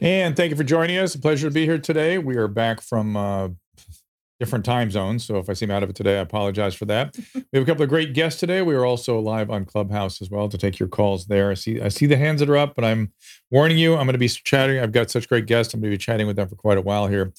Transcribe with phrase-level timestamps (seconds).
[0.00, 1.16] And thank you for joining us.
[1.16, 2.18] A pleasure to be here today.
[2.18, 3.48] We are back from uh,
[4.38, 5.24] different time zones.
[5.24, 7.16] So if I seem out of it today, I apologize for that.
[7.34, 8.62] we have a couple of great guests today.
[8.62, 11.50] We are also live on Clubhouse as well to take your calls there.
[11.50, 13.12] I see I see the hands that are up, but I'm
[13.50, 14.78] warning you, I'm going to be chatting.
[14.78, 15.74] I've got such great guests.
[15.74, 17.32] I'm going to be chatting with them for quite a while here.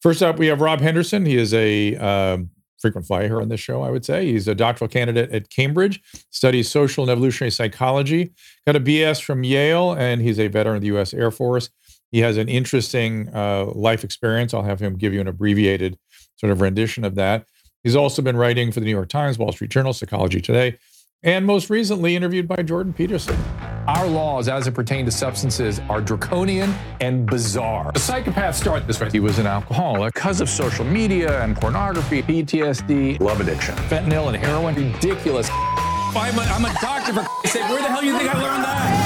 [0.00, 1.26] First up, we have Rob Henderson.
[1.26, 2.38] He is a uh,
[2.78, 4.24] frequent flyer here on this show, I would say.
[4.24, 8.32] He's a doctoral candidate at Cambridge, studies social and evolutionary psychology,
[8.66, 11.12] got a BS from Yale, and he's a veteran of the U.S.
[11.12, 11.68] Air Force.
[12.16, 14.54] He has an interesting uh, life experience.
[14.54, 15.98] I'll have him give you an abbreviated
[16.36, 17.44] sort of rendition of that.
[17.84, 20.78] He's also been writing for the New York Times, Wall Street Journal, Psychology Today,
[21.22, 23.36] and most recently interviewed by Jordan Peterson.
[23.86, 27.92] Our laws as it pertains to substances are draconian and bizarre.
[27.92, 29.10] The psychopaths start this way.
[29.10, 34.36] He was an alcoholic because of social media and pornography, PTSD, love addiction, fentanyl and
[34.38, 34.74] heroin.
[34.74, 35.50] Ridiculous.
[35.52, 37.68] I'm a, I'm a doctor for sake.
[37.68, 39.05] Where the hell do you think I learned that?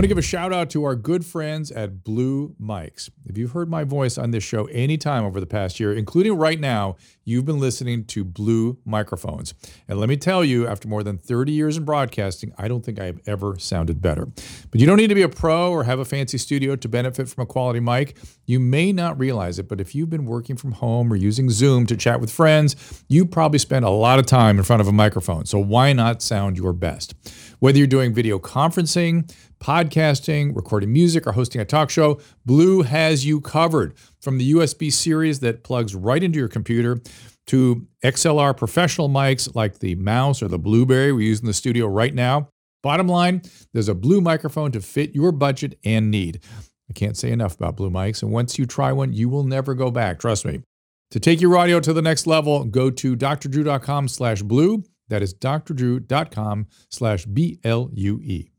[0.00, 3.10] Want to give a shout out to our good friends at Blue Mics.
[3.26, 6.58] If you've heard my voice on this show anytime over the past year, including right
[6.58, 9.52] now, you've been listening to Blue microphones.
[9.88, 12.98] And let me tell you, after more than 30 years in broadcasting, I don't think
[12.98, 14.26] I have ever sounded better.
[14.70, 17.28] But you don't need to be a pro or have a fancy studio to benefit
[17.28, 18.16] from a quality mic.
[18.46, 21.84] You may not realize it, but if you've been working from home or using Zoom
[21.84, 24.92] to chat with friends, you probably spend a lot of time in front of a
[24.92, 25.44] microphone.
[25.44, 27.14] So why not sound your best?
[27.60, 29.30] Whether you're doing video conferencing,
[29.60, 33.94] podcasting, recording music, or hosting a talk show, Blue has you covered.
[34.22, 37.00] From the USB series that plugs right into your computer
[37.48, 41.86] to XLR professional mics like the Mouse or the Blueberry we use in the studio
[41.86, 42.48] right now.
[42.82, 43.42] Bottom line,
[43.74, 46.42] there's a Blue microphone to fit your budget and need.
[46.88, 49.74] I can't say enough about Blue mics, and once you try one, you will never
[49.74, 50.18] go back.
[50.18, 50.62] Trust me.
[51.10, 54.82] To take your audio to the next level, go to drdrew.com slash blue.
[55.10, 58.49] That is drdrew.com slash B-L-U-E.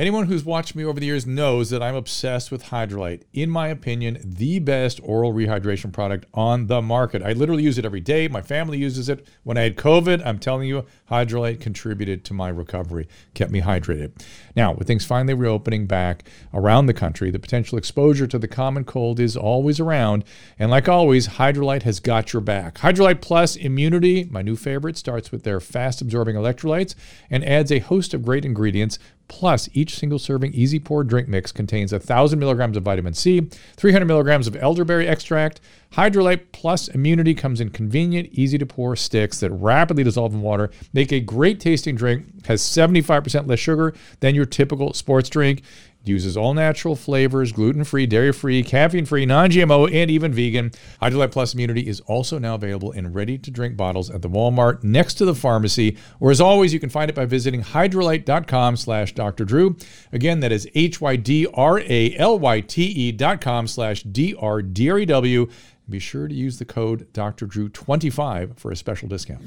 [0.00, 3.24] Anyone who's watched me over the years knows that I'm obsessed with Hydralyte.
[3.34, 7.22] In my opinion, the best oral rehydration product on the market.
[7.22, 8.26] I literally use it every day.
[8.26, 9.28] My family uses it.
[9.42, 14.12] When I had COVID, I'm telling you, Hydralyte contributed to my recovery, kept me hydrated.
[14.56, 16.24] Now, with things finally reopening back
[16.54, 20.24] around the country, the potential exposure to the common cold is always around.
[20.58, 22.78] And like always, Hydralyte has got your back.
[22.78, 26.94] Hydralyte Plus Immunity, my new favorite, starts with their fast absorbing electrolytes
[27.28, 28.98] and adds a host of great ingredients
[29.30, 34.04] Plus, each single serving easy pour drink mix contains 1,000 milligrams of vitamin C, 300
[34.04, 35.60] milligrams of elderberry extract.
[35.92, 40.68] Hydralyte Plus Immunity comes in convenient, easy to pour sticks that rapidly dissolve in water,
[40.92, 45.62] make a great tasting drink, has 75% less sugar than your typical sports drink
[46.04, 50.70] uses all natural flavors, gluten free, dairy free, caffeine free, non GMO, and even vegan.
[51.00, 54.82] Hydralyte Plus Immunity is also now available in ready to drink bottles at the Walmart
[54.82, 55.96] next to the pharmacy.
[56.18, 59.44] Or as always, you can find it by visiting hydralyte.com slash Dr.
[59.44, 59.76] Drew.
[60.12, 64.02] Again, that is H Y D R A L Y T E dot com slash
[64.02, 65.48] D R D R E W.
[65.88, 67.46] Be sure to use the code Dr.
[67.46, 69.42] Drew 25 for a special discount.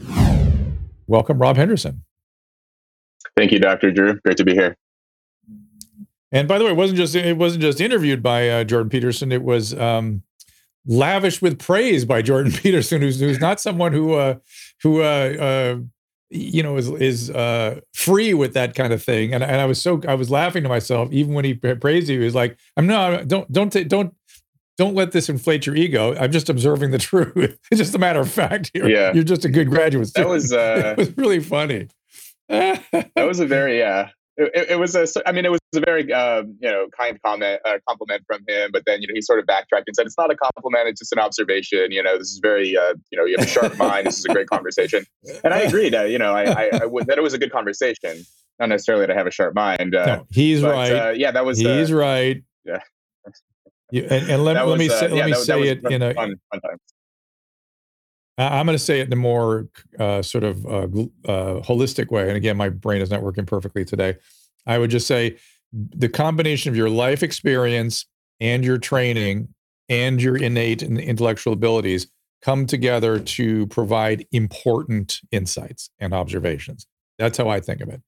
[1.08, 2.04] Welcome, Rob Henderson.
[3.38, 3.92] Thank you, Dr.
[3.92, 4.20] Drew.
[4.26, 4.76] Great to be here.
[6.34, 9.32] And by the way, it wasn't just it wasn't just interviewed by uh, Jordan Peterson.
[9.32, 10.24] It was um,
[10.86, 14.38] lavished with praise by Jordan Peterson, who's who's not someone who uh,
[14.82, 15.78] who uh, uh,
[16.32, 19.32] you know is is uh, free with that kind of thing.
[19.32, 22.20] And, and I was so I was laughing to myself even when he praised you.
[22.20, 24.14] He was like, "I'm not don't don't t- don't."
[24.76, 26.16] Don't let this inflate your ego.
[26.16, 27.60] I'm just observing the truth.
[27.70, 28.72] It's just a matter of fact.
[28.74, 30.08] You're, yeah, you're just a good graduate.
[30.08, 30.28] Student.
[30.28, 31.90] That was uh, it was really funny.
[32.50, 36.12] that was a very yeah it, it, was a i mean it was a very
[36.12, 39.40] um, you know kind comment uh, compliment from him but then you know he sort
[39.40, 42.30] of backtracked and said it's not a compliment it's just an observation you know this
[42.30, 45.06] is very uh, you know you have a sharp mind this is a great conversation.
[45.44, 47.52] And i agreed uh, you know I, I, I would, that it was a good
[47.52, 48.24] conversation
[48.60, 50.92] not necessarily to have a sharp mind uh, no, he's but, right.
[50.92, 52.42] uh, yeah that was he's right.
[52.66, 52.80] yeah.
[53.92, 55.92] You, and, and let, let was, me say, let yeah, me that, say that it
[55.92, 56.62] in a fun, fun
[58.38, 59.68] I'm going to say it in a more
[60.00, 60.88] uh, sort of uh,
[61.26, 62.28] uh, holistic way.
[62.28, 64.16] And again, my brain is not working perfectly today.
[64.66, 65.38] I would just say
[65.72, 68.06] the combination of your life experience
[68.40, 69.50] and your training
[69.90, 72.08] and your innate and intellectual abilities
[72.42, 76.88] come together to provide important insights and observations.
[77.20, 78.02] That's how I think of it.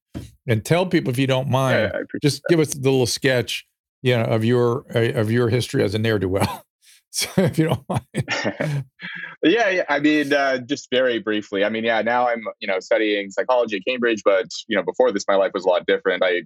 [0.46, 2.48] And tell people if you don't mind, yeah, just that.
[2.50, 3.66] give us the little sketch,
[4.02, 6.65] you know, of your uh, of your history as a ne'er do well.
[7.16, 8.04] So if you don't mind.
[9.42, 11.64] yeah, yeah, I mean, uh, just very briefly.
[11.64, 15.12] I mean, yeah, now I'm, you know, studying psychology at Cambridge, but you know, before
[15.12, 16.22] this, my life was a lot different.
[16.22, 16.42] I,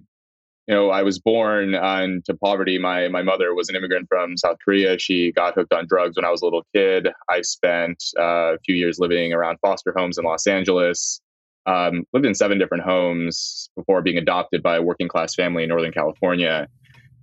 [0.67, 2.77] you know, I was born into poverty.
[2.77, 4.97] My my mother was an immigrant from South Korea.
[4.97, 7.09] She got hooked on drugs when I was a little kid.
[7.29, 11.19] I spent uh, a few years living around foster homes in Los Angeles.
[11.65, 15.69] Um, lived in seven different homes before being adopted by a working class family in
[15.69, 16.67] Northern California.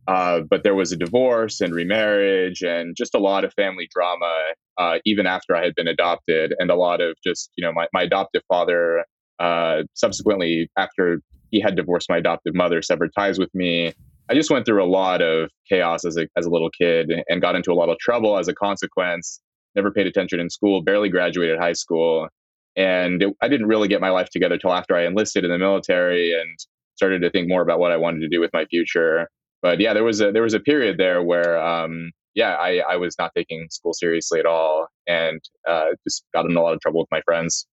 [0.08, 4.34] Uh, but there was a divorce and remarriage and just a lot of family drama,
[4.78, 7.86] uh, even after I had been adopted, and a lot of just, you know, my,
[7.92, 9.04] my adoptive father
[9.38, 11.20] uh, subsequently, after
[11.50, 13.92] he had divorced my adoptive mother, severed ties with me.
[14.30, 17.42] I just went through a lot of chaos as a, as a little kid and
[17.42, 19.40] got into a lot of trouble as a consequence.
[19.74, 22.28] Never paid attention in school, barely graduated high school.
[22.76, 25.58] And it, I didn't really get my life together till after I enlisted in the
[25.58, 26.58] military and
[26.96, 29.28] started to think more about what I wanted to do with my future
[29.62, 32.96] but yeah, there was a there was a period there where um, yeah, I, I
[32.96, 36.80] was not taking school seriously at all, and uh, just got in a lot of
[36.80, 37.66] trouble with my friends.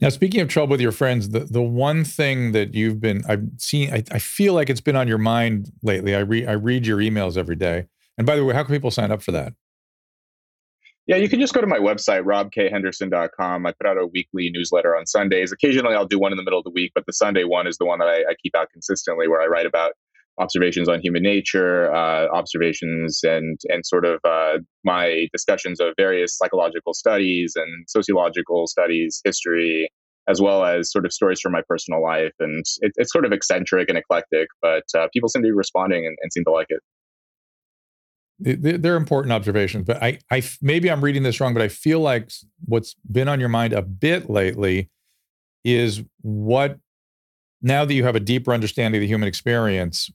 [0.00, 3.44] Now, speaking of trouble with your friends, the, the one thing that you've been I've
[3.56, 6.14] seen, I, I feel like it's been on your mind lately.
[6.14, 7.86] I read I read your emails every day.
[8.18, 9.54] And by the way, how can people sign up for that?
[11.06, 13.64] Yeah, you can just go to my website, robkhenderson.com.
[13.64, 15.52] I put out a weekly newsletter on Sundays.
[15.52, 17.78] Occasionally, I'll do one in the middle of the week, but the Sunday one is
[17.78, 19.92] the one that I, I keep out consistently, where I write about
[20.38, 26.36] observations on human nature, uh, observations, and and sort of uh, my discussions of various
[26.36, 29.88] psychological studies and sociological studies, history,
[30.28, 32.34] as well as sort of stories from my personal life.
[32.40, 36.04] And it, it's sort of eccentric and eclectic, but uh, people seem to be responding
[36.04, 36.80] and, and seem to like it
[38.38, 42.30] they're important observations but I, I maybe i'm reading this wrong but i feel like
[42.66, 44.90] what's been on your mind a bit lately
[45.64, 46.78] is what
[47.62, 50.10] now that you have a deeper understanding of the human experience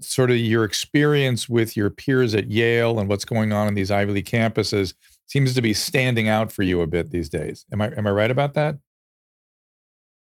[0.00, 3.90] sort of your experience with your peers at yale and what's going on in these
[3.90, 4.94] ivy league campuses
[5.26, 7.64] seems to be standing out for you a bit these days.
[7.72, 8.76] Am i am i right about that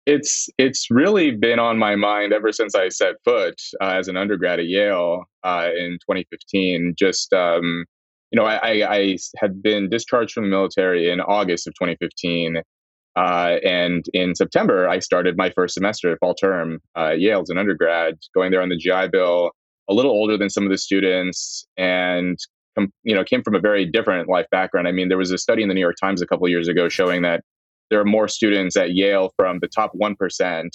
[0.06, 4.16] it's it's really been on my mind ever since I set foot uh, as an
[4.16, 6.94] undergrad at Yale uh, in 2015.
[6.98, 7.84] Just um,
[8.30, 12.62] you know, I, I, had been discharged from the military in August of 2015,
[13.14, 17.50] uh, and in September I started my first semester, fall term, uh, at Yale as
[17.50, 19.50] an undergrad, going there on the GI Bill.
[19.90, 22.38] A little older than some of the students, and
[23.02, 24.88] you know, came from a very different life background.
[24.88, 26.88] I mean, there was a study in the New York Times a couple years ago
[26.88, 27.44] showing that
[27.92, 30.68] there are more students at Yale from the top 1%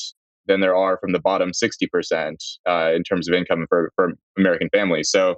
[0.46, 2.36] than there are from the bottom 60%
[2.70, 5.10] uh, in terms of income for, for American families.
[5.10, 5.36] So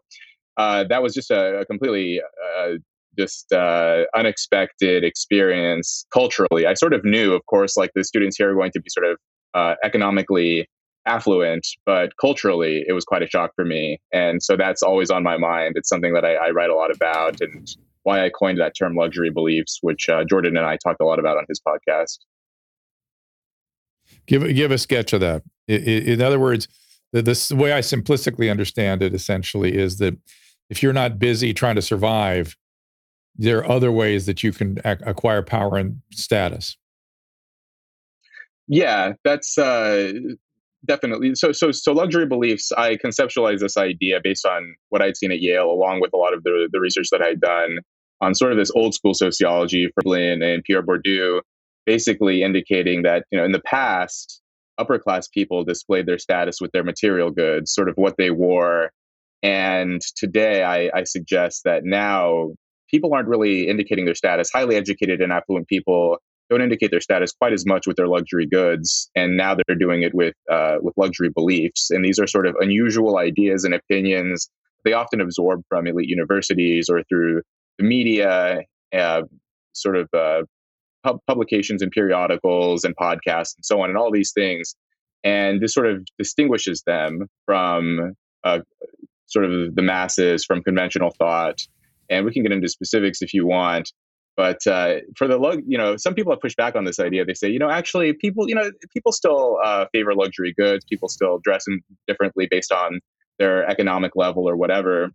[0.57, 2.19] uh, that was just a, a completely
[2.59, 2.71] uh,
[3.17, 6.65] just uh, unexpected experience culturally.
[6.65, 9.07] I sort of knew, of course, like the students here are going to be sort
[9.07, 9.17] of
[9.53, 10.67] uh, economically
[11.05, 13.99] affluent, but culturally it was quite a shock for me.
[14.11, 15.75] And so that's always on my mind.
[15.77, 17.73] It's something that I, I write a lot about and
[18.03, 21.19] why I coined that term luxury beliefs, which uh, Jordan and I talked a lot
[21.19, 22.19] about on his podcast.
[24.25, 25.43] Give give a sketch of that.
[25.67, 26.67] In other words,
[27.13, 30.17] the, the way I simplistically understand it essentially is that
[30.69, 32.55] if you're not busy trying to survive,
[33.35, 36.77] there are other ways that you can ac- acquire power and status.
[38.67, 40.11] Yeah, that's uh,
[40.85, 41.51] definitely so.
[41.51, 42.71] So, so luxury beliefs.
[42.71, 46.33] I conceptualize this idea based on what I'd seen at Yale, along with a lot
[46.33, 47.79] of the the research that I'd done
[48.21, 51.41] on sort of this old school sociology for Veblen and Pierre Bourdieu,
[51.85, 54.41] basically indicating that, you know, in the past,
[54.77, 58.91] upper class people displayed their status with their material goods, sort of what they wore.
[59.41, 62.49] And today, I, I suggest that now
[62.89, 64.51] people aren't really indicating their status.
[64.51, 66.17] Highly educated and affluent people
[66.49, 70.03] don't indicate their status quite as much with their luxury goods, and now they're doing
[70.03, 71.89] it with uh, with luxury beliefs.
[71.91, 74.49] And these are sort of unusual ideas and opinions
[74.85, 77.41] they often absorb from elite universities or through
[77.77, 78.61] the media,
[78.97, 79.21] uh,
[79.73, 80.43] sort of uh,
[81.03, 84.75] pub- publications and periodicals and podcasts and so on, and all these things.
[85.23, 88.13] And this sort of distinguishes them from
[88.43, 88.59] uh,
[89.27, 91.59] sort of the masses, from conventional thought.
[92.09, 93.91] And we can get into specifics if you want.
[94.39, 97.25] But uh, for the lug, you know, some people have pushed back on this idea.
[97.25, 100.85] They say, you know, actually, people, you know, people still uh, favor luxury goods.
[100.85, 101.65] People still dress
[102.07, 103.01] differently based on
[103.37, 105.09] their economic level or whatever.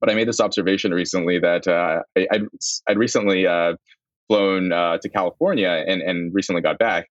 [0.00, 2.48] But I made this observation recently that uh, I, would
[2.86, 3.76] I'd recently uh,
[4.28, 7.08] flown uh, to California and, and recently got back.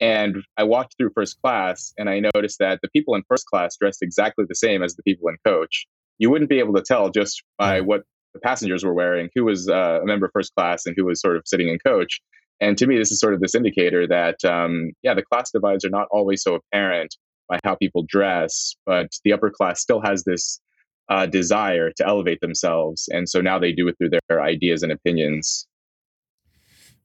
[0.00, 3.76] And I walked through first class and I noticed that the people in first class
[3.76, 5.88] dressed exactly the same as the people in coach.
[6.18, 8.04] You wouldn't be able to tell just by what
[8.34, 11.20] the passengers were wearing who was uh, a member of first class and who was
[11.20, 12.20] sort of sitting in coach.
[12.60, 15.84] And to me, this is sort of this indicator that, um, yeah, the class divides
[15.84, 17.16] are not always so apparent
[17.48, 20.60] by how people dress, but the upper class still has this
[21.08, 24.90] uh, desire to elevate themselves, and so now they do it through their ideas and
[24.90, 25.66] opinions.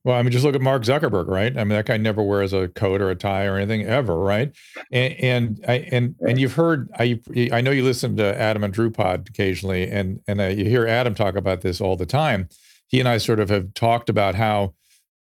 [0.06, 1.56] Well, I mean, just look at Mark Zuckerberg, right?
[1.58, 4.56] I mean, that guy never wears a coat or a tie or anything ever, right?
[4.92, 7.20] And and I, and and you've heard I
[7.52, 10.88] I know you listen to Adam and Drew pod occasionally, and and uh, you hear
[10.88, 12.48] Adam talk about this all the time.
[12.88, 14.74] He and I sort of have talked about how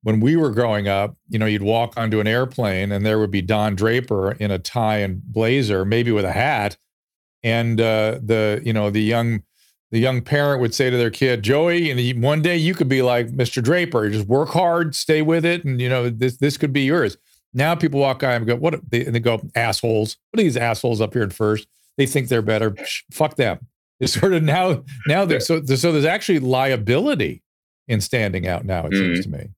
[0.03, 3.31] when we were growing up, you know, you'd walk onto an airplane and there would
[3.31, 6.77] be Don Draper in a tie and blazer, maybe with a hat,
[7.43, 9.43] and uh, the you know the young
[9.93, 13.03] the young parent would say to their kid, Joey, and one day you could be
[13.03, 13.63] like Mr.
[13.63, 17.19] Draper, just work hard, stay with it, and you know this this could be yours.
[17.53, 18.91] Now people walk by and go, what?
[18.91, 20.17] They, and they go, assholes.
[20.31, 21.69] What are these assholes up here at first?
[21.99, 22.75] They think they're better.
[23.13, 23.67] fuck them.
[24.01, 27.43] It's sort of now now there's so so there's actually liability
[27.87, 28.87] in standing out now.
[28.87, 29.15] It mm-hmm.
[29.15, 29.49] seems to me.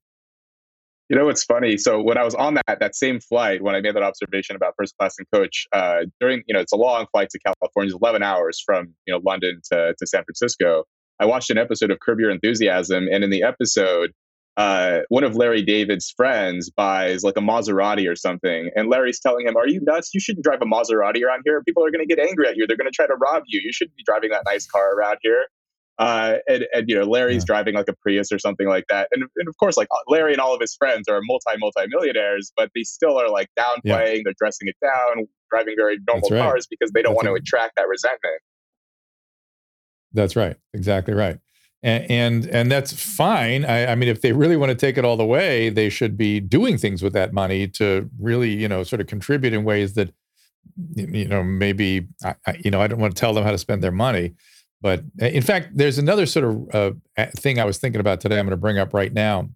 [1.11, 1.76] You know what's funny?
[1.76, 4.75] So when I was on that that same flight, when I made that observation about
[4.78, 8.00] first class and coach, uh, during you know it's a long flight to California, it's
[8.00, 10.84] 11 hours from you know London to to San Francisco.
[11.20, 14.12] I watched an episode of Curb Your Enthusiasm, and in the episode,
[14.56, 19.46] uh, one of Larry David's friends buys like a Maserati or something, and Larry's telling
[19.46, 20.11] him, "Are you nuts?
[20.14, 21.62] You shouldn't drive a Maserati around here.
[21.64, 22.66] People are going to get angry at you.
[22.66, 23.61] They're going to try to rob you.
[23.62, 25.49] You shouldn't be driving that nice car around here."
[25.99, 27.47] Uh, and, and you know Larry's yeah.
[27.47, 30.33] driving like a Prius or something like that, and, and of course like uh, Larry
[30.33, 33.85] and all of his friends are multi multi millionaires, but they still are like downplaying,
[33.85, 34.21] yeah.
[34.25, 36.41] they're dressing it down, driving very normal right.
[36.41, 37.37] cars because they don't That's want right.
[37.37, 38.41] to attract that resentment.
[40.13, 41.39] That's right, exactly right,
[41.83, 43.65] and and, and that's fine.
[43.65, 46.17] I, I mean, if they really want to take it all the way, they should
[46.17, 49.95] be doing things with that money to really you know sort of contribute in ways
[49.95, 50.13] that
[50.97, 52.35] you know maybe I,
[52.65, 54.35] you know I don't want to tell them how to spend their money
[54.85, 58.38] but uh, in fact, there's another sort of uh, thing I was thinking about today.
[58.38, 59.49] I'm going to bring up right now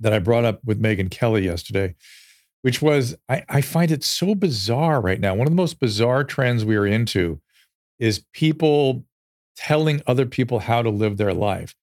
[0.00, 1.94] that I brought up with Megyn Kelly yesterday,
[2.62, 5.34] which was I, I find it so bizarre right now.
[5.34, 7.38] One of the most bizarre trends we are into
[7.98, 9.04] is people
[9.56, 11.74] telling other people how to live their life.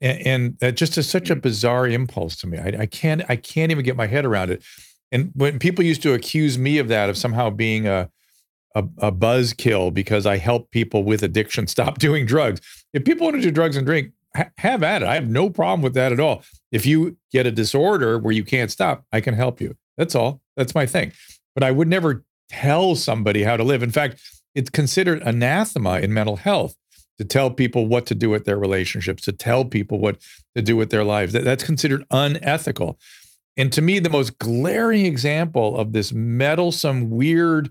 [0.00, 1.42] And, and that just is such a mm.
[1.42, 2.58] bizarre impulse to me.
[2.58, 4.62] I, I can't I can't even get my head around it.
[5.10, 8.08] And when people used to accuse me of that, of somehow being a
[8.74, 12.60] a, a buzz kill because I help people with addiction stop doing drugs.
[12.92, 15.08] If people want to do drugs and drink, ha- have at it.
[15.08, 16.42] I have no problem with that at all.
[16.72, 19.76] If you get a disorder where you can't stop, I can help you.
[19.96, 20.40] That's all.
[20.56, 21.12] That's my thing.
[21.54, 23.82] But I would never tell somebody how to live.
[23.82, 24.20] In fact,
[24.54, 26.76] it's considered anathema in mental health
[27.18, 30.16] to tell people what to do with their relationships, to tell people what
[30.56, 31.32] to do with their lives.
[31.32, 32.98] That, that's considered unethical.
[33.56, 37.70] And to me, the most glaring example of this meddlesome, weird,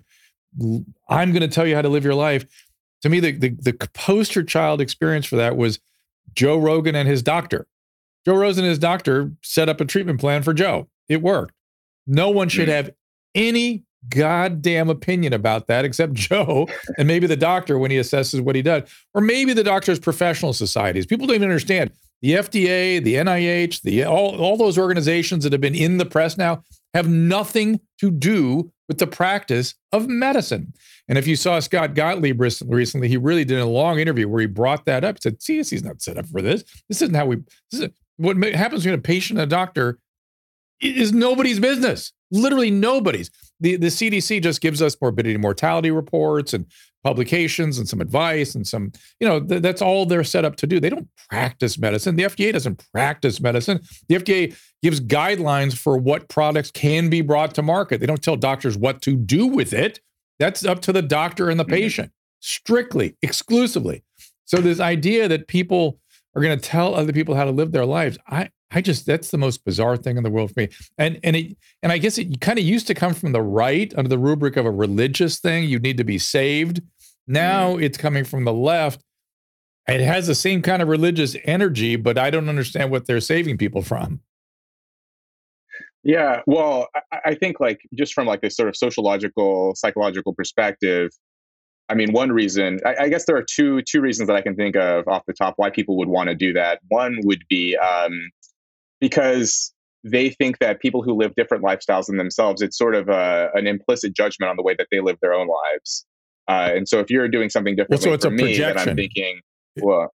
[1.08, 2.46] I'm going to tell you how to live your life.
[3.04, 5.80] To me, the, the, the poster child experience for that was
[6.34, 7.68] Joe Rogan and his doctor.
[8.26, 10.88] Joe Rogan and his doctor set up a treatment plan for Joe.
[11.08, 11.54] It worked.
[12.06, 12.74] No one should mm.
[12.74, 12.92] have
[13.36, 18.56] any goddamn opinion about that except Joe and maybe the doctor when he assesses what
[18.56, 21.06] he does, or maybe the doctor's professional societies.
[21.06, 21.92] People don't even understand
[22.22, 26.38] the FDA, the NIH, the all, all those organizations that have been in the press
[26.38, 26.64] now
[26.94, 30.74] have nothing to do with the practice of medicine.
[31.08, 34.48] And if you saw Scott Gottlieb recently, he really did a long interview where he
[34.48, 35.18] brought that up.
[35.18, 36.64] He said, CDC's not set up for this.
[36.90, 37.38] This isn't how we,
[37.72, 40.00] this is what happens when a patient and a doctor
[40.82, 42.12] is nobody's business.
[42.32, 43.30] Literally nobody's.
[43.60, 46.66] The, the CDC just gives us morbidity mortality reports and
[47.04, 50.68] publications and some advice and some, you know, th- that's all they're set up to
[50.68, 50.80] do.
[50.80, 52.16] They don't practice medicine.
[52.16, 53.80] The FDA doesn't practice medicine.
[54.08, 58.00] The FDA gives guidelines for what products can be brought to market.
[58.00, 60.00] They don't tell doctors what to do with it.
[60.40, 61.74] That's up to the doctor and the mm-hmm.
[61.74, 64.04] patient, strictly, exclusively.
[64.46, 66.00] So this idea that people
[66.36, 69.32] are going to tell other people how to live their lives, I I just that's
[69.32, 70.70] the most bizarre thing in the world for me.
[70.98, 73.94] And and it and I guess it kind of used to come from the right
[73.98, 75.68] under the rubric of a religious thing.
[75.68, 76.82] You need to be saved.
[77.28, 77.84] Now mm.
[77.84, 79.04] it's coming from the left.
[79.88, 83.58] It has the same kind of religious energy, but I don't understand what they're saving
[83.58, 84.22] people from.
[86.04, 91.10] Yeah, well, I, I think like just from like this sort of sociological, psychological perspective,
[91.90, 94.56] I mean, one reason I, I, guess there are two two reasons that I can
[94.56, 96.80] think of off the top why people would want to do that.
[96.90, 98.30] One would be um,
[99.00, 103.50] because they think that people who live different lifestyles than themselves, it's sort of a,
[103.54, 106.06] an implicit judgment on the way that they live their own lives.
[106.48, 109.42] Uh, and so if you're doing something different well, so from me, then I'm thinking,
[109.82, 110.12] well,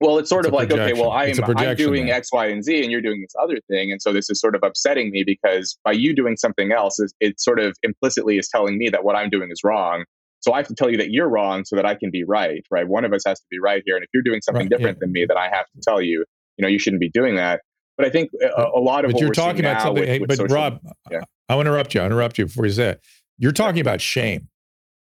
[0.00, 0.92] well, it's sort it's of like, projection.
[0.92, 3.90] okay, well, I'm, I'm doing X, Y, and Z, and you're doing this other thing.
[3.90, 7.12] And so this is sort of upsetting me because by you doing something else, it,
[7.20, 10.04] it sort of implicitly is telling me that what I'm doing is wrong.
[10.40, 12.62] So I have to tell you that you're wrong so that I can be right,
[12.70, 12.86] right?
[12.86, 13.96] One of us has to be right here.
[13.96, 15.00] And if you're doing something right, different yeah.
[15.00, 16.24] than me, then I have to tell you,
[16.58, 17.62] you know, you shouldn't be doing that.
[17.96, 20.00] But I think a, a lot of but you're talking about something.
[20.00, 21.20] With, hey, with but social, Rob, yeah.
[21.48, 22.00] I want to interrupt you.
[22.00, 23.00] I interrupt you before you say it.
[23.38, 24.48] You're talking about shame.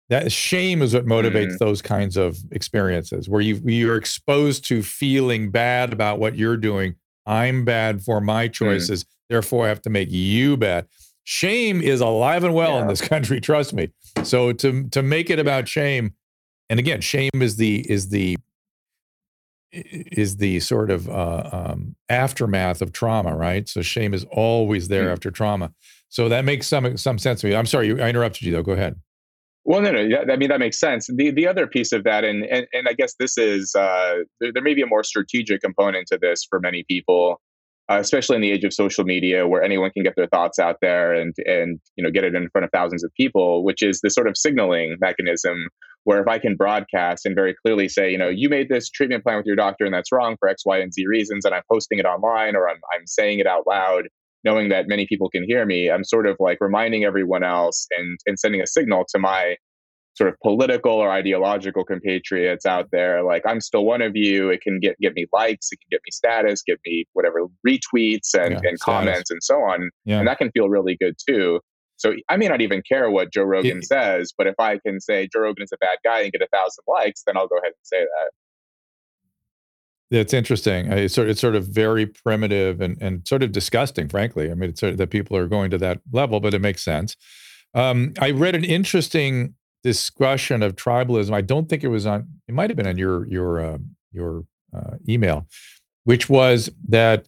[0.09, 1.57] that shame is what motivates mm.
[1.57, 6.95] those kinds of experiences where you you're exposed to feeling bad about what you're doing.
[7.25, 8.53] I'm bad for my mm.
[8.53, 9.07] choices, mm.
[9.29, 10.87] therefore I have to make you bad.
[11.23, 12.81] Shame is alive and well yeah.
[12.81, 13.89] in this country, trust me.
[14.23, 16.13] So to to make it about shame,
[16.69, 18.37] and again, shame is the is the
[19.85, 23.67] is the sort of uh, um, aftermath of trauma, right?
[23.67, 25.11] So shame is always there mm.
[25.11, 25.73] after trauma.
[26.09, 27.55] So that makes some some sense to me.
[27.55, 28.63] I'm sorry, I interrupted you though.
[28.63, 28.95] Go ahead.
[29.67, 29.99] Well, no, no.
[29.99, 31.09] Yeah, I mean, that makes sense.
[31.13, 34.53] The the other piece of that, and and, and I guess this is uh, there,
[34.53, 37.41] there may be a more strategic component to this for many people,
[37.91, 40.77] uh, especially in the age of social media, where anyone can get their thoughts out
[40.81, 43.99] there and and you know get it in front of thousands of people, which is
[43.99, 45.67] the sort of signaling mechanism
[46.07, 49.25] where if I can broadcast and very clearly say, you know, you made this treatment
[49.25, 51.63] plan with your doctor and that's wrong for X, Y, and Z reasons, and I'm
[51.69, 54.07] posting it online or I'm I'm saying it out loud
[54.45, 58.17] knowing that many people can hear me, I'm sort of like reminding everyone else and,
[58.25, 59.57] and sending a signal to my
[60.15, 64.49] sort of political or ideological compatriots out there like i'm still one of you.
[64.49, 65.69] It can get get me likes.
[65.73, 69.55] It can get me status get me whatever retweets and, yeah, and comments and so
[69.55, 70.19] on yeah.
[70.19, 71.59] and that can feel really good too
[71.97, 75.27] so i may not even care what joe rogan says but if i can say
[75.31, 77.67] joe rogan is a bad guy and get a thousand likes then i'll go ahead
[77.67, 78.31] and say that
[80.09, 80.91] it's interesting.
[80.91, 84.49] It's sort, it's sort of very primitive and, and sort of disgusting, frankly.
[84.49, 86.83] I mean, it's sort of that people are going to that level, but it makes
[86.83, 87.17] sense.
[87.73, 91.33] Um, I read an interesting discussion of tribalism.
[91.33, 92.27] I don't think it was on.
[92.47, 93.77] It might have been on your your uh,
[94.11, 95.47] your uh, email,
[96.05, 97.27] which was that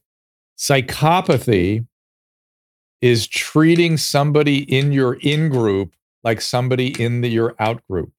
[0.57, 1.85] psychopathy
[3.01, 8.11] is treating somebody in your in group like somebody in the your out group.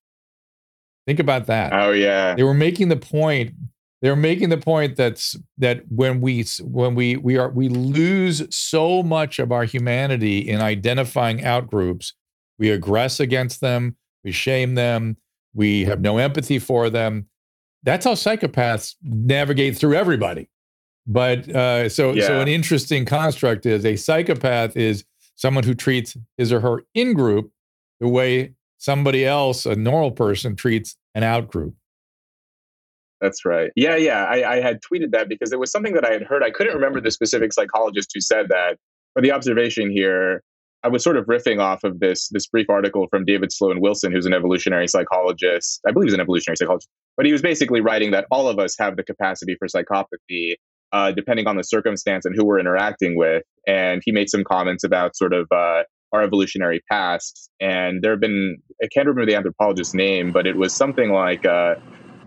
[1.06, 1.72] Think about that.
[1.72, 2.34] Oh yeah.
[2.34, 3.54] They were making the point
[4.02, 9.02] they're making the point that's that when we when we we are we lose so
[9.02, 12.14] much of our humanity in identifying out groups
[12.58, 15.16] we aggress against them we shame them
[15.54, 17.26] we have no empathy for them
[17.82, 20.48] that's how psychopaths navigate through everybody
[21.06, 22.26] but uh, so yeah.
[22.26, 25.04] so an interesting construct is a psychopath is
[25.36, 27.50] someone who treats his or her in group
[28.00, 31.74] the way somebody else a normal person treats an out group
[33.20, 33.70] that's right.
[33.76, 34.24] Yeah, yeah.
[34.24, 36.42] I, I, had tweeted that because it was something that I had heard.
[36.42, 38.78] I couldn't remember the specific psychologist who said that,
[39.14, 40.42] but the observation here,
[40.82, 44.10] I was sort of riffing off of this this brief article from David Sloan Wilson,
[44.10, 45.82] who's an evolutionary psychologist.
[45.86, 48.74] I believe he's an evolutionary psychologist, but he was basically writing that all of us
[48.78, 50.54] have the capacity for psychopathy,
[50.92, 53.42] uh, depending on the circumstance and who we're interacting with.
[53.66, 57.50] And he made some comments about sort of uh, our evolutionary past.
[57.60, 61.44] And there have been I can't remember the anthropologist's name, but it was something like.
[61.44, 61.76] Uh,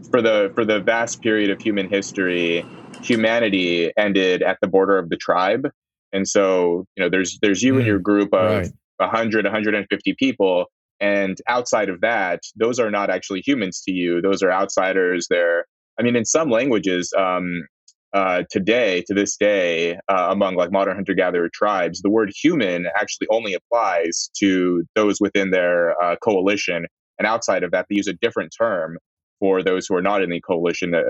[0.09, 2.65] for the for the vast period of human history,
[3.01, 5.69] humanity ended at the border of the tribe.
[6.11, 8.71] And so, you know, there's there's you mm, and your group of right.
[8.97, 10.65] 100, 150 people.
[10.99, 14.21] And outside of that, those are not actually humans to you.
[14.21, 15.27] Those are outsiders.
[15.29, 15.65] They're,
[15.99, 17.67] I mean, in some languages, um,
[18.13, 22.87] uh, today, to this day, uh, among like modern hunter gatherer tribes, the word human
[22.95, 26.85] actually only applies to those within their uh, coalition.
[27.17, 28.97] And outside of that, they use a different term
[29.39, 31.01] for those who are not in the coalition, a,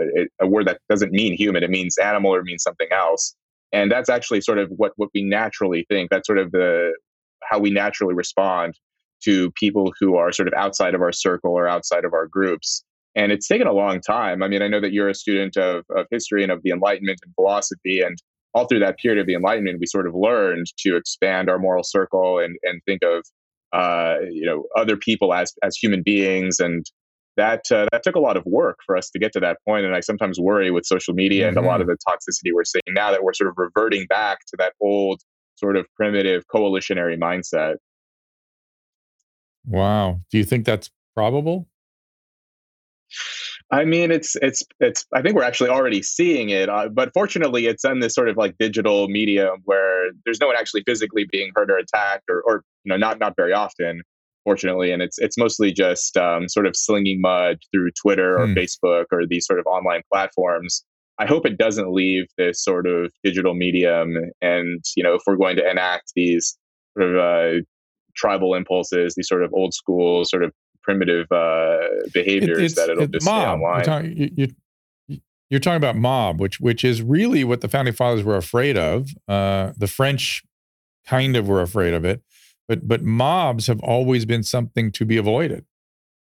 [0.42, 3.36] a, word that doesn't mean human, it means animal or it means something else.
[3.72, 6.10] And that's actually sort of what, what we naturally think.
[6.10, 6.94] That's sort of the
[7.44, 8.76] how we naturally respond
[9.24, 12.84] to people who are sort of outside of our circle or outside of our groups.
[13.16, 14.42] And it's taken a long time.
[14.42, 17.20] I mean, I know that you're a student of, of history and of the Enlightenment
[17.24, 18.02] and philosophy.
[18.02, 18.18] And
[18.54, 21.84] all through that period of the Enlightenment, we sort of learned to expand our moral
[21.84, 23.24] circle and, and think of
[23.74, 26.86] uh, you know other people as as human beings and
[27.38, 29.84] that uh, that took a lot of work for us to get to that point
[29.84, 31.58] and i sometimes worry with social media mm-hmm.
[31.58, 31.90] and a lot mm-hmm.
[31.90, 35.20] of the toxicity we're seeing now that we're sort of reverting back to that old
[35.56, 37.78] sort of primitive coalitionary mindset
[39.66, 41.68] wow do you think that's probable
[43.72, 45.06] I mean, it's it's it's.
[45.14, 48.38] I think we're actually already seeing it, uh, but fortunately, it's in this sort of
[48.38, 52.64] like digital medium where there's no one actually physically being hurt or attacked, or or
[52.84, 54.02] you know, not not very often
[54.44, 58.56] fortunately, and it's it's mostly just um, sort of slinging mud through Twitter or mm.
[58.56, 60.84] Facebook or these sort of online platforms.
[61.20, 65.38] I hope it doesn't leave this sort of digital medium, and you know, if we're
[65.38, 66.58] going to enact these
[66.98, 67.62] sort of uh,
[68.16, 70.52] tribal impulses, these sort of old school, sort of
[70.84, 73.42] primitive uh, behaviors, it, that it'll just mob.
[73.42, 73.76] stay online.
[73.76, 74.48] You're talking, you,
[75.50, 79.10] you're talking about mob, which which is really what the founding fathers were afraid of.
[79.28, 80.44] Uh, the French
[81.06, 82.22] kind of were afraid of it.
[82.68, 85.66] But but mobs have always been something to be avoided.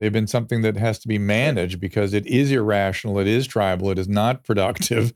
[0.01, 3.91] They've been something that has to be managed because it is irrational, it is tribal,
[3.91, 5.13] it is not productive,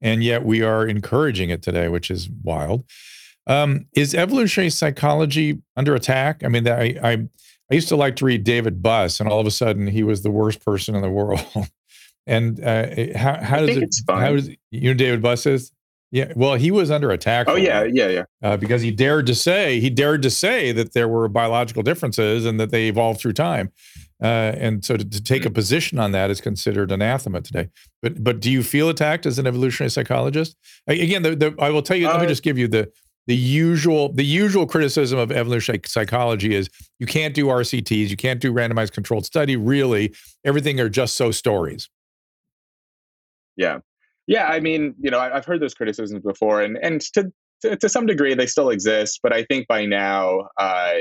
[0.00, 2.84] and yet we are encouraging it today, which is wild.
[3.46, 6.42] Um, is evolutionary psychology under attack?
[6.44, 7.28] I mean, I, I
[7.70, 10.22] I used to like to read David Buss, and all of a sudden he was
[10.22, 11.44] the worst person in the world.
[12.26, 13.94] and uh, how, how does it?
[14.08, 15.72] How does you know David Buss is?
[16.12, 17.48] Yeah, well, he was under attack.
[17.48, 18.24] Oh yeah, yeah, yeah.
[18.40, 22.44] Uh, because he dared to say he dared to say that there were biological differences
[22.44, 23.72] and that they evolved through time,
[24.22, 25.54] uh, and so to, to, take a mm.
[25.54, 27.68] position on that is considered anathema today.
[28.02, 30.56] But but do you feel attacked as an evolutionary psychologist?
[30.86, 32.06] Again, the, the, I will tell you.
[32.06, 32.92] Let me uh, just give you the
[33.26, 38.40] the usual the usual criticism of evolutionary psychology is you can't do RCTs, you can't
[38.40, 39.56] do randomized controlled study.
[39.56, 41.88] Really, everything are just so stories.
[43.56, 43.78] Yeah,
[44.26, 44.46] yeah.
[44.46, 48.06] I mean, you know, I've heard those criticisms before, and and to to, to some
[48.06, 49.20] degree they still exist.
[49.22, 50.92] But I think by now uh,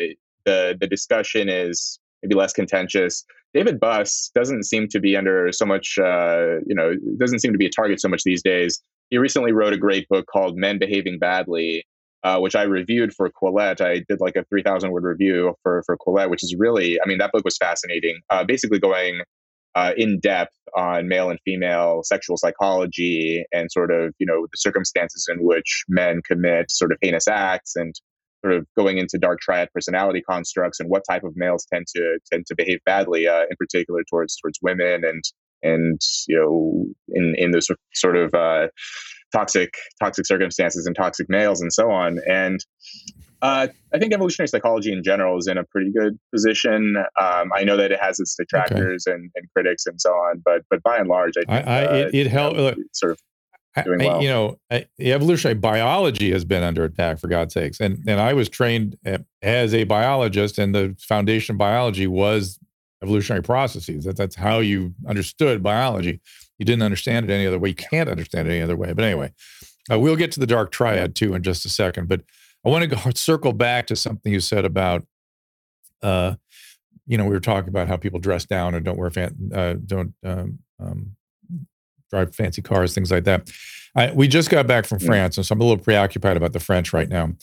[0.46, 3.24] the the discussion is maybe less contentious.
[3.54, 7.58] David Buss doesn't seem to be under so much, uh, you know, doesn't seem to
[7.58, 8.82] be a target so much these days.
[9.12, 11.86] He recently wrote a great book called Men Behaving Badly,
[12.26, 13.82] uh, which I reviewed for Quillette.
[13.82, 17.20] I did like a 3,000 word review for, for Quillette, which is really, I mean,
[17.20, 18.20] that book was fascinating.
[18.32, 19.22] Uh, basically going
[19.76, 24.58] uh, in depth on male and female sexual psychology and sort of, you know, the
[24.58, 27.94] circumstances in which men commit sort of heinous acts and
[28.44, 32.18] sort of going into dark triad personality constructs and what type of males tend to
[32.32, 35.24] tend to behave badly, uh, in particular towards towards women and
[35.62, 38.68] and you know in in those sort of uh,
[39.36, 42.20] toxic toxic circumstances and toxic males and so on.
[42.28, 42.60] And
[43.42, 46.96] uh, I think evolutionary psychology in general is in a pretty good position.
[47.20, 49.16] Um, I know that it has its detractors okay.
[49.16, 51.96] and, and, critics and so on, but but by and large, I think I, I,
[51.98, 53.20] it, it helped sort of.
[53.84, 54.24] Doing well.
[54.24, 54.58] you know,
[55.02, 58.98] evolutionary biology has been under attack for God's sakes, and and I was trained
[59.42, 62.58] as a biologist, and the foundation of biology was
[63.04, 64.06] evolutionary processes.
[64.06, 66.22] That that's how you understood biology.
[66.58, 67.70] You didn't understand it any other way.
[67.70, 68.94] You can't understand it any other way.
[68.94, 69.34] But anyway,
[69.92, 72.08] uh, we'll get to the dark triad too in just a second.
[72.08, 72.22] But
[72.66, 75.06] I want to go, circle back to something you said about,
[76.02, 76.36] uh,
[77.08, 79.76] you know, we were talking about how people dress down and don't wear fan, uh,
[79.86, 81.16] don't um, um,
[82.10, 83.50] drive fancy cars, things like that.
[83.96, 86.60] I, we just got back from France, and so I'm a little preoccupied about the
[86.60, 87.34] French right now.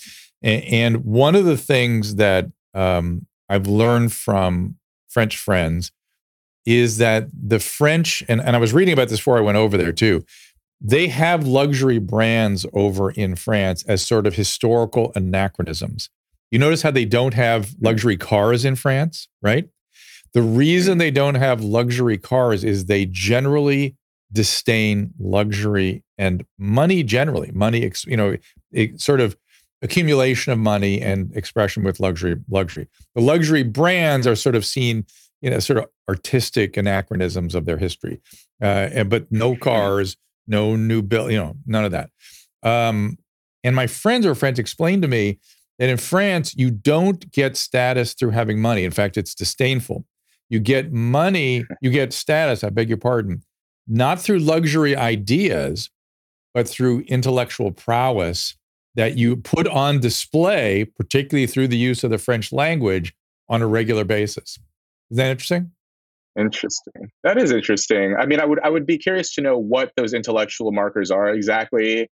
[0.42, 4.76] And, and one of the things that um, I've learned from
[5.08, 5.92] French friends
[6.64, 9.76] is that the French, and, and I was reading about this before I went over
[9.76, 10.24] there too,
[10.80, 16.10] they have luxury brands over in France as sort of historical anachronisms.
[16.50, 19.68] You notice how they don't have luxury cars in France, right?
[20.34, 23.96] The reason they don't have luxury cars is they generally
[24.32, 27.50] disdain luxury and money generally.
[27.52, 28.36] Money, you know,
[28.96, 29.36] sort of
[29.82, 32.88] accumulation of money and expression with luxury luxury.
[33.14, 35.04] The luxury brands are sort of seen
[35.42, 38.20] you know, sort of artistic anachronisms of their history.
[38.62, 42.10] Uh, and, but no cars, no new bill, you know, none of that.
[42.62, 43.18] Um,
[43.64, 45.38] and my friends or friends explained to me
[45.78, 48.84] that in France, you don't get status through having money.
[48.84, 50.04] In fact, it's disdainful.
[50.48, 53.42] You get money, you get status, I beg your pardon,
[53.86, 55.90] not through luxury ideas,
[56.54, 58.54] but through intellectual prowess
[58.94, 63.14] that you put on display, particularly through the use of the French language
[63.48, 64.58] on a regular basis.
[65.12, 65.70] Is that interesting?
[66.38, 67.10] Interesting.
[67.22, 68.16] That is interesting.
[68.18, 71.28] I mean, I would I would be curious to know what those intellectual markers are
[71.28, 72.10] exactly.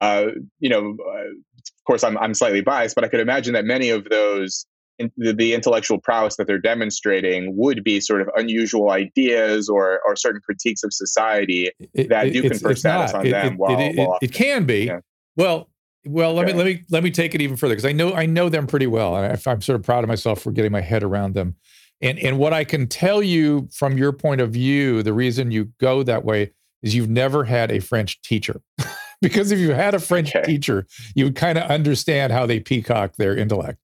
[0.00, 0.26] Uh,
[0.58, 3.90] you know, uh, of course, I'm I'm slightly biased, but I could imagine that many
[3.90, 4.66] of those
[4.98, 10.00] in, the, the, intellectual prowess that they're demonstrating would be sort of unusual ideas or
[10.04, 13.20] or certain critiques of society it, that it, do confer status not.
[13.20, 13.56] on it, them.
[13.56, 14.86] While, while it, can be.
[14.86, 15.00] Yeah.
[15.36, 15.70] Well,
[16.04, 18.26] well, let me let me let me take it even further because I know I
[18.26, 19.14] know them pretty well.
[19.14, 21.54] and I, I'm sort of proud of myself for getting my head around them.
[22.02, 25.66] And and what I can tell you from your point of view, the reason you
[25.78, 28.62] go that way is you've never had a French teacher.
[29.20, 30.46] because if you had a French okay.
[30.46, 33.78] teacher, you would kind of understand how they peacock their intellect.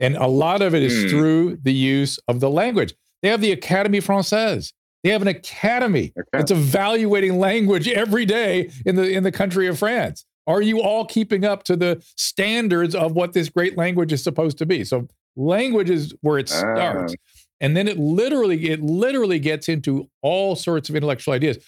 [0.00, 1.10] And a lot of it is mm.
[1.10, 2.94] through the use of the language.
[3.22, 4.72] They have the Académie Française.
[5.04, 6.28] They have an academy okay.
[6.32, 10.24] that's evaluating language every day in the in the country of France.
[10.46, 14.58] Are you all keeping up to the standards of what this great language is supposed
[14.58, 14.82] to be?
[14.84, 17.12] So language is where it starts.
[17.12, 17.16] Uh
[17.60, 21.58] and then it literally it literally gets into all sorts of intellectual ideas.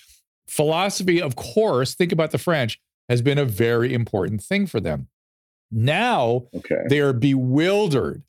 [0.48, 5.08] Philosophy of course think about the french has been a very important thing for them.
[5.70, 6.82] Now okay.
[6.88, 8.22] they are bewildered.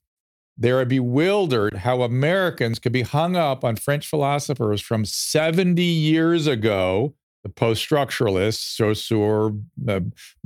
[0.57, 6.45] They are bewildered how americans could be hung up on french philosophers from 70 years
[6.45, 9.53] ago the post-structuralists saussure
[9.87, 10.01] uh,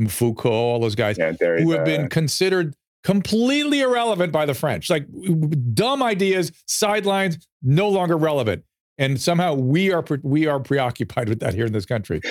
[0.08, 4.90] foucault all those guys yeah, who have been considered completely irrelevant by the French.
[4.90, 5.06] Like
[5.74, 8.64] dumb ideas, sidelines, no longer relevant.
[8.98, 12.22] And somehow we are we are preoccupied with that here in this country.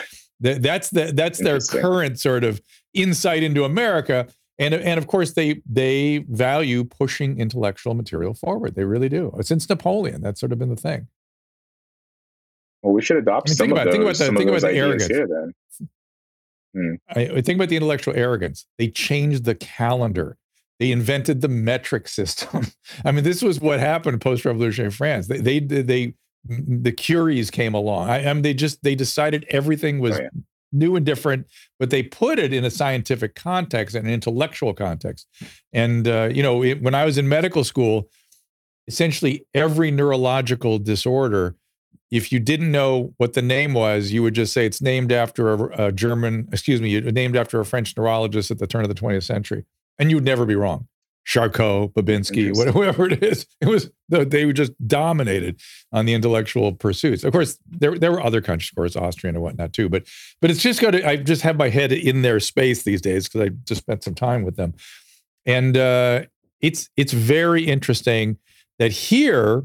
[0.41, 2.61] That's the that's their current sort of
[2.93, 4.27] insight into America.
[4.59, 8.75] And and of course they they value pushing intellectual material forward.
[8.75, 9.33] They really do.
[9.43, 11.07] Since Napoleon, that's sort of been the thing.
[12.83, 14.61] Well, we should adopt I mean, some think about, those, think about the, think about
[14.61, 15.07] the arrogance.
[15.07, 15.89] Here, then.
[16.75, 16.95] Hmm.
[17.17, 18.67] I, think about the intellectual arrogance.
[18.79, 20.37] They changed the calendar.
[20.81, 22.67] They invented the metric system.
[23.05, 25.29] I mean, this was what happened post-revolutionary France.
[25.29, 28.11] They, they, they, the Curies came along.
[28.11, 30.29] I, I mean, they just they decided everything was oh, yeah.
[30.73, 31.47] new and different,
[31.79, 35.27] but they put it in a scientific context and an intellectual context.
[35.73, 38.11] And uh, you know, it, when I was in medical school,
[38.87, 41.57] essentially every neurological disorder
[42.15, 45.53] if you didn't know what the name was, you would just say it's named after
[45.53, 48.95] a, a German, excuse me, named after a French neurologist at the turn of the
[48.95, 49.65] 20th century.
[49.99, 50.89] And you would never be wrong.
[51.25, 53.47] Charcot, Babinski, whatever it is.
[53.61, 55.61] It was they were just dominated
[55.93, 57.25] on the intellectual pursuits.
[57.25, 59.89] Of course, there there were other countries, of course, Austrian and whatnot too.
[59.89, 60.07] But
[60.43, 61.09] but it's just got to.
[61.09, 64.15] I just have my head in their space these days because I just spent some
[64.15, 64.75] time with them,
[65.47, 66.25] and uh,
[66.61, 68.37] it's it's very interesting
[68.79, 69.65] that here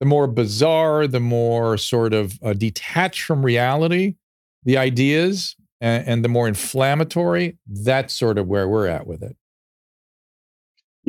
[0.00, 4.16] the more bizarre, the more sort of uh, detached from reality
[4.64, 9.36] the ideas and, and, the more inflammatory, that's sort of where we're at with it.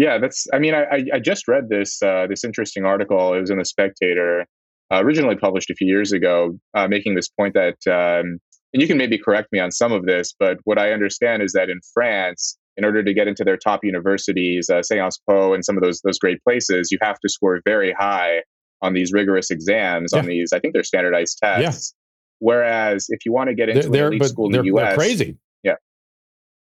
[0.01, 0.47] Yeah, that's.
[0.51, 3.35] I mean, I, I just read this uh, this interesting article.
[3.35, 4.47] It was in the Spectator,
[4.91, 8.39] uh, originally published a few years ago, uh, making this point that, um,
[8.73, 11.51] and you can maybe correct me on some of this, but what I understand is
[11.51, 15.63] that in France, in order to get into their top universities, uh, Sciences Po and
[15.63, 18.41] some of those those great places, you have to score very high
[18.81, 20.19] on these rigorous exams, yeah.
[20.19, 21.93] on these, I think they're standardized tests.
[21.93, 21.97] Yeah.
[22.39, 24.95] Whereas if you want to get into they're, an elite school in the US, they're
[24.95, 25.37] crazy.
[25.61, 25.75] Yeah.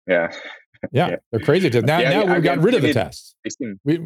[0.07, 0.31] Yeah.
[0.91, 1.09] Yeah.
[1.09, 1.15] yeah.
[1.31, 1.69] They're crazy.
[1.69, 3.35] To, now, now we've got rid of the tests.
[3.47, 3.99] Seem, we,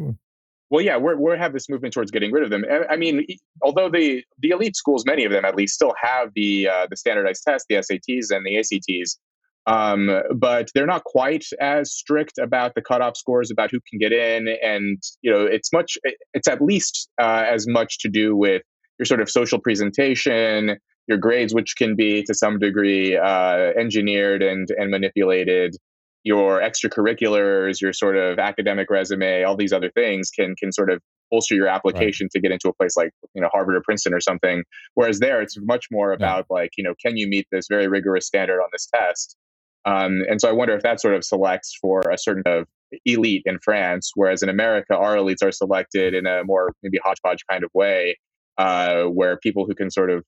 [0.70, 2.64] well, yeah, we're, we have this movement towards getting rid of them.
[2.90, 3.24] I mean,
[3.62, 6.96] although the, the elite schools, many of them at least, still have the uh, the
[6.96, 9.18] standardized tests, the SATs and the ACTs,
[9.66, 14.12] um, but they're not quite as strict about the cutoff scores about who can get
[14.12, 15.96] in, and you know, it's much.
[16.32, 18.62] It's at least uh, as much to do with
[18.98, 24.42] your sort of social presentation, your grades, which can be to some degree uh, engineered
[24.42, 25.76] and and manipulated.
[26.24, 31.00] Your extracurriculars, your sort of academic resume, all these other things can can sort of
[31.30, 32.30] bolster your application right.
[32.32, 34.62] to get into a place like you know Harvard or Princeton or something.
[34.94, 36.54] Whereas there, it's much more about yeah.
[36.54, 39.36] like you know, can you meet this very rigorous standard on this test?
[39.84, 42.66] Um, and so I wonder if that sort of selects for a certain of
[43.04, 47.44] elite in France, whereas in America, our elites are selected in a more maybe hodgepodge
[47.50, 48.16] kind of way,
[48.56, 50.24] uh, where people who can sort of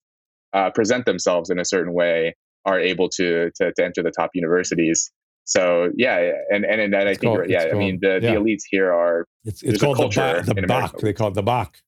[0.52, 4.30] uh, present themselves in a certain way are able to, to, to enter the top
[4.34, 5.10] universities.
[5.46, 8.34] So yeah, and and, and I think called, yeah, I mean the, yeah.
[8.34, 10.98] the elites here are it's, it's called the, ba- the bac.
[10.98, 11.82] They call it the bac.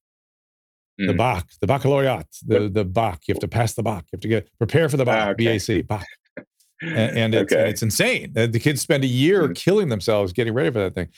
[1.01, 1.09] Mm.
[1.09, 3.27] The bac, the baccalaureate, the the bac.
[3.27, 4.05] You have to pass the bac.
[4.07, 5.29] You have to get prepare for the bac.
[5.29, 5.59] Ah, okay.
[5.59, 6.07] BAC, bac
[6.81, 7.69] and, and it's, okay.
[7.69, 8.33] it's insane.
[8.33, 9.53] The kids spend a year mm-hmm.
[9.53, 11.09] killing themselves getting ready for that thing.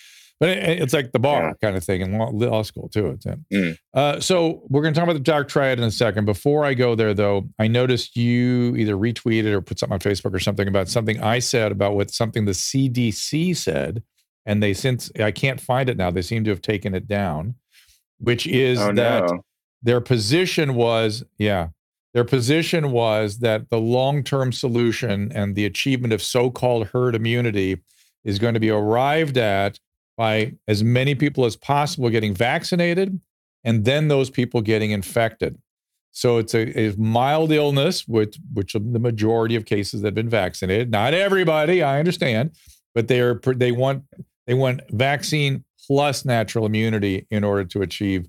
[0.41, 1.53] But it, it's like the bar yeah.
[1.63, 3.09] kind of thing in law, law school too.
[3.09, 3.79] It's mm.
[3.95, 6.25] uh, so we're going to talk about the dark triad in a second.
[6.25, 10.35] Before I go there, though, I noticed you either retweeted or put something on Facebook
[10.35, 14.03] or something about something I said about what something the CDC said,
[14.47, 16.11] and they since I can't find it now.
[16.11, 17.57] They seem to have taken it down,
[18.19, 19.45] which is oh, that no.
[19.83, 21.69] their position was yeah
[22.13, 27.15] their position was that the long term solution and the achievement of so called herd
[27.15, 27.81] immunity
[28.25, 29.79] is going to be arrived at
[30.21, 33.19] by as many people as possible getting vaccinated
[33.65, 35.57] and then those people getting infected.
[36.11, 40.29] So it's a, a mild illness, which, which the majority of cases that have been
[40.29, 40.91] vaccinated.
[40.91, 42.51] Not everybody, I understand,
[42.95, 44.05] but they are they want
[44.47, 48.29] they want vaccine plus natural immunity in order to achieve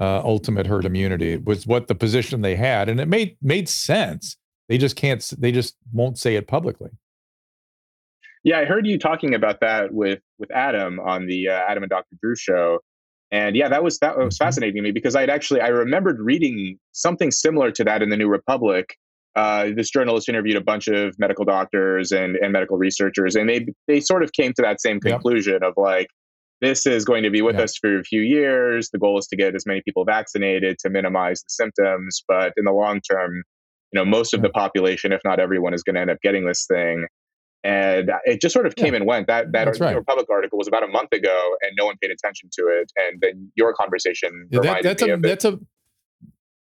[0.00, 4.36] uh, ultimate herd immunity was what the position they had, and it made made sense.
[4.68, 5.24] They just can't.
[5.38, 6.90] They just won't say it publicly.
[8.48, 11.90] Yeah, I heard you talking about that with with Adam on the uh, Adam and
[11.90, 12.16] Dr.
[12.22, 12.78] Drew show,
[13.30, 14.42] and yeah, that was that was mm-hmm.
[14.42, 18.16] fascinating to me because I'd actually I remembered reading something similar to that in the
[18.16, 18.96] New Republic.
[19.36, 23.66] Uh, this journalist interviewed a bunch of medical doctors and, and medical researchers, and they
[23.86, 25.62] they sort of came to that same conclusion yep.
[25.62, 26.06] of like,
[26.62, 27.64] this is going to be with yeah.
[27.64, 28.88] us for a few years.
[28.90, 32.22] The goal is to get as many people vaccinated to minimize the symptoms.
[32.26, 33.42] But in the long term,
[33.92, 36.46] you know, most of the population, if not everyone, is going to end up getting
[36.46, 37.06] this thing.
[37.64, 38.98] And it just sort of came yeah.
[38.98, 39.26] and went.
[39.26, 39.96] That that right.
[39.96, 42.92] Republic article was about a month ago, and no one paid attention to it.
[42.96, 45.58] And then your conversation yeah, that, that's a, That's a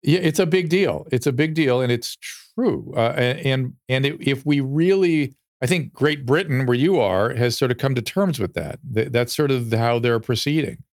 [0.03, 1.07] yeah, it's a big deal.
[1.11, 2.17] It's a big deal, and it's
[2.55, 2.93] true.
[2.95, 7.71] Uh, and and if we really I think Great Britain, where you are, has sort
[7.71, 8.79] of come to terms with that.
[8.83, 10.83] That's sort of how they're proceeding.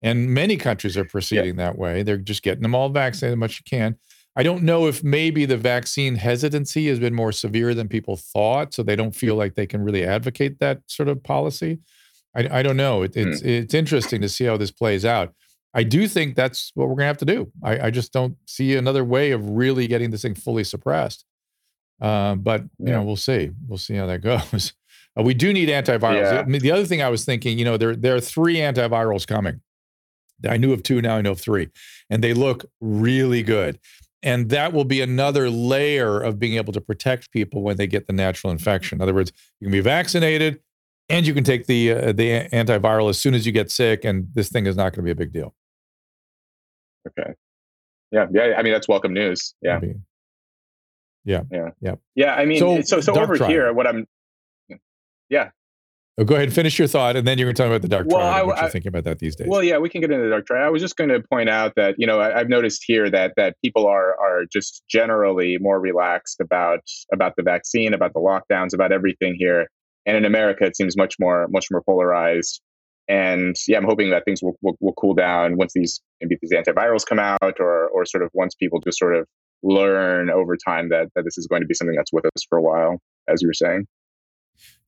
[0.00, 1.66] And many countries are proceeding yeah.
[1.66, 2.02] that way.
[2.02, 3.98] They're just getting them all vaccinated as much as you can.
[4.34, 8.72] I don't know if maybe the vaccine hesitancy has been more severe than people thought,
[8.72, 11.80] so they don't feel like they can really advocate that sort of policy.
[12.34, 13.02] I, I don't know.
[13.02, 13.46] It, it's mm.
[13.46, 15.34] it's interesting to see how this plays out.
[15.74, 17.52] I do think that's what we're going to have to do.
[17.62, 21.24] I, I, just don't see another way of really getting this thing fully suppressed.
[21.98, 23.50] Uh, but you know, we'll see.
[23.66, 24.74] We'll see how that goes.
[25.18, 26.32] Uh, we do need antivirals.
[26.32, 26.40] Yeah.
[26.40, 29.26] I mean, the other thing I was thinking, you know, there there are three antivirals
[29.26, 29.60] coming.
[30.48, 31.68] I knew of two, now I know of three,
[32.10, 33.78] and they look really good.
[34.22, 38.06] And that will be another layer of being able to protect people when they get
[38.06, 38.98] the natural infection.
[38.98, 40.60] In other words, you can be vaccinated,
[41.08, 44.28] and you can take the uh, the antiviral as soon as you get sick, and
[44.34, 45.54] this thing is not going to be a big deal.
[47.08, 47.32] Okay.
[48.12, 48.26] Yeah.
[48.32, 48.54] Yeah.
[48.56, 49.54] I mean, that's welcome news.
[49.60, 49.80] Yeah.
[51.24, 51.42] Yeah.
[51.50, 51.70] Yeah.
[51.80, 51.94] Yeah.
[52.14, 52.34] Yeah.
[52.34, 53.50] I mean, so, so, so over trial.
[53.50, 54.06] here, what I'm,
[55.28, 55.50] yeah.
[56.18, 57.88] Oh, go ahead and finish your thought, and then you're going to talk about the
[57.88, 58.46] dark well, triad.
[58.46, 59.48] What you're thinking about that these days?
[59.48, 60.66] Well, yeah, we can get into the dark triad.
[60.66, 63.32] I was just going to point out that you know I, have noticed here that
[63.38, 66.80] that people are are just generally more relaxed about
[67.14, 69.68] about the vaccine, about the lockdowns, about everything here.
[70.04, 72.60] And in America, it seems much more much more polarized.
[73.08, 76.52] And yeah, I'm hoping that things will, will, will cool down once these maybe these
[76.52, 79.26] antivirals come out, or or sort of once people just sort of
[79.62, 82.58] learn over time that that this is going to be something that's with us for
[82.58, 82.98] a while,
[83.28, 83.86] as you were saying.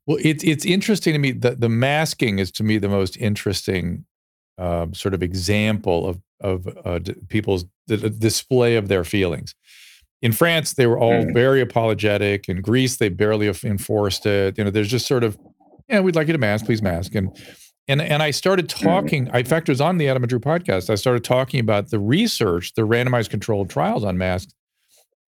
[0.07, 1.33] Well, it's it's interesting to me.
[1.33, 4.05] The the masking is to me the most interesting
[4.59, 9.55] um, sort of example of of uh, d- people's the, the display of their feelings.
[10.23, 11.35] In France, they were all mm.
[11.35, 12.49] very apologetic.
[12.49, 14.57] In Greece, they barely enforced it.
[14.57, 15.39] You know, there's just sort of,
[15.89, 17.15] yeah, we'd like you to mask, please mask.
[17.15, 17.29] And
[17.89, 18.85] and and I started mm-hmm.
[18.85, 19.31] talking.
[19.33, 20.89] I, in fact, it was on the Adam and Drew podcast.
[20.89, 24.55] I started talking about the research, the randomized controlled trials on masks,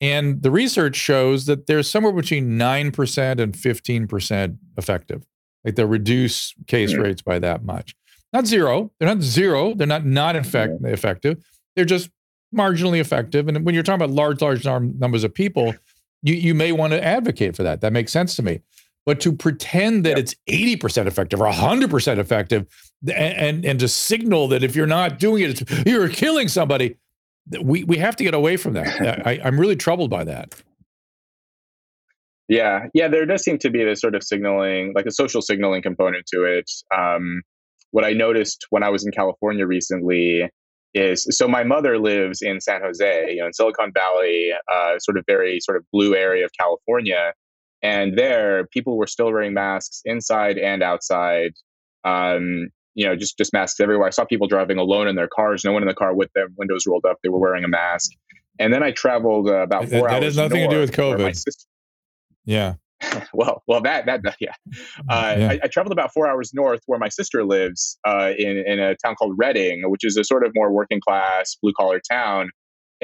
[0.01, 5.25] and the research shows that there's somewhere between nine percent and fifteen percent effective.
[5.65, 7.03] Like they'll reduce case mm-hmm.
[7.03, 7.95] rates by that much.
[8.33, 8.91] Not zero.
[8.99, 9.75] They're not zero.
[9.75, 11.45] They're not not effect, effective.
[11.77, 12.11] They're just
[12.55, 13.49] marginally effective.
[13.49, 15.75] And when you're talking about large, large numbers of people,
[16.23, 17.81] you you may want to advocate for that.
[17.81, 18.61] That makes sense to me.
[19.07, 20.19] But to pretend that yep.
[20.19, 22.67] it's 80% effective or 100% effective
[23.03, 26.97] and, and, and to signal that if you're not doing it, you're killing somebody,
[27.63, 29.27] we, we have to get away from that.
[29.27, 30.55] I, I'm really troubled by that.
[32.49, 35.83] Yeah, yeah, there does seem to be this sort of signaling, like a social signaling
[35.83, 36.71] component to it.
[36.95, 37.43] Um,
[37.91, 40.51] what I noticed when I was in California recently
[40.95, 45.17] is so my mother lives in San Jose, you know, in Silicon Valley, uh, sort
[45.17, 47.33] of very sort of blue area of California.
[47.83, 51.53] And there, people were still wearing masks inside and outside.
[52.05, 54.07] Um, you know, just just masks everywhere.
[54.07, 56.49] I saw people driving alone in their cars, no one in the car with their
[56.57, 57.19] windows rolled up.
[57.23, 58.11] They were wearing a mask.
[58.59, 60.11] And then I traveled uh, about four that, hours.
[60.11, 61.35] That has nothing to do with COVID.
[61.35, 61.67] Sister,
[62.45, 62.75] yeah.
[63.35, 64.53] well, well, that that yeah.
[65.09, 65.49] Uh, yeah.
[65.51, 68.97] I, I, traveled about four hours north, where my sister lives, uh, in in a
[68.97, 72.51] town called Redding, which is a sort of more working class, blue collar town.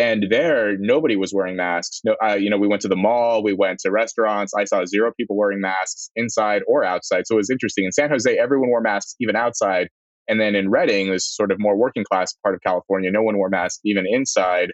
[0.01, 2.01] And there, nobody was wearing masks.
[2.05, 4.55] No, you know, we went to the mall, we went to restaurants.
[4.55, 7.27] I saw zero people wearing masks inside or outside.
[7.27, 7.85] So it was interesting.
[7.85, 9.91] In San Jose, everyone wore masks even outside.
[10.27, 13.37] And then in Redding, this sort of more working class part of California, no one
[13.37, 14.73] wore masks even inside.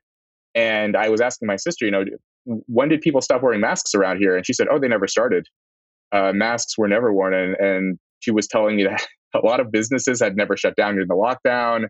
[0.55, 2.05] And I was asking my sister, you know,
[2.45, 4.37] when did people stop wearing masks around here?
[4.37, 5.49] And she said, oh, they never started.
[6.13, 7.35] Uh, masks were never worn.
[7.35, 10.93] And, and she was telling me that a lot of businesses had never shut down
[10.95, 11.87] during the lockdown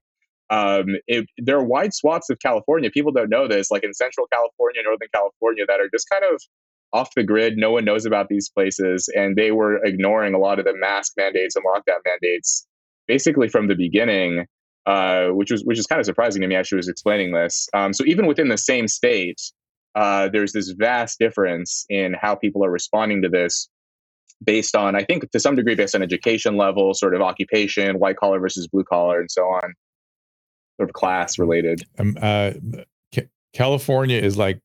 [0.50, 2.90] um, it, there are wide swaths of California.
[2.90, 6.40] People don't know this, like in Central California, Northern California, that are just kind of
[6.92, 7.56] off the grid.
[7.56, 11.14] No one knows about these places, and they were ignoring a lot of the mask
[11.16, 12.66] mandates and lockdown mandates
[13.08, 14.46] basically from the beginning,
[14.86, 17.68] uh, which was which is kind of surprising to me as she was explaining this.
[17.74, 19.40] Um, so even within the same state,
[19.96, 23.68] uh, there's this vast difference in how people are responding to this
[24.44, 28.16] based on, I think, to some degree, based on education level, sort of occupation, white
[28.16, 29.74] collar versus blue collar, and so on
[30.76, 31.86] sort of class related.
[31.98, 32.52] Um, uh,
[33.54, 34.60] California is like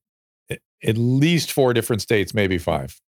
[0.84, 3.00] at least four different states, maybe five.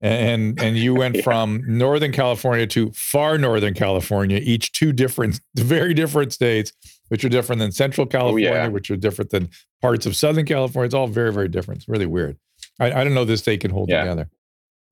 [0.00, 1.22] And and you went yeah.
[1.22, 6.72] from Northern California to far Northern California, each two different, very different states,
[7.08, 8.68] which are different than Central California, oh, yeah.
[8.68, 9.48] which are different than
[9.82, 10.86] parts of Southern California.
[10.86, 11.80] It's all very, very different.
[11.80, 12.36] It's really weird.
[12.78, 14.04] I, I don't know this state can hold yeah.
[14.04, 14.30] together.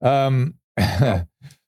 [0.01, 0.55] Um,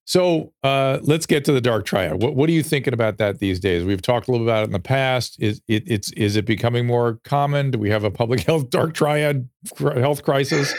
[0.10, 2.20] So uh, let's get to the dark triad.
[2.20, 3.86] What, what, are you thinking about that these days?
[3.86, 5.40] We've talked a little about it in the past.
[5.40, 7.70] Is it it's is it becoming more common?
[7.70, 10.74] Do we have a public health dark triad health crisis?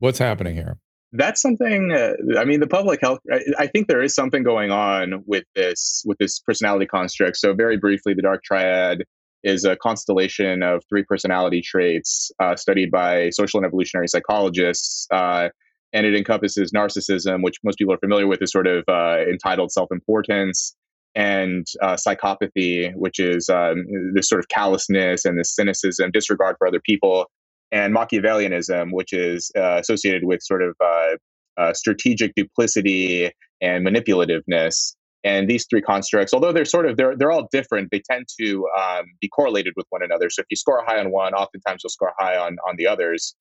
[0.00, 0.78] What's happening here?
[1.12, 1.92] That's something.
[1.92, 3.20] Uh, I mean, the public health.
[3.32, 7.36] I, I, think there is something going on with this with this personality construct.
[7.36, 9.04] So very briefly, the dark triad
[9.44, 15.50] is a constellation of three personality traits uh, studied by social and evolutionary psychologists uh,
[15.92, 19.70] and it encompasses narcissism, which most people are familiar with as sort of uh, entitled
[19.72, 20.74] self importance,
[21.14, 23.84] and uh, psychopathy, which is um,
[24.14, 27.26] this sort of callousness and this cynicism, disregard for other people,
[27.70, 31.16] and Machiavellianism, which is uh, associated with sort of uh,
[31.56, 33.30] uh, strategic duplicity
[33.60, 34.94] and manipulativeness.
[35.24, 38.68] And these three constructs, although they're sort of they're they're all different, they tend to
[38.76, 40.30] um, be correlated with one another.
[40.30, 43.36] So if you score high on one, oftentimes you'll score high on on the others.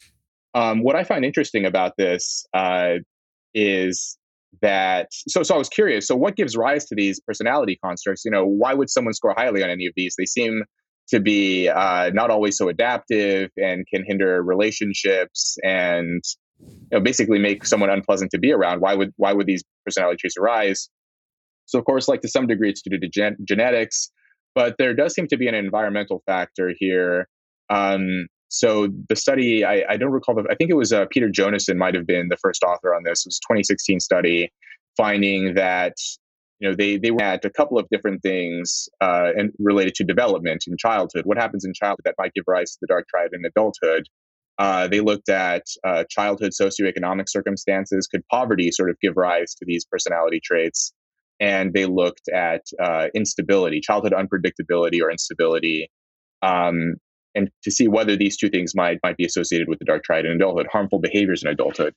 [0.53, 2.95] Um, what I find interesting about this uh,
[3.53, 4.17] is
[4.61, 6.07] that so so I was curious.
[6.07, 8.25] So what gives rise to these personality constructs?
[8.25, 10.15] You know, why would someone score highly on any of these?
[10.17, 10.63] They seem
[11.09, 16.21] to be uh, not always so adaptive and can hinder relationships and
[16.59, 18.81] you know, basically make someone unpleasant to be around.
[18.81, 20.89] Why would why would these personality traits arise?
[21.65, 24.11] So of course, like to some degree, it's due to gen- genetics,
[24.53, 27.27] but there does seem to be an environmental factor here.
[27.69, 31.29] Um, so the study, I, I don't recall, the, I think it was uh, Peter
[31.29, 33.25] Jonason might have been the first author on this.
[33.25, 34.51] It was a 2016 study
[34.97, 35.93] finding that
[36.59, 40.65] you know they they at a couple of different things uh, and related to development
[40.67, 41.25] in childhood.
[41.25, 44.07] What happens in childhood that might give rise to the dark triad in adulthood?
[44.59, 48.05] Uh, they looked at uh, childhood socioeconomic circumstances.
[48.05, 50.91] Could poverty sort of give rise to these personality traits?
[51.39, 55.89] And they looked at uh, instability, childhood unpredictability or instability,
[56.41, 56.95] um,
[57.35, 60.25] and to see whether these two things might might be associated with the dark triad
[60.25, 61.93] in adulthood, harmful behaviors in adulthood.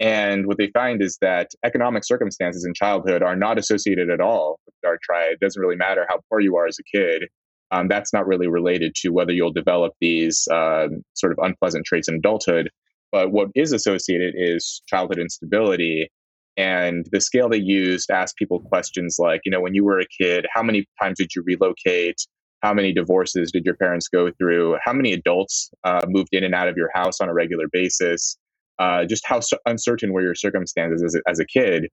[0.00, 4.58] And what they find is that economic circumstances in childhood are not associated at all
[4.66, 5.34] with dark triad.
[5.34, 7.28] It doesn't really matter how poor you are as a kid.
[7.70, 12.08] Um, that's not really related to whether you'll develop these uh, sort of unpleasant traits
[12.08, 12.68] in adulthood.
[13.12, 16.10] But what is associated is childhood instability.
[16.56, 20.06] And the scale they used asked people questions like, you know, when you were a
[20.20, 22.26] kid, how many times did you relocate?
[22.62, 24.76] How many divorces did your parents go through?
[24.84, 28.36] How many adults uh, moved in and out of your house on a regular basis?
[28.78, 31.88] Uh, just how uncertain were your circumstances as a, as a kid?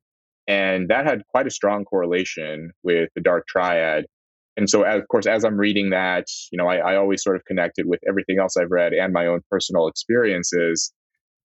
[0.48, 4.06] And that had quite a strong correlation with the dark triad.
[4.58, 7.46] And so, of course, as I'm reading that, you know, I, I always sort of
[7.46, 10.92] connected with everything else I've read and my own personal experiences.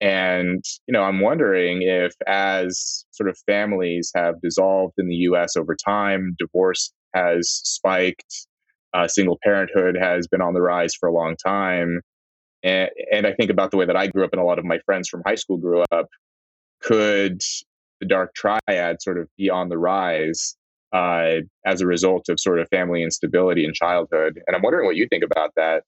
[0.00, 5.56] And, you know, I'm wondering if as sort of families have dissolved in the US
[5.56, 8.46] over time, divorce has spiked,
[8.94, 12.00] uh, single parenthood has been on the rise for a long time.
[12.62, 14.64] And, and I think about the way that I grew up and a lot of
[14.64, 16.08] my friends from high school grew up.
[16.80, 17.40] Could
[18.00, 20.56] the dark triad sort of be on the rise
[20.92, 24.40] uh, as a result of sort of family instability in childhood?
[24.46, 25.82] And I'm wondering what you think about that.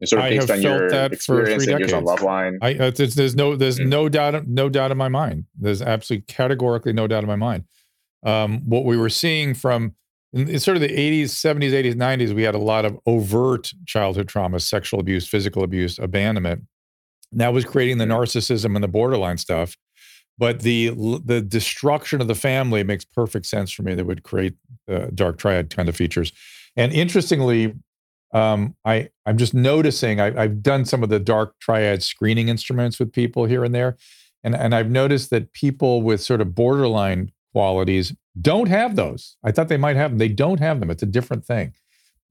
[0.00, 2.58] And sort of based on your experience and years on Loveline.
[2.62, 3.88] I, uh, there's, there's, no there's mm-hmm.
[3.88, 5.46] no doubt no doubt in my mind.
[5.58, 7.64] There's absolutely categorically no doubt in my mind.
[8.22, 9.94] Um, what we were seeing from
[10.32, 13.72] in, in, sort of the 80s, 70s, 80s, 90s, we had a lot of overt
[13.86, 16.64] childhood trauma, sexual abuse, physical abuse, abandonment.
[17.32, 19.76] And that was creating the narcissism and the borderline stuff.
[20.38, 20.90] But the
[21.24, 23.94] the destruction of the family makes perfect sense for me.
[23.94, 24.54] That would create
[24.86, 26.32] the dark triad kind of features.
[26.76, 27.74] And interestingly,
[28.32, 30.20] um, I I'm just noticing.
[30.20, 33.96] I, I've done some of the dark triad screening instruments with people here and there,
[34.44, 39.36] and and I've noticed that people with sort of borderline qualities don't have those.
[39.44, 40.18] I thought they might have them.
[40.18, 40.90] They don't have them.
[40.90, 41.74] It's a different thing,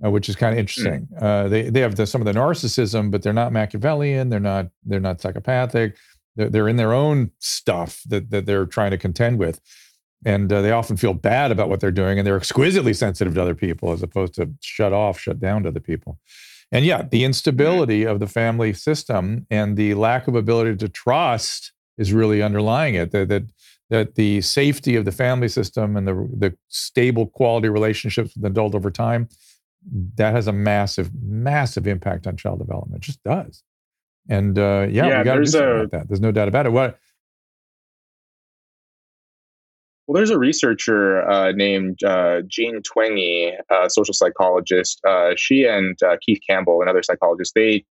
[0.03, 1.07] uh, which is kind of interesting.
[1.13, 1.23] Mm.
[1.23, 4.29] Uh, they they have the, some of the narcissism, but they're not Machiavellian.
[4.29, 5.95] They're not they're not psychopathic.
[6.35, 9.59] They're, they're in their own stuff that that they're trying to contend with,
[10.25, 13.41] and uh, they often feel bad about what they're doing, and they're exquisitely sensitive to
[13.41, 16.19] other people as opposed to shut off, shut down to other people.
[16.71, 21.71] And yeah, the instability of the family system and the lack of ability to trust
[21.97, 23.11] is really underlying it.
[23.11, 23.43] That, that
[23.89, 28.75] that the safety of the family system and the the stable quality relationships with adult
[28.75, 29.29] over time
[30.15, 33.03] that has a massive massive impact on child development.
[33.03, 33.63] It just does.
[34.29, 36.07] And uh, yeah, yeah we got to do something a, about that.
[36.09, 36.71] There's no doubt about it.
[36.71, 36.99] What
[40.07, 45.01] well, there's a researcher uh, named uh, Jean Twenge, a social psychologist.
[45.05, 47.83] Uh, she and uh, Keith Campbell, another psychologist, they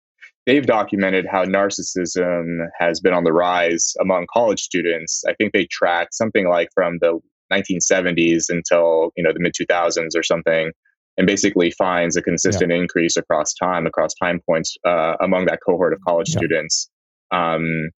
[0.47, 5.23] they've documented how narcissism has been on the rise among college students.
[5.27, 7.19] I think they tracked something like from the
[7.53, 10.71] 1970s until you know the mid 2000s or something,
[11.17, 12.77] and basically finds a consistent yeah.
[12.77, 16.37] increase across time, across time points uh, among that cohort of college yeah.
[16.37, 16.89] students.
[17.31, 17.89] Um,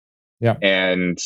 [0.41, 1.19] yeah, and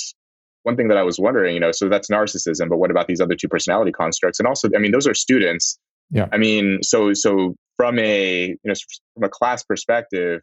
[0.65, 3.21] one thing that I was wondering, you know, so that's narcissism, but what about these
[3.21, 4.39] other two personality constructs?
[4.39, 5.79] And also, I mean, those are students.
[6.11, 6.29] Yeah.
[6.33, 8.75] I mean, so so from a you know
[9.15, 10.41] from a class perspective,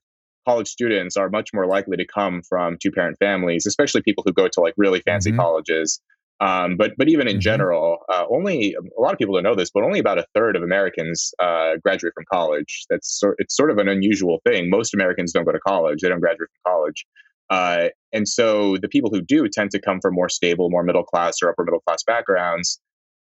[0.49, 4.33] college students are much more likely to come from two parent families, especially people who
[4.33, 5.39] go to like really fancy mm-hmm.
[5.39, 6.01] colleges.
[6.41, 7.41] Um, but but even in mm-hmm.
[7.41, 10.55] general, uh, only a lot of people don't know this, but only about a third
[10.55, 12.85] of Americans uh, graduate from college.
[12.89, 14.69] That's sort it's sort of an unusual thing.
[14.69, 17.05] Most Americans don't go to college; they don't graduate from college.
[17.51, 21.03] Uh, and so the people who do tend to come from more stable, more middle
[21.03, 22.79] class or upper middle class backgrounds.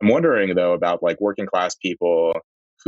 [0.00, 2.34] I'm wondering though about like working class people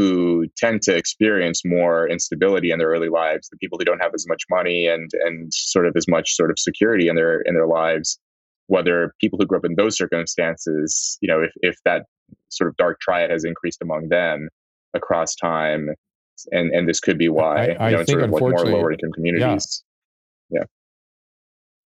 [0.00, 4.14] who tend to experience more instability in their early lives, the people who don't have
[4.14, 7.54] as much money and and sort of as much sort of security in their in
[7.54, 8.18] their lives.
[8.70, 12.04] whether people who grew up in those circumstances, you know, if, if that
[12.50, 14.48] sort of dark triad has increased among them
[14.94, 15.90] across time.
[16.52, 18.64] And, and this could be why, I, I you know, in sort of like more
[18.64, 19.82] lower income communities.
[20.50, 20.60] Yeah,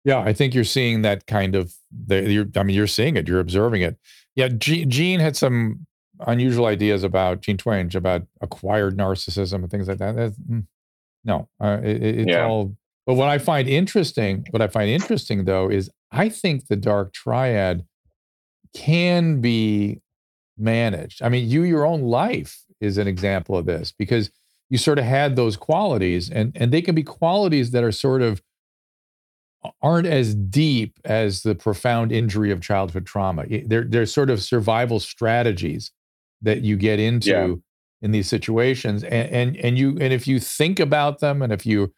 [0.04, 1.74] Yeah, I think you're seeing that kind of.
[2.06, 3.26] The, you're, I mean, you're seeing it.
[3.26, 3.98] You're observing it.
[4.36, 5.86] Yeah, Jean had some
[6.26, 10.16] unusual ideas about Jean Twenge about acquired narcissism and things like that.
[10.16, 10.66] That's, mm,
[11.24, 12.46] no, uh, it- it's Yeah.
[12.46, 12.76] all.
[13.06, 17.12] But what I find interesting, what I find interesting though, is I think the dark
[17.12, 17.86] triad
[18.74, 20.00] can be
[20.58, 21.22] managed.
[21.22, 24.30] I mean, you your own life is an example of this because
[24.70, 28.20] you sort of had those qualities, and and they can be qualities that are sort
[28.22, 28.42] of
[29.82, 33.44] aren't as deep as the profound injury of childhood trauma.
[33.66, 35.90] They're, they're sort of survival strategies
[36.42, 37.54] that you get into Yeah.
[38.02, 39.02] in these situations.
[39.04, 41.92] And, and, and you, and if you think about them and if you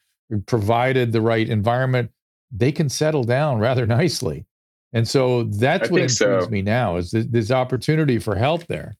[0.47, 2.11] provided the right environment,
[2.53, 4.47] they can settle down rather nicely.
[4.93, 6.49] And so that's I what intrigues so.
[6.51, 8.97] me now is this, this opportunity for help there.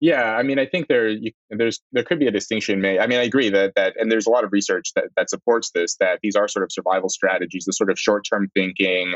[0.00, 3.00] Yeah, I mean, I think there you, there's there could be a distinction made.
[3.00, 5.72] I mean, I agree that that, and there's a lot of research that that supports
[5.74, 5.96] this.
[5.96, 9.14] That these are sort of survival strategies, the sort of short term thinking.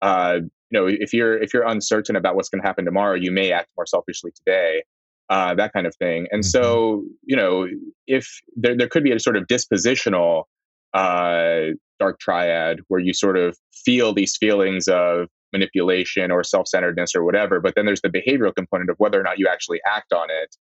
[0.00, 0.40] Uh,
[0.72, 3.52] you know, if you're if you're uncertain about what's going to happen tomorrow, you may
[3.52, 4.82] act more selfishly today.
[5.28, 6.26] Uh, that kind of thing.
[6.30, 7.66] And so, you know,
[8.06, 10.44] if there there could be a sort of dispositional
[10.94, 17.24] uh, dark triad where you sort of feel these feelings of manipulation or self-centeredness or
[17.24, 20.28] whatever but then there's the behavioral component of whether or not you actually act on
[20.30, 20.56] it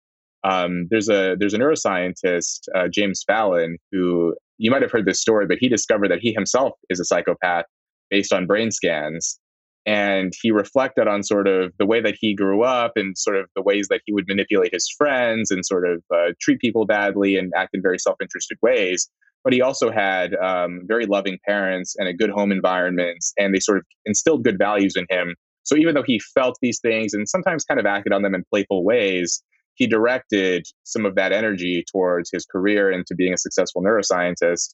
[0.44, 5.22] um, there's a there's a neuroscientist uh, james fallon who you might have heard this
[5.22, 7.66] story but he discovered that he himself is a psychopath
[8.10, 9.40] based on brain scans
[9.86, 13.48] and he reflected on sort of the way that he grew up and sort of
[13.56, 17.38] the ways that he would manipulate his friends and sort of uh, treat people badly
[17.38, 19.10] and act in very self-interested ways
[19.44, 23.60] but he also had um, very loving parents and a good home environment, and they
[23.60, 25.36] sort of instilled good values in him.
[25.64, 28.44] So even though he felt these things and sometimes kind of acted on them in
[28.50, 29.42] playful ways,
[29.76, 34.74] he directed some of that energy towards his career and to being a successful neuroscientist.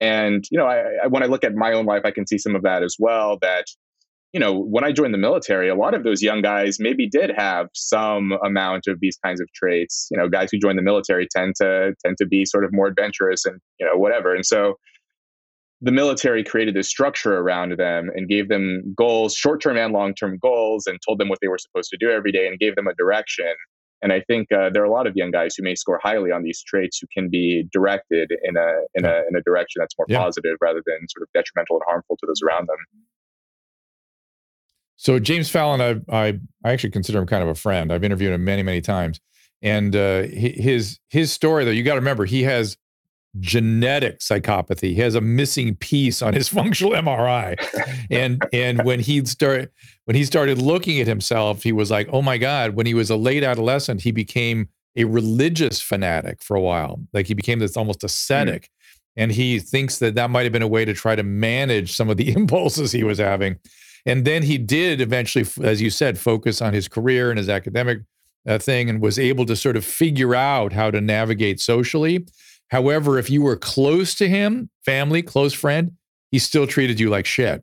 [0.00, 2.38] And you know, I, I, when I look at my own life, I can see
[2.38, 3.38] some of that as well.
[3.42, 3.66] That
[4.32, 7.30] you know, when I joined the military, a lot of those young guys maybe did
[7.36, 10.06] have some amount of these kinds of traits.
[10.10, 12.86] You know, guys who join the military tend to tend to be sort of more
[12.86, 14.34] adventurous and you know whatever.
[14.34, 14.74] And so
[15.80, 20.86] the military created this structure around them and gave them goals, short-term and long-term goals,
[20.86, 22.94] and told them what they were supposed to do every day and gave them a
[22.94, 23.52] direction.
[24.02, 26.32] And I think uh, there are a lot of young guys who may score highly
[26.32, 29.94] on these traits who can be directed in a in a in a direction that's
[29.98, 30.18] more Yeah.
[30.18, 32.78] positive rather than sort of detrimental and harmful to those around them.
[35.00, 37.90] So James Fallon, I, I I actually consider him kind of a friend.
[37.90, 39.18] I've interviewed him many many times,
[39.62, 42.76] and uh, his his story though you got to remember he has
[43.38, 44.92] genetic psychopathy.
[44.92, 47.56] He has a missing piece on his functional MRI,
[48.10, 49.70] and and when he started
[50.04, 52.74] when he started looking at himself, he was like, oh my god.
[52.74, 57.00] When he was a late adolescent, he became a religious fanatic for a while.
[57.14, 58.68] Like he became this almost ascetic.
[59.16, 62.10] And he thinks that that might have been a way to try to manage some
[62.10, 63.56] of the impulses he was having.
[64.06, 68.00] And then he did eventually, as you said, focus on his career and his academic
[68.46, 72.26] uh, thing and was able to sort of figure out how to navigate socially.
[72.70, 75.92] However, if you were close to him, family, close friend,
[76.30, 77.62] he still treated you like shit.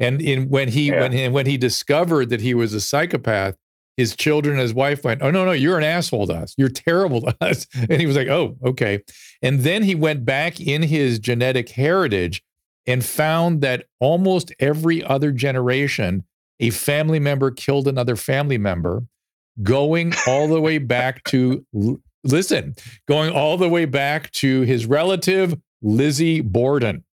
[0.00, 1.00] And in when he Yeah.
[1.02, 3.56] when he, when he discovered that he was a psychopath,
[3.96, 6.54] his children and his wife went, "Oh no, no, you're an asshole to us.
[6.56, 9.00] You're terrible to us." And he was like, "Oh, okay."
[9.42, 12.42] And then he went back in his genetic heritage
[12.86, 16.24] and found that almost every other generation,
[16.60, 19.04] a family member killed another family member,
[19.62, 21.64] going all the way back to,
[22.24, 22.74] listen,
[23.08, 27.04] going all the way back to his relative, Lizzie Borden.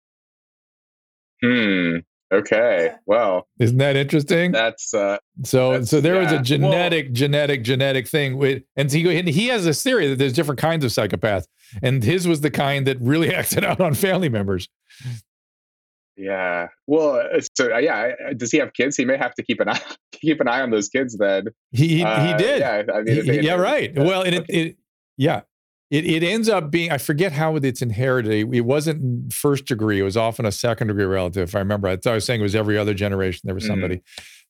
[1.43, 1.97] Hmm.
[2.33, 2.93] Okay.
[3.07, 4.53] Well, Isn't that interesting?
[4.53, 8.37] that's uh, So, That's- so there was yeah, a well- genetic, genetic, genetic thing.
[8.37, 11.47] With, and he, and he has this theory that there's different kinds of psychopaths,
[11.83, 14.68] and his was the kind that really acted out on family members.
[16.21, 16.68] Yeah.
[16.87, 18.12] Well, uh, so uh, yeah.
[18.29, 18.97] uh, Does he have kids?
[18.97, 19.81] He may have to keep an eye
[20.12, 21.47] keep an eye on those kids then.
[21.73, 22.61] He he, he Uh, did.
[22.61, 22.83] Yeah.
[22.95, 23.95] I mean, He- yeah, right.
[23.95, 24.61] that, Well, and it, okay.
[24.61, 24.77] it
[25.16, 25.41] yeah,
[25.91, 28.33] it it ends up being I forget how it's inherited.
[28.55, 29.99] It wasn't first degree.
[30.01, 31.49] It was often a second degree relative.
[31.49, 32.41] If I remember, what I was saying.
[32.41, 33.43] It was every other generation.
[33.45, 33.68] There was Mhm.
[33.68, 34.03] somebody.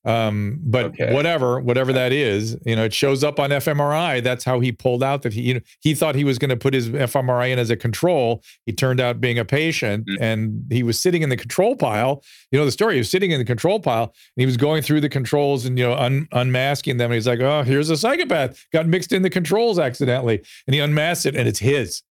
[0.05, 1.13] Um, but Okay.
[1.13, 4.23] whatever, whatever that is, you know, it shows up on fMRI.
[4.23, 6.57] That's how he pulled out that he, you know, he thought he was going to
[6.57, 8.43] put his fMRI in as a control.
[8.65, 10.17] He turned out being a patient, Mhm.
[10.21, 12.23] and he was sitting in the control pile.
[12.51, 12.95] You know the story.
[12.95, 15.79] He was sitting in the control pile, and he was going through the controls and
[15.79, 17.11] you know un- unmasking them.
[17.11, 18.65] And he's like, "Oh, here's a psychopath.
[18.73, 22.03] Got mixed in the controls accidentally," and he unmasked it, and it's his.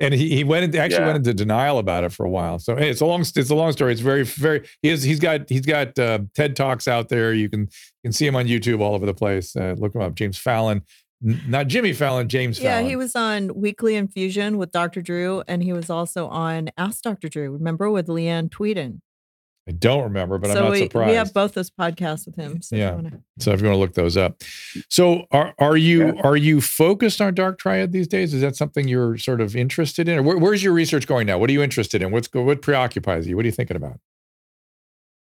[0.00, 1.06] And he, he went into, actually Yeah.
[1.06, 2.58] went into denial about it for a while.
[2.58, 3.92] So hey, it's a long it's a long story.
[3.92, 7.32] It's very very he has he's got he's got uh, TED talks out there.
[7.32, 7.68] You can you
[8.04, 9.54] can see him on YouTube all over the place.
[9.56, 10.82] Uh, look him up, James Fallon,
[11.26, 12.86] N- not Jimmy Fallon, James Yeah, Fallon.
[12.90, 15.00] he was on Weekly Infusion with Dr.
[15.00, 17.28] Drew, and he was also on Ask Dr.
[17.28, 17.50] Drew.
[17.52, 19.00] Remember with Leanne Tweeden.
[19.68, 21.10] I don't remember, but so I'm not we, surprised.
[21.10, 22.62] we have both those podcasts with him.
[22.62, 22.94] So if you Yeah.
[22.94, 24.40] wanna- So if you want to look those up,
[24.88, 26.20] so are are you Yeah.
[26.22, 28.32] are you focused on dark triad these days?
[28.32, 31.38] Is that something you're sort of interested in, or where, where's your research going now?
[31.38, 32.12] What are you interested in?
[32.12, 33.34] What's go- what preoccupies you?
[33.34, 33.98] What are you thinking about?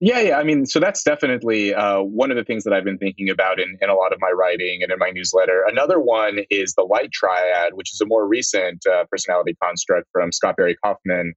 [0.00, 0.38] Yeah, yeah.
[0.38, 3.60] I mean, so that's definitely uh, one of the things that I've been thinking about
[3.60, 5.64] in, in a lot of my writing and in my newsletter.
[5.66, 10.32] Another one is the light triad, which is a more recent uh, personality construct from
[10.32, 11.32] Scott Barry Kaufman.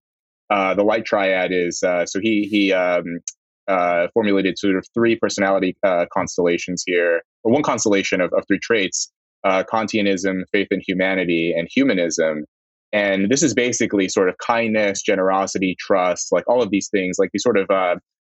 [0.49, 3.19] Uh, the light triad is uh, so he he um,
[3.67, 8.59] uh, formulated sort of three personality uh, constellations here, or one constellation of, of three
[8.59, 9.11] traits:
[9.43, 12.45] uh, Kantianism, faith in humanity, and humanism.
[12.93, 17.31] And this is basically sort of kindness, generosity, trust, like all of these things, like
[17.33, 17.67] these sort of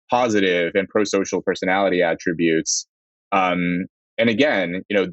[0.09, 2.85] positive and pro-social personality attributes.
[3.31, 3.85] Um,
[4.17, 5.07] and again, you know,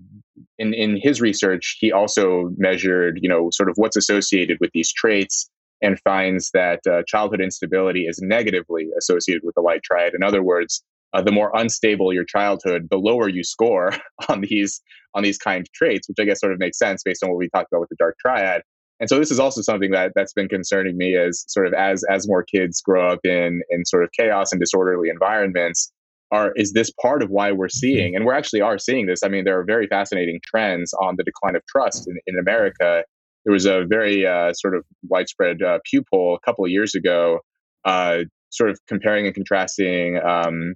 [0.59, 4.93] in in his research, he also measured, you know, sort of what's associated with these
[4.93, 5.49] traits,
[5.83, 10.15] and finds that uh, childhood instability is negatively associated with the light triad.
[10.15, 13.93] In other words, uh, the more unstable your childhood, the lower you score
[14.29, 14.81] on these
[15.15, 17.39] on these kind of traits, which I guess sort of makes sense based on what
[17.39, 18.63] we talked about with the dark triad.
[19.01, 22.05] And so this is also something that that's been concerning me as sort of as
[22.11, 25.93] as more kids grow up in in sort of chaos and disorderly environments.
[26.33, 29.23] Are is this part of why we're seeing, and we're actually are seeing this.
[29.23, 33.05] I mean, there are very fascinating trends on the decline of trust in, in America.
[33.47, 36.97] There was a very uh, sort of widespread uh, Pew poll a couple of years
[36.97, 37.39] ago,
[37.85, 40.75] uh, sort of comparing and contrasting um,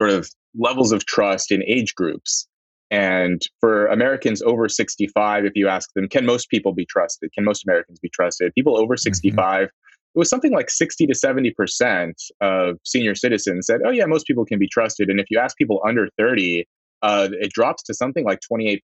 [0.00, 2.46] sort of levels of trust in age groups.
[2.92, 7.32] And for Americans over 65, if you ask them, can most people be trusted?
[7.32, 8.54] Can most Americans be trusted?
[8.54, 9.70] People over 65, it
[10.14, 14.60] was something like 60 to 70% of senior citizens said, oh, yeah, most people can
[14.60, 15.10] be trusted.
[15.10, 16.66] And if you ask people under 30,
[17.02, 18.78] uh, it drops to something like 28%.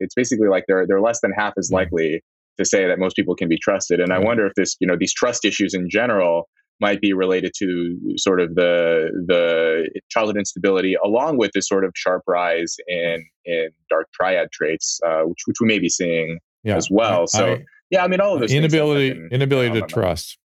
[0.00, 2.20] It's basically like they're, they're less than half as likely
[2.58, 4.00] to say that most people can be trusted.
[4.00, 6.48] And I wonder if this, you know, these trust issues in general
[6.80, 11.92] might be related to sort of the the childhood instability, along with this sort of
[11.94, 16.76] sharp rise in in dark triad traits, uh, which which we may be seeing Yeah,
[16.76, 17.26] as well.
[17.26, 20.38] So I- yeah, I mean, all of have inability inability to trust.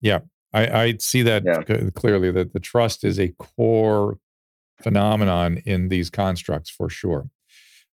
[0.00, 0.20] Yeah,
[0.52, 1.62] I, I see that Yeah.
[1.66, 2.30] c- clearly.
[2.30, 4.18] That the trust is a core
[4.80, 7.28] phenomenon in these constructs for sure.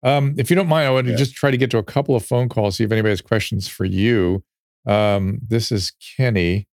[0.02, 1.18] Um, if you don't mind, I want to Yeah.
[1.18, 3.68] just try to get to a couple of phone calls, see if anybody has questions
[3.68, 4.42] for you.
[4.86, 6.66] Um, this is Kenny.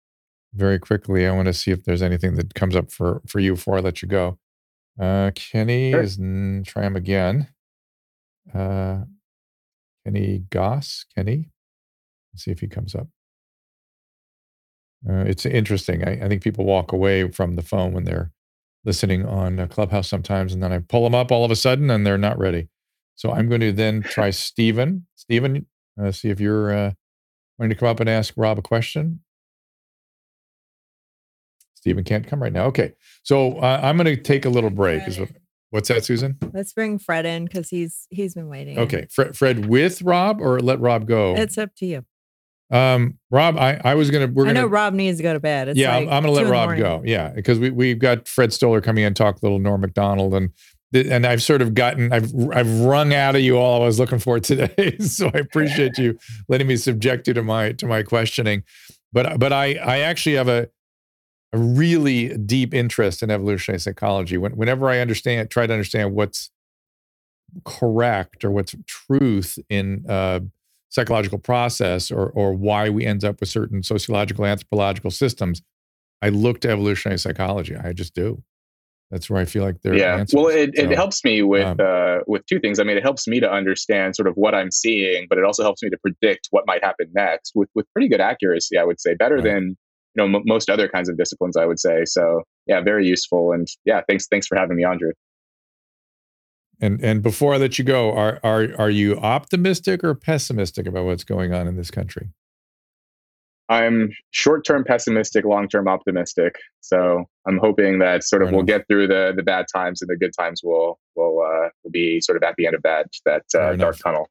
[0.55, 3.55] Very quickly, I want to see if there's anything that comes up for for you
[3.55, 4.39] before I let you go.
[4.99, 6.01] Uh, Kenny Sure.
[6.03, 6.17] is
[6.67, 7.49] try him again.
[8.55, 9.05] Uh,
[10.05, 11.51] Kenny Goss, Kenny.
[12.33, 13.09] Let's see if he comes up.
[15.09, 16.05] Uh, it's interesting.
[16.07, 18.33] I, I think people walk away from the phone when they're
[18.85, 21.91] listening on uh, Clubhouse sometimes, and then I pull them up all of a sudden,
[21.91, 22.69] and they're not ready.
[23.17, 25.07] So I'm going to then try Stephen.
[25.15, 25.67] Stephen,
[26.01, 26.93] uh, see if you're uh,
[27.59, 29.21] wanting to come up and ask Rob a question.
[31.75, 32.65] Stephen can't come right now.
[32.67, 32.93] Okay,
[33.23, 35.07] so uh, I'm going to take a little break.
[35.07, 35.31] Is what,
[35.71, 36.37] what's that, Susan?
[36.53, 38.79] Let's bring Fred in because he's he's been waiting.
[38.79, 41.35] Okay, Fred, Fred with Rob or let Rob go.
[41.37, 42.05] It's up to you.
[42.71, 45.39] Um, Rob, I, I was gonna we're I gonna know Rob needs to go to
[45.39, 45.69] bed.
[45.69, 47.03] It's yeah, like I'm, I'm gonna let Rob go.
[47.05, 50.51] Yeah, because we we've got Fred Stoller coming in, talk a little Norm Macdonald, and
[50.93, 54.19] and I've sort of gotten I've I've wrung out of you all I was looking
[54.19, 54.99] for today.
[54.99, 56.19] so I appreciate you
[56.49, 58.63] letting me subject you to my to my questioning.
[59.13, 60.69] But but I I actually have a
[61.53, 64.37] a really deep interest in evolutionary psychology.
[64.37, 66.51] When, whenever I understand, try to understand what's
[67.65, 70.41] correct or what's truth in uh,
[70.89, 75.61] psychological process or or why we end up with certain sociological anthropological systems
[76.23, 78.43] i look to evolutionary psychology i just do
[79.11, 80.17] that's where i feel like there are yeah.
[80.17, 80.35] Answers.
[80.37, 82.79] well it, it So, helps me with um, uh, with two things.
[82.81, 85.63] I mean it helps me to understand sort of what i'm seeing but it also
[85.63, 89.01] helps me to predict what might happen next with with pretty good accuracy i would
[89.01, 89.45] say better Right.
[89.45, 89.77] than
[90.15, 92.05] you know m- most other kinds of disciplines i would say.
[92.05, 95.13] So yeah very useful and yeah thanks thanks for having me on drew
[96.81, 101.05] and and before i let you go are are are you optimistic or pessimistic about
[101.05, 102.31] what's going on in this country
[103.69, 108.79] i'm short-term pessimistic long-term optimistic so i'm hoping that sort of Fair we'll enough.
[108.79, 112.21] get through the the bad times and the good times will will uh will be
[112.21, 114.29] sort of at the end of that that uh, dark tunnel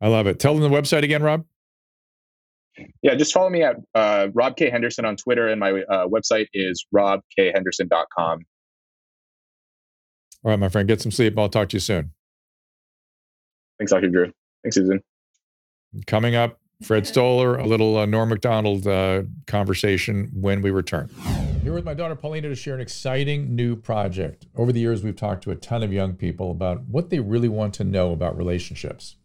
[0.00, 1.44] i love it tell them the website again rob
[3.02, 4.70] yeah, just follow me at uh, Rob K.
[4.70, 8.06] Henderson on Twitter, and my uh, website is robkhenderson.com.
[8.16, 8.38] all
[10.50, 12.12] right my friend get some sleep i'll talk to you soon
[13.78, 14.08] Thanks, Dr.
[14.08, 14.32] Drew.
[14.62, 15.02] Thanks, Susan.
[16.06, 21.10] coming up Fred Stoller, a little uh, Norm Macdonald uh, conversation when we return.
[21.62, 24.46] Here with my daughter Paulina to share an exciting new project.
[24.56, 27.50] Over the years, we've talked to a ton of young people about what they really
[27.50, 29.16] want to know about relationships.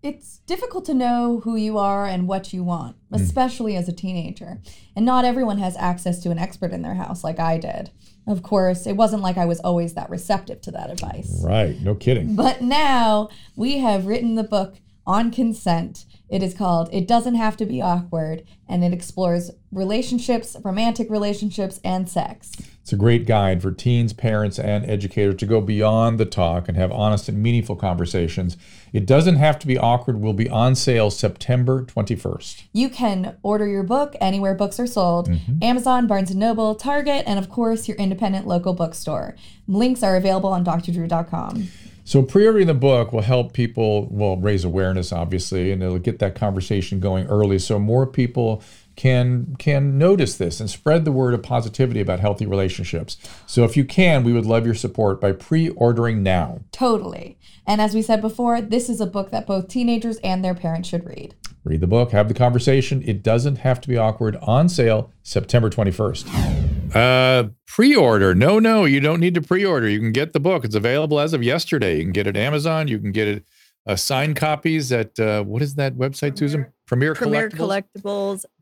[0.00, 4.60] It's difficult to know who you are and what you want, especially as a teenager.
[4.94, 7.90] And not everyone has access to an expert in their house like I did.
[8.24, 11.42] Of course, it wasn't like I was always that receptive to that advice.
[11.44, 12.36] Right, no kidding.
[12.36, 14.76] But now we have written the book
[15.08, 16.04] on consent.
[16.28, 21.80] It is called It Doesn't Have to Be Awkward, and it explores relationships, romantic relationships,
[21.82, 22.52] and sex.
[22.82, 26.76] It's a great guide for teens, parents, and educators to go beyond the talk and
[26.76, 28.58] have honest and meaningful conversations.
[28.92, 30.20] It doesn't have to be awkward.
[30.20, 32.64] Will be on sale September 21st.
[32.72, 35.62] You can order your book anywhere books are sold mm-hmm.
[35.62, 39.36] Amazon, Barnes & Noble, Target, and of course, your independent local bookstore.
[39.66, 41.68] Links are available on drdrew.com.
[42.08, 46.34] So pre-ordering the book will help people, well, raise awareness, obviously, and it'll get that
[46.34, 48.62] conversation going early, so more people
[48.96, 53.18] can can notice this and spread the word of positivity about healthy relationships.
[53.46, 56.62] So if you can, we would love your support by pre-ordering now.
[56.72, 57.36] Totally.
[57.66, 60.88] And as we said before, this is a book that both teenagers and their parents
[60.88, 61.34] should read.
[61.68, 63.02] Read the book, have the conversation.
[63.04, 64.36] It doesn't have to be awkward.
[64.40, 66.94] On sale September 21st.
[66.96, 68.34] Uh, pre-order.
[68.34, 69.86] No, no, you don't need to pre-order.
[69.86, 70.64] You can get the book.
[70.64, 71.98] It's available as of yesterday.
[71.98, 72.88] You can get it at Amazon.
[72.88, 73.44] You can get it
[73.86, 76.72] uh, signed copies at uh, what is that website, Susan?
[76.86, 77.84] Premier Collectibles.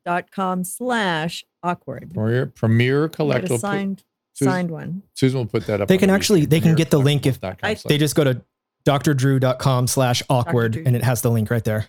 [0.04, 2.12] premiercollectibles.com slash awkward.
[2.12, 3.60] Premier, Premier Get a Collectible.
[3.60, 4.02] signed,
[4.34, 5.02] Susan- signed one.
[5.14, 5.86] Susan will put that up.
[5.86, 8.42] They can the actually- they can get the link if- I- They just go to
[8.84, 11.86] drdrew.com slash awkward and it has the link right there.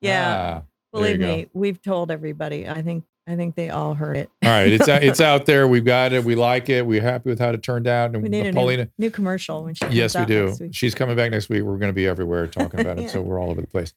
[0.00, 0.62] Yeah.
[0.62, 1.26] Ah, Believe go.
[1.26, 2.68] me, we've told everybody.
[2.68, 4.28] I think I think they all heard it.
[4.42, 5.68] All right, it's out, it's out there.
[5.68, 6.24] We've got it.
[6.24, 6.84] We like it.
[6.84, 8.12] We're happy with how it turned out.
[8.12, 10.56] And We need a Paulina, new, new commercial when she comes Yes, we do.
[10.72, 11.62] She's coming back next week.
[11.62, 13.10] We're going to be everywhere talking about it.
[13.10, 13.92] So we're all over the place.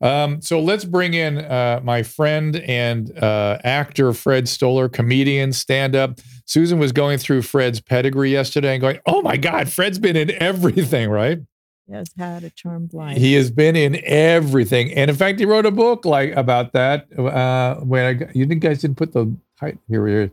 [0.00, 5.94] Um, so let's bring in uh, my friend and uh, actor Fred Stoller, comedian, stand
[5.94, 6.18] up.
[6.46, 10.30] Susan was going through Fred's pedigree yesterday and going, "Oh my God, Fred's been in
[10.42, 11.40] everything, right?
[11.86, 13.16] He has had a charmed life.
[13.16, 17.06] He has been in everything, and in fact, he wrote a book like about that.
[17.16, 20.06] Uh, when I, got- you think guys didn't put the height here?
[20.06, 20.30] Here,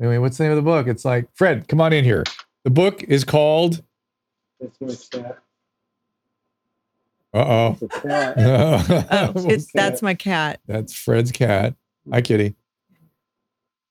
[0.00, 0.88] anyway, what's the name of the book?
[0.88, 2.24] It's like Fred, come on in here.
[2.64, 3.82] The book is called.
[4.60, 4.80] That's
[5.12, 5.38] my cat.
[7.32, 8.34] Uh It's a cat.
[8.38, 9.06] oh.
[9.10, 10.60] oh, it's, that's my cat.
[10.66, 11.74] That's Fred's cat.
[12.10, 12.56] Hi, Kitty.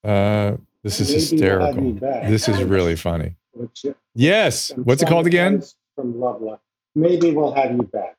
[0.04, 2.30] Uh, this is Maybe you'll have hysterical.
[2.30, 3.36] This is really funny.
[4.16, 4.72] Yes.
[4.76, 5.60] What's it called again?
[5.60, 6.62] traumatized From Lovelock.
[6.98, 8.16] Maybe we'll have you back.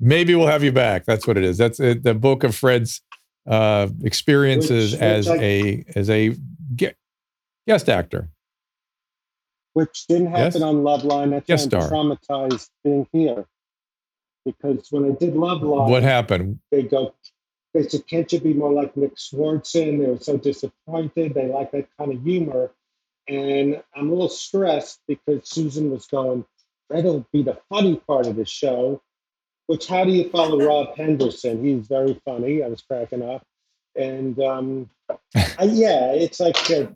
[0.00, 1.04] Maybe we'll have you back.
[1.04, 1.58] That's what it is.
[1.58, 3.02] That's it, the book of Fred's
[3.46, 6.34] uh, experiences Which- which as I- a as a
[6.74, 6.94] ge-
[7.68, 8.30] guest actor.
[9.74, 10.62] Which didn't happen Yes.
[10.62, 11.30] on Loveline.
[11.30, 12.48] That's Guest why I'm star.
[12.48, 13.44] traumatized being here.
[14.46, 16.60] Because when I did Love Loveline, What happened?
[16.70, 17.14] they go,
[17.74, 19.98] they said, can't you be more like Nick Swardson?
[19.98, 21.34] They were so disappointed.
[21.34, 22.70] They like that kind of humor.
[23.26, 26.44] And I'm a little stressed because Susan was going,
[26.90, 29.02] that'll be the funny part of the show.
[29.66, 31.64] Which, how do you follow Rob Henderson?
[31.64, 32.62] He's very funny.
[32.62, 33.42] I was cracking up.
[33.96, 34.90] And um,
[35.34, 36.86] I, yeah, it's like uh,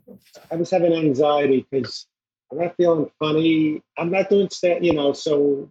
[0.51, 2.07] I was having anxiety because
[2.51, 3.83] I'm not feeling funny.
[3.97, 5.71] I'm not doing stand, you know, so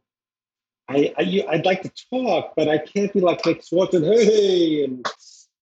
[0.90, 5.06] I, I I'd like to talk, but I can't be like Nick Swardson, hey, and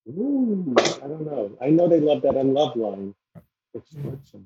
[0.10, 1.58] ooh, I don't know.
[1.62, 3.16] I know they love that on Love Line.
[3.74, 4.46] Nick Swardson.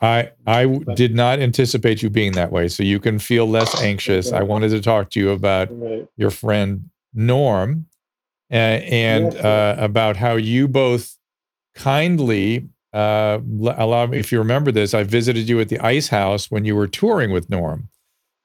[0.00, 3.80] I, I I did not anticipate you being that way, so you can feel less
[3.90, 4.32] anxious.
[4.32, 5.70] I wanted to talk to you about
[6.16, 7.86] your friend Norm,
[8.50, 11.16] uh, and uh, about how you both
[11.74, 13.38] kindly uh,
[13.76, 14.18] allow me.
[14.18, 17.30] If you remember this, I visited you at the Ice House when you were touring
[17.30, 17.88] with Norm,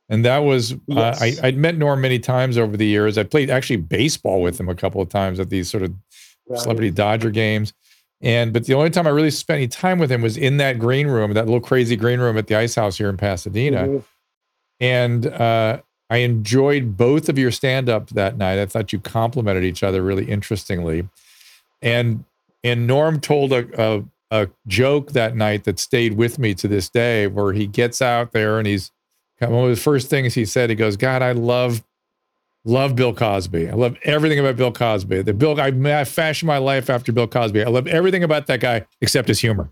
[0.09, 1.21] and that was uh, Yes.
[1.21, 3.17] I, I'd met Norm many times over the years.
[3.17, 5.93] I played actually baseball with him a couple of times at these sort of
[6.47, 6.59] Right.
[6.59, 7.71] celebrity Dodger games.
[8.21, 10.77] And but the only time I really spent any time with him was in that
[10.79, 14.03] green room, that little crazy green room at the Ice House here in Pasadena Mhm.
[14.79, 18.59] and uh, I enjoyed both of your stand up that night.
[18.59, 21.07] I thought you complimented each other really interestingly,
[21.81, 22.25] and
[22.63, 26.89] and Norm told a, a a joke that night that stayed with me to this
[26.89, 28.91] day, where he gets out there and he's
[29.39, 30.69] one of the first things he said.
[30.69, 31.83] He goes, "God, I love."
[32.63, 33.69] Love Bill Cosby.
[33.69, 35.23] I love everything about Bill Cosby.
[35.23, 35.67] The Bill, I,
[35.99, 37.63] I fashioned my life after Bill Cosby.
[37.63, 39.69] I love everything about that guy except his humor.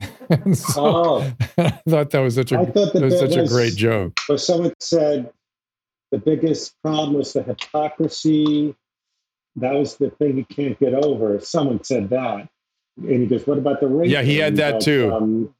[0.52, 4.20] So, Oh, I thought that was such a that was such a great joke.
[4.28, 5.32] but someone said
[6.12, 8.74] the biggest problem was the hypocrisy.
[9.56, 11.40] That was the thing he can't get over.
[11.40, 12.48] Someone said that.
[12.98, 14.10] And he goes, What about the race?
[14.10, 15.10] Yeah, he had that too.
[15.12, 15.54] Um,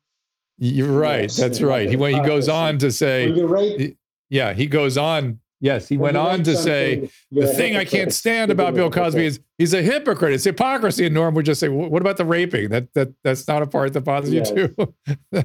[0.58, 1.22] You're right.
[1.22, 1.88] Yes, That's right.
[1.88, 3.96] He he goes on to say, rate,
[4.28, 8.12] yeah, he goes on Yes, he When went on to say the thing I can't
[8.12, 10.32] stand about Bill Cosby is he's a hypocrite.
[10.32, 11.06] It's hypocrisy.
[11.06, 12.68] And Norm would just say, "What about the raping?
[12.68, 14.50] That that that's not a part that bothers Yes.
[14.50, 14.94] you too."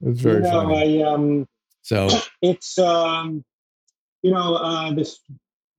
[0.00, 1.02] It's very you know, funny.
[1.02, 1.46] I um,
[1.82, 2.08] So
[2.42, 3.44] it's um,
[4.22, 5.20] you know, uh, this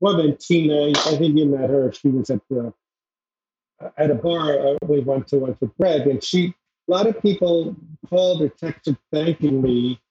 [0.02, 0.89] woman Tina.
[0.89, 1.91] I think you met her.
[1.93, 2.74] She was at the
[3.97, 6.54] at a bar uh, we went to once with Greg, and she.
[6.88, 7.76] A lot of people
[8.10, 10.02] called or texted thanking me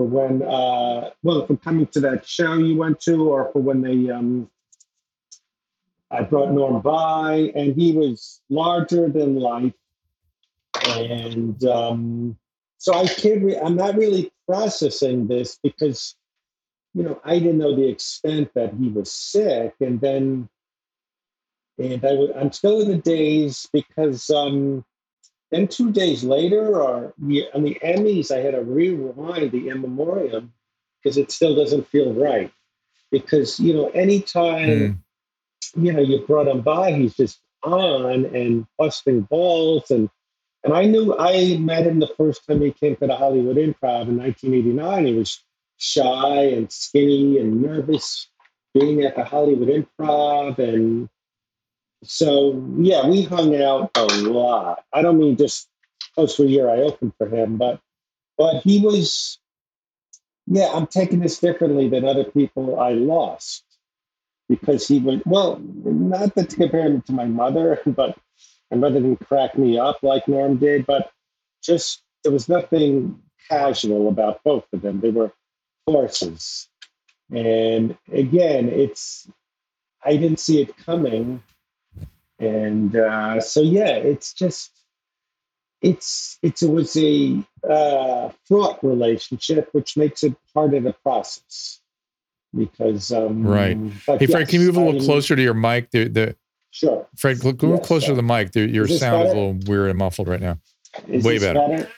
[0.00, 3.82] for when, uh, well, for coming to that show you went to, or for when
[3.82, 4.48] they um,
[6.10, 9.74] I brought Norm by, and he was larger than life,
[10.86, 12.38] and um,
[12.78, 13.44] so I can't.
[13.44, 16.16] Re- I'm not really processing this because,
[16.94, 20.48] you know, I didn't know the extent that he was sick, and then,
[21.78, 24.82] and I w- I'm still in the days because um,
[25.50, 27.14] then two days later, or
[27.54, 30.52] on the Emmys, I had to rewind the in memoriam
[31.02, 32.52] because it still doesn't feel right.
[33.10, 34.98] Because you know, anytime mm,
[35.76, 39.90] you know, you brought him by, he's just on and busting balls.
[39.90, 40.08] And
[40.62, 44.08] and I knew I met him the first time he came to the Hollywood Improv
[44.08, 45.06] in 1989.
[45.06, 45.42] He was
[45.78, 48.28] shy and skinny and nervous
[48.74, 50.58] being at the Hollywood Improv.
[50.58, 51.08] And
[52.04, 54.84] so, yeah, we hung out a lot.
[54.92, 55.68] I don't mean just
[56.14, 57.80] close to a year I opened for him, but
[58.38, 59.38] but he was,
[60.46, 63.64] yeah, I'm taking this differently than other people I lost
[64.50, 68.18] because he would well not to compare him to my mother but
[68.70, 71.12] my mother didn't crack me up like norm did but
[71.62, 75.00] just there was nothing casual about both of them.
[75.00, 75.32] They were
[75.86, 76.68] forces
[77.32, 79.28] and again it's
[80.04, 81.42] i didn't see it coming
[82.40, 84.70] and uh, so yeah it's just
[85.82, 91.80] it's it's it was a uh, fraught relationship which makes it part of the process
[92.56, 93.78] because um Right.
[94.06, 95.90] but hey, Fred, can you move a little I'm- closer to your mic?
[95.90, 96.36] The, the
[96.72, 97.08] Sure.
[97.16, 98.52] Fred, cl- move Yes, closer to uh, the mic.
[98.52, 100.58] The, your is sound is a little weird and muffled right now.
[101.08, 101.88] Is Way this better.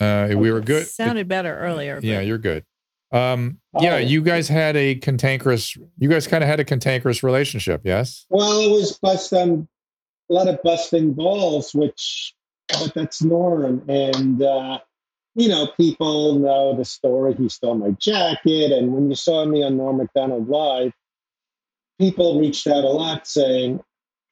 [0.00, 0.82] Uh, we were good.
[0.82, 1.98] It Sounded better earlier.
[2.00, 2.64] Yeah, you're good.
[3.10, 3.98] Um, yeah, Oh.
[3.98, 5.76] you guys had a cantankerous.
[5.98, 8.24] You guys kind of had a cantankerous relationship, yes?
[8.28, 9.66] Well, it was bust um,
[10.30, 12.34] a lot of busting balls, which
[12.68, 13.84] but that's norm.
[13.88, 14.78] And uh,
[15.34, 17.34] you know, people know the story.
[17.34, 20.92] He stole my jacket, and when you saw me on Norm Macdonald Live,
[21.98, 23.80] people reached out a lot saying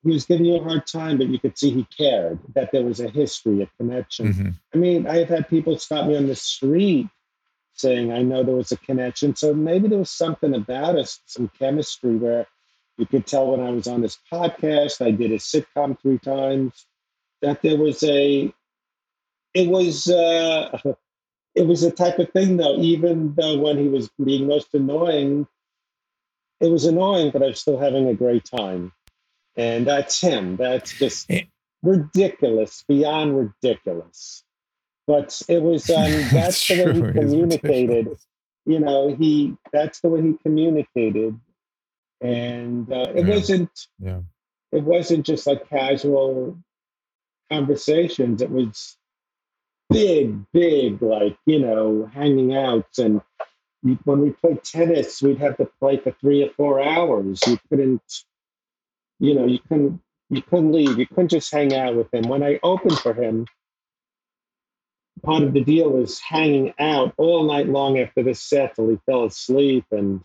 [0.05, 2.83] he was giving you a hard time, but you could see he cared that there
[2.83, 4.33] was a history, a connection.
[4.33, 7.09] hmm I mean, I've had people stop me on the street
[7.75, 9.37] saying, I know there was a connection.
[9.37, 12.47] So maybe there was something about us, some chemistry where
[12.99, 16.87] you could tell when I was on this podcast, I did a sitcom three times,
[17.41, 18.53] that there was a,
[19.55, 20.79] it was, uh,
[21.55, 25.47] it was a type of thing though, even though when he was being most annoying,
[26.61, 28.93] it was annoying, but I was still having a great time.
[29.57, 30.57] And that's him.
[30.57, 31.43] That's just Eh.
[31.83, 34.45] ridiculous, beyond ridiculous.
[35.07, 38.09] But it was um, that's the way he communicated.
[38.65, 41.39] You know, he that's the way he communicated,
[42.23, 43.35] and uh, it Yeah.
[43.35, 44.23] wasn't Yeah.
[44.73, 46.59] it wasn't just like casual
[47.51, 48.43] conversations.
[48.43, 48.97] It was
[49.91, 52.89] big, big, like you know, hanging out.
[52.99, 53.23] And
[54.05, 57.41] when we played tennis, we'd have to play for three or four hours.
[57.47, 58.03] You couldn't,
[59.21, 60.01] you know, you couldn't
[60.31, 60.99] you couldn't leave.
[60.99, 62.25] You couldn't just hang out with him.
[62.25, 63.47] When I opened for him,
[65.23, 68.99] part of the deal was hanging out all night long after the set till he
[69.07, 70.23] fell asleep and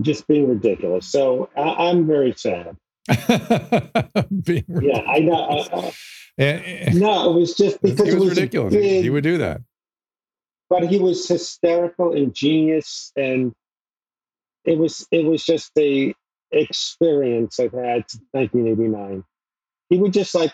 [0.00, 1.06] just being ridiculous.
[1.10, 2.76] So I, I'm very sad.
[4.44, 5.42] Being Yeah, I know.
[5.72, 5.90] Uh,
[6.38, 8.74] uh, no, it was just because it was was ridiculous.
[8.74, 9.60] big- he would do that.
[10.68, 13.52] but he was hysterical and genius, and
[14.64, 16.14] it was it was just a
[16.52, 19.24] experience I've had since 1989.
[19.88, 20.52] He would just like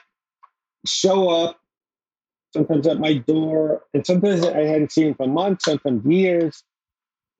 [0.86, 1.58] show up
[2.54, 6.62] sometimes at my door, and sometimes I hadn't seen him for months, sometimes years,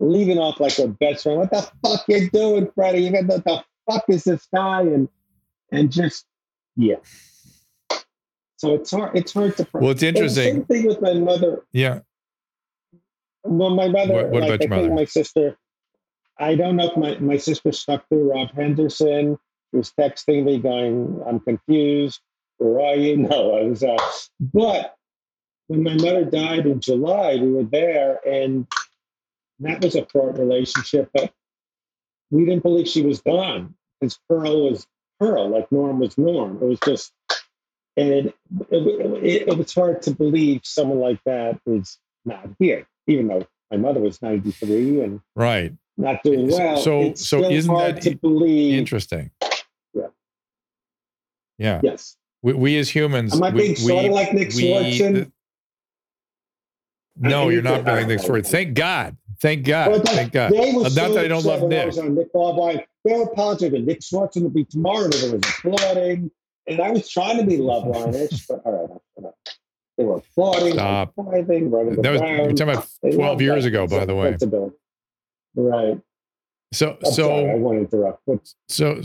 [0.00, 1.38] leaving off like a best friend.
[1.38, 3.00] What the fuck you doing, Freddie?
[3.00, 4.82] You got what the fuck is this guy?
[4.82, 5.08] And
[5.72, 6.26] and just
[6.76, 6.96] yeah.
[8.58, 9.16] So it's hard.
[9.16, 9.66] It's hard to.
[9.74, 10.54] Well, it's And interesting.
[10.54, 11.64] Same thing with my mother.
[11.72, 12.00] Yeah.
[13.44, 14.94] Well, my mother, What- what like, about your I think mother?
[14.94, 15.56] my sister,
[16.38, 19.38] I don't know if my, my sister stuck to Rob Henderson.
[19.70, 22.20] She was texting me going, I'm confused.
[22.58, 23.16] Where are you?
[23.28, 23.96] No, I was, uh,
[24.40, 24.96] but
[25.68, 28.66] when my mother died in July, we were there and
[29.60, 31.32] that was a fraught relationship, but
[32.30, 34.86] we didn't believe she was gone because Pearl was
[35.20, 36.56] Pearl, like Norm was Norm.
[36.60, 37.12] It was just,
[37.96, 38.34] and it,
[38.70, 43.76] it, it was hard to believe someone like that is not here, even though my
[43.78, 45.72] mother was 93 and Right.
[45.96, 46.76] not doing well.
[46.76, 48.78] So- it's so isn't hard that to believe?
[48.78, 49.30] Interesting.
[49.94, 50.08] Yeah.
[51.58, 51.80] Yeah.
[51.82, 52.16] Yes.
[52.42, 53.34] We, we as humans.
[53.34, 55.32] Am I we, sort we- of like Nick we- Swardson?
[57.16, 59.16] no, you're not to- being like Nick I- Thank God.
[59.40, 59.92] Thank God.
[60.04, 60.52] They- Thank God.
[60.52, 61.96] They were uh, Not so that I don't love Nick.
[61.98, 62.82] on Nick Barbine.
[63.04, 66.30] They were positive Nick Swardson would be tomorrow, and there was applauding.
[66.68, 69.38] And I was trying to be love line-ish, but all right, I'll shut up.
[69.96, 71.14] They were applauding, Stop.
[71.14, 74.36] driving, running That was you're talking about They 12 years that ago, by the way.
[75.54, 76.00] Right.
[76.72, 78.22] So I'm sorry, I so won't interrupt.
[78.26, 79.00] But so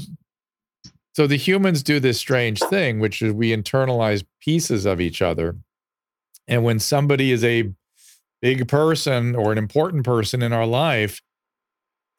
[1.14, 5.58] so the humans do this strange thing, which is we internalize pieces of each other.
[6.48, 7.72] And when somebody is a
[8.42, 11.22] big person or an important person in our life,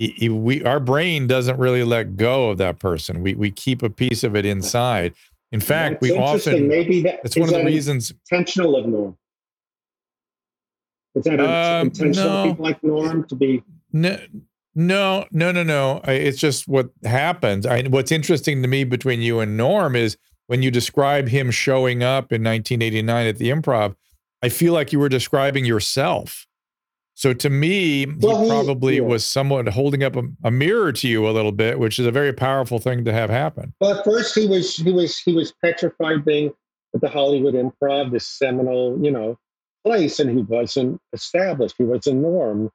[0.01, 3.23] we our brain doesn't really let go of that person.
[3.23, 5.15] We we keep a piece of it inside.
[5.53, 9.17] In fact, that's we often maybe that that's one of the reasons intentional of Norm.
[11.15, 12.33] Is that Um, intentional?
[12.33, 12.51] no.
[12.51, 13.63] People like Norm to be
[13.93, 14.19] No,
[14.75, 16.01] no, no, no, no.
[16.05, 17.67] I- It's just what happens.
[17.67, 20.17] I, what's interesting to me between you and Norm is
[20.47, 23.95] when you describe him showing up in 1989 at the Improv.
[24.43, 26.47] I feel like you were describing yourself.
[27.15, 29.03] So to me, Well, he he- probably yeah.
[29.03, 32.11] was somewhat holding up a, a mirror to you a little bit, which is a
[32.11, 33.75] very powerful thing to have happen.
[33.81, 36.53] Well, at first he was he was he was petrified being
[36.95, 39.39] at the Hollywood Improv, this seminal, you know,
[39.85, 41.75] place, and he wasn't established.
[41.79, 42.71] He was a norm.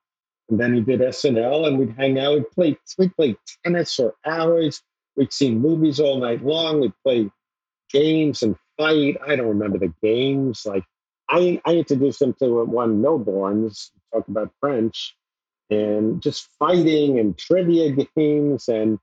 [0.49, 2.35] And then he did SNL, and we'd hang out.
[2.35, 4.81] We'd play we'd play tennis for hours.
[5.17, 6.79] We'd see movies all night long.
[6.79, 7.29] We'd play
[7.91, 9.17] games and fight.
[9.27, 10.63] I don't remember the games.
[10.65, 10.83] Like
[11.29, 15.15] I I introduced him to one Milborn's talk about French,
[15.69, 18.99] and just fighting and trivia games and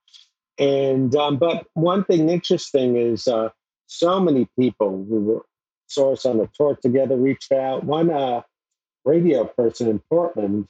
[0.59, 3.49] and um, but one thing interesting is uh,
[3.87, 5.47] so many people who were,
[5.89, 7.85] saw us on the tour together reached out.
[7.85, 8.43] One uh,
[9.05, 10.67] radio person in Portland,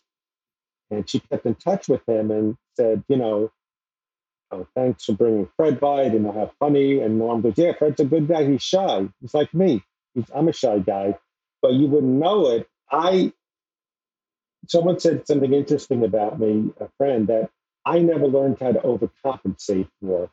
[0.91, 3.51] and she kept in touch with him and said, you know,
[4.51, 6.01] oh, thanks for bringing Fred by.
[6.01, 7.01] I didn't know how funny.
[7.01, 8.45] And Norm goes, yeah, Fred's a good guy.
[8.51, 9.09] He's shy.
[9.21, 9.83] He's like me.
[10.15, 11.19] He's, I'm a shy guy,
[11.65, 12.69] but you wouldn't know it.
[12.93, 13.33] I
[14.69, 17.51] someone said something interesting about me, a friend, that
[17.87, 20.31] I never learned how to overcompensate for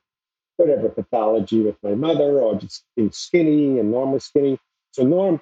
[0.58, 4.60] whatever pathology with my mother or just being skinny and Norm was skinny.
[4.92, 5.42] So Norm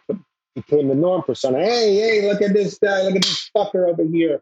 [0.56, 1.60] became the Norm persona.
[1.64, 4.42] Hey, hey, look at this guy, look at this fucker over here.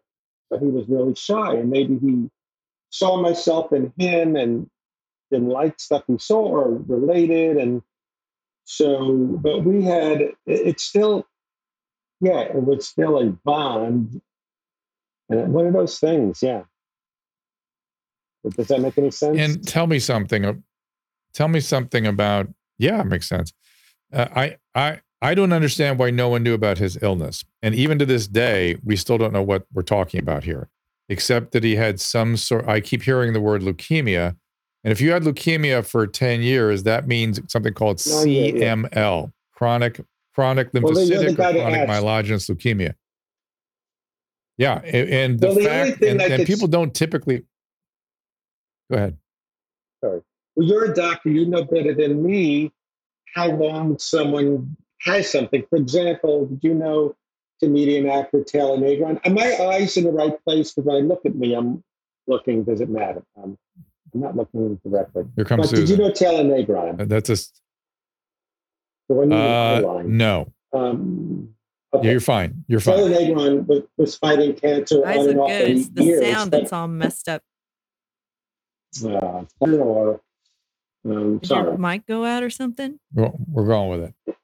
[0.49, 2.29] But he was really shy, and maybe he
[2.91, 4.69] saw myself in him and
[5.31, 7.57] didn't like stuff he saw or related.
[7.57, 7.81] And
[8.65, 11.25] so, but we had, it- it's still,
[12.21, 14.21] yeah, it was still a bond.
[15.29, 16.63] And one of those things, yeah.
[18.43, 19.37] But Does that make any sense?
[19.37, 20.63] And tell me something.
[21.33, 22.47] Tell me something about.
[22.77, 23.53] Yeah, it makes sense.
[24.13, 27.99] Uh, I I I don't understand why no one knew about his illness, and even
[27.99, 30.69] to this day, we still don't know what we're talking about here,
[31.09, 32.67] except that he had some sort.
[32.67, 34.37] I keep hearing the word leukemia,
[34.83, 38.75] and if you had leukemia for ten years, that means something called Oh, yeah, yeah.
[38.75, 39.99] CML, chronic
[40.37, 42.03] chronic Well, then you're the lymphocytic guy or chronic ask.
[42.03, 42.93] myelogenous leukemia.
[44.59, 47.43] Yeah, and the Well, the fact thing and, and people don't typically.
[48.91, 49.17] Go ahead.
[50.03, 50.21] Sorry.
[50.55, 51.29] Well, you're a doctor.
[51.29, 52.71] You know better than me
[53.35, 55.63] how long someone has something.
[55.69, 57.15] For example, did you know
[57.61, 59.19] comedian actor Taylor Negron?
[59.25, 60.71] Are my eyes in the right place?
[60.73, 61.83] Because when I look at me, I'm
[62.27, 62.63] looking.
[62.63, 63.23] Does it matter?
[63.41, 63.57] Um,
[64.13, 65.25] I'm not looking directly.
[65.35, 67.07] Here comes But did you know Taylor Negron?
[67.07, 67.51] That's a s-
[69.09, 70.17] The one you uh, line.
[70.17, 70.51] no.
[70.73, 71.53] Um,
[72.03, 72.65] Yeah, you're fine.
[72.67, 73.27] You're Taylor fine.
[73.33, 75.71] Negron was, was fighting cancer Eyes on and off good.
[75.71, 76.25] It's the years.
[76.33, 77.41] sound but- that's all messed up.
[79.03, 80.21] Uh, or,
[81.05, 81.63] um, Did sorry.
[81.69, 82.99] your mic go out or something?
[83.17, 83.31] Uh, We're,
[83.63, 84.35] we're going with it.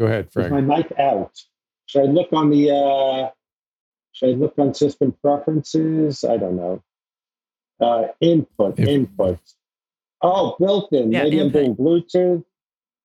[0.00, 0.46] Go ahead, Frank.
[0.46, 1.32] Is my mic out?
[1.86, 2.70] Should I look on the?
[2.70, 3.30] Uh,
[4.12, 6.24] should I look on system preferences?
[6.24, 6.82] I don't know.
[7.80, 9.38] Uh, input, If- input.
[10.22, 11.12] Oh, built-in.
[11.12, 11.76] Yeah, Maybe I'm doing.
[11.76, 12.42] Bluetooth.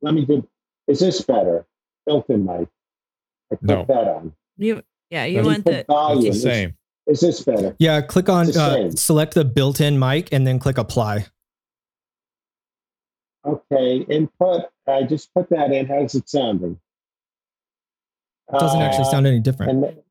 [0.02, 0.48] Let me do.
[0.92, 1.66] Is this better?
[2.06, 2.68] Built-in mic.
[3.50, 3.86] I put No.
[3.86, 4.34] that on.
[4.58, 6.78] You yeah, you want Input the It's the same.
[7.08, 7.76] Is, this better?
[7.80, 11.28] Yeah, click on the uh, select the built-in mic and then click apply.
[13.46, 14.66] Okay, input.
[14.86, 15.86] I just put that in.
[15.88, 16.78] How's it sounding?
[18.54, 19.86] It doesn't actually Uh, sound any different.
[19.86, 20.04] And,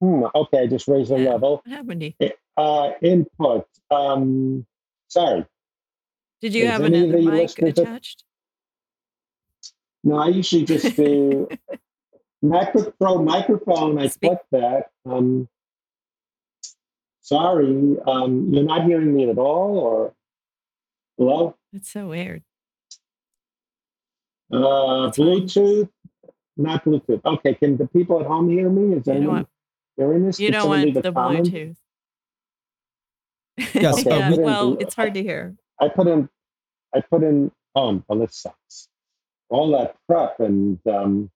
[0.00, 1.30] hmm, okay, just raise the Yeah.
[1.32, 1.56] level.
[1.64, 2.30] what happened to you?
[2.56, 3.66] Uh, input.
[3.90, 4.64] Um,
[5.08, 5.44] sorry.
[6.40, 8.24] Did you Is have any of another mic attached?
[10.06, 11.48] No, I usually just do
[12.44, 13.98] MacBook Pro microphone.
[13.98, 14.90] I Speak- put that.
[15.04, 15.48] Um,
[17.22, 20.14] sorry, um, you're not hearing me at all, or
[21.18, 21.56] hello?
[21.72, 22.44] That's so weird.
[24.52, 25.88] Uh, Bluetooth,
[26.56, 27.20] not Bluetooth.
[27.24, 28.94] Okay, can the people at home hear me?
[28.96, 29.48] Is You don't anyone want
[29.96, 30.38] hearing this?
[30.38, 31.46] you Can don't want leave the comment?
[31.50, 31.76] Bluetooth.
[33.74, 34.06] Yes.
[34.06, 34.10] Okay.
[34.18, 35.56] yeah, we- well, it's hard to hear.
[35.80, 36.28] I put in,
[36.94, 38.88] I put in, oh, well, this sucks.
[39.48, 41.30] All that prep and um,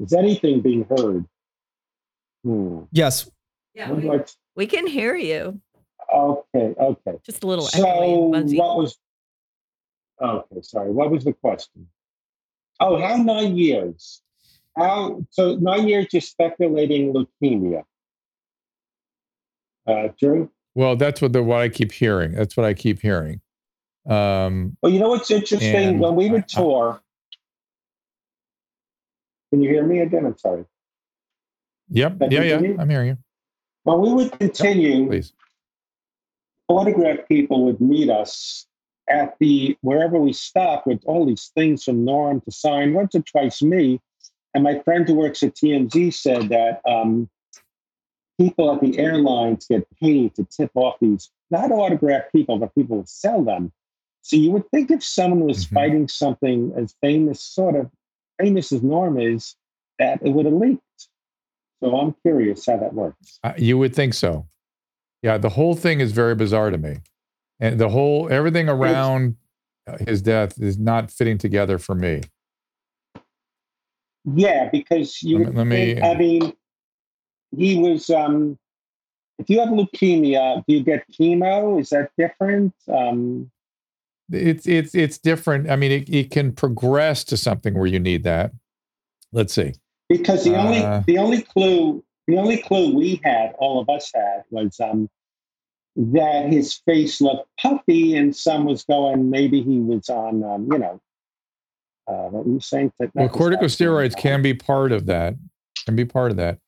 [0.00, 1.24] is anything being heard?
[2.44, 2.82] Hmm.
[2.92, 3.28] yes.
[3.74, 4.24] Yeah, we, do I-
[4.54, 5.60] we can hear you.
[6.14, 7.18] Okay, okay.
[7.24, 8.58] Just a little So echoey and buzzy.
[8.58, 8.98] what was?
[10.22, 10.92] Okay, sorry.
[10.92, 11.88] What was the question?
[12.78, 14.20] Oh, how nine years?
[14.76, 15.56] How so?
[15.56, 16.06] Nine years?
[16.12, 17.82] You're speculating leukemia.
[19.86, 20.50] Uh, Drew.
[20.74, 22.32] Well, that's what the what I keep hearing.
[22.32, 23.40] That's what I keep hearing.
[24.06, 25.98] Um, Well, you know what's interesting?
[25.98, 27.00] When we would tour,
[29.50, 30.26] can you hear me again?
[30.26, 30.64] I'm sorry.
[31.88, 32.18] yep.
[32.18, 32.58] Can Yeah, yeah.
[32.60, 32.76] hear?
[32.78, 33.18] I'm hearing you.
[33.84, 35.32] When we would continue, Please.
[36.68, 38.66] autograph people would meet us
[39.08, 43.20] at the wherever we stopped with all these things from Norm to sign once or
[43.22, 44.00] twice me.
[44.54, 47.28] And my friend who works at TMZ said that um,
[48.40, 52.98] people at the airlines get paid to tip off these not autograph people, but people
[52.98, 53.72] who sell them.
[54.24, 55.74] So you would think if someone was Mhm.
[55.74, 57.90] fighting something as famous, sort of
[58.40, 59.54] famous as Norm is,
[59.98, 60.80] that it would have leaked.
[61.82, 63.38] So I'm curious how that works.
[63.44, 64.46] Uh, you would think so.
[65.22, 67.00] Yeah, the whole thing is very bizarre to me,
[67.60, 69.36] and the whole everything around
[69.86, 72.22] uh, his death is not fitting together for me.
[74.24, 75.44] Yeah, because you.
[75.44, 76.52] Let me- let me- think- I mean,
[77.54, 78.08] he was.
[78.08, 78.58] um
[79.38, 81.78] If you have leukemia, do you get chemo?
[81.80, 82.72] Is that different?
[82.88, 83.50] Um
[84.30, 85.70] It's it's it's different.
[85.70, 88.52] I mean, it, it can progress to something where you need that.
[89.32, 89.74] Let's see.
[90.08, 94.10] Because the Uh, only the only clue the only clue we had, all of us
[94.14, 95.08] had, was um
[95.96, 100.78] that his face looked puffy, and some was going maybe he was on, um, you
[100.78, 101.00] know,
[102.08, 102.92] uh, what were you saying?
[102.98, 105.34] Well, corticosteroids can be part of that.
[105.84, 106.58] Can be part of that.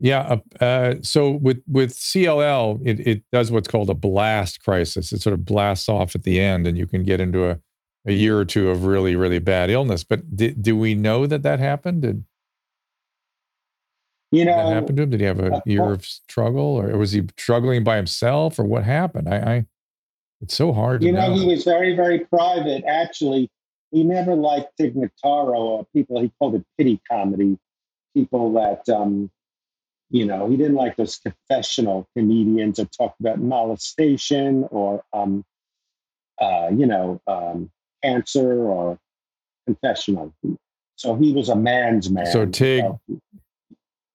[0.00, 0.38] Yeah.
[0.60, 5.12] Uh, uh, so with with CLL, it it does what's called a blast crisis.
[5.12, 7.58] It sort of blasts off at the end, and you can get into a
[8.06, 10.04] a year or two of really really bad illness.
[10.04, 12.02] But did, do we know that that happened?
[12.02, 12.24] Did,
[14.30, 15.10] You did that know, happen to him?
[15.10, 18.64] Did he have a uh, year of struggle, or was he struggling by himself, or
[18.64, 19.28] what happened?
[19.28, 19.66] I, I
[20.40, 21.34] it's so hard to You know, know.
[21.34, 22.84] he was very, very private.
[22.86, 23.50] Actually,
[23.90, 26.20] he never liked Tig Notaro or people.
[26.20, 27.58] He called it pity comedy.
[28.14, 29.30] People that, um,
[30.10, 35.44] you know, he didn't like those confessional comedians that talked about molestation or, um,
[36.40, 37.70] uh, you know, um,
[38.02, 38.98] cancer or
[39.66, 40.32] confessional.
[40.96, 42.26] So he was a man's man.
[42.26, 43.00] So Tig- So-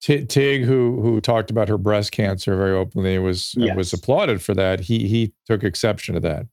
[0.01, 4.41] T- Tig, who who talked about her breast cancer very openly, was uh, was applauded
[4.41, 4.81] for that.
[4.81, 6.45] He he took exception to that.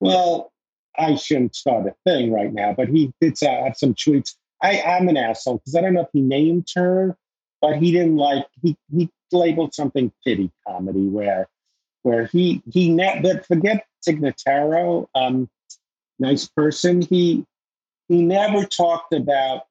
[0.00, 0.52] Well,
[0.98, 4.34] I shouldn't start a thing right now, but he did have some tweets.
[4.62, 7.16] I, I'm an asshole because I don't know if he named her,
[7.60, 11.48] but he didn't like he he labeled something pity comedy where
[12.02, 15.48] where he he ne- but forget Tig Notaro, um,
[16.18, 17.02] nice person.
[17.02, 17.44] He
[18.08, 19.62] he never talked about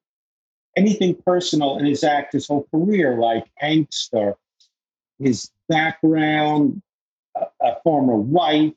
[0.75, 4.37] anything personal in his act his whole career, like angst or
[5.19, 6.81] his background,
[7.35, 8.73] a, a former wife,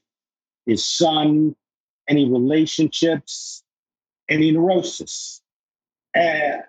[0.66, 1.54] his son,
[2.08, 3.62] any relationships,
[4.28, 5.42] any neurosis.
[6.16, 6.62] Uh,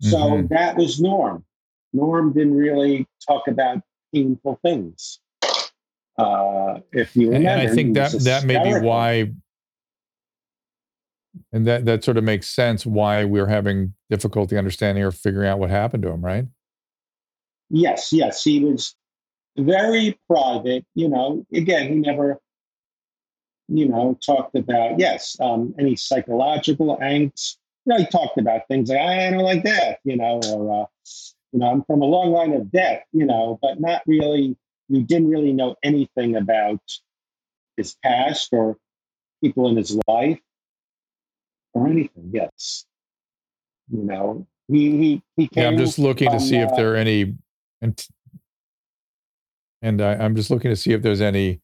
[0.00, 0.48] so Mhm.
[0.50, 1.44] that was Norm.
[1.92, 3.82] Norm didn't really talk about
[4.14, 5.20] painful things.
[6.18, 9.32] Uh, if you And, remember, and I think that that may be why,
[11.52, 15.58] and that that sort of makes sense why we're having difficulty understanding or figuring out
[15.60, 16.46] what happened to him, right?
[17.70, 18.96] Yes, yes, he was
[19.56, 20.84] very private.
[20.94, 22.40] You know, again, he never,
[23.68, 27.58] you know, talked about yes, um, any psychological angst.
[27.86, 30.86] You know, he talked about things like I don't like that, you know, or uh,
[31.52, 34.56] you know, I'm from a long line of debt, you know, but not really.
[34.90, 36.80] You didn't really know anything about
[37.76, 38.78] his past or
[39.42, 40.40] people in his life
[41.74, 42.30] or anything.
[42.32, 42.86] Yes,
[43.90, 45.62] you know, he he he came.
[45.62, 47.36] Yeah, I'm just looking to see if uh, there are any,
[47.82, 48.06] and
[49.82, 51.60] and I, I'm just looking to see if there's any,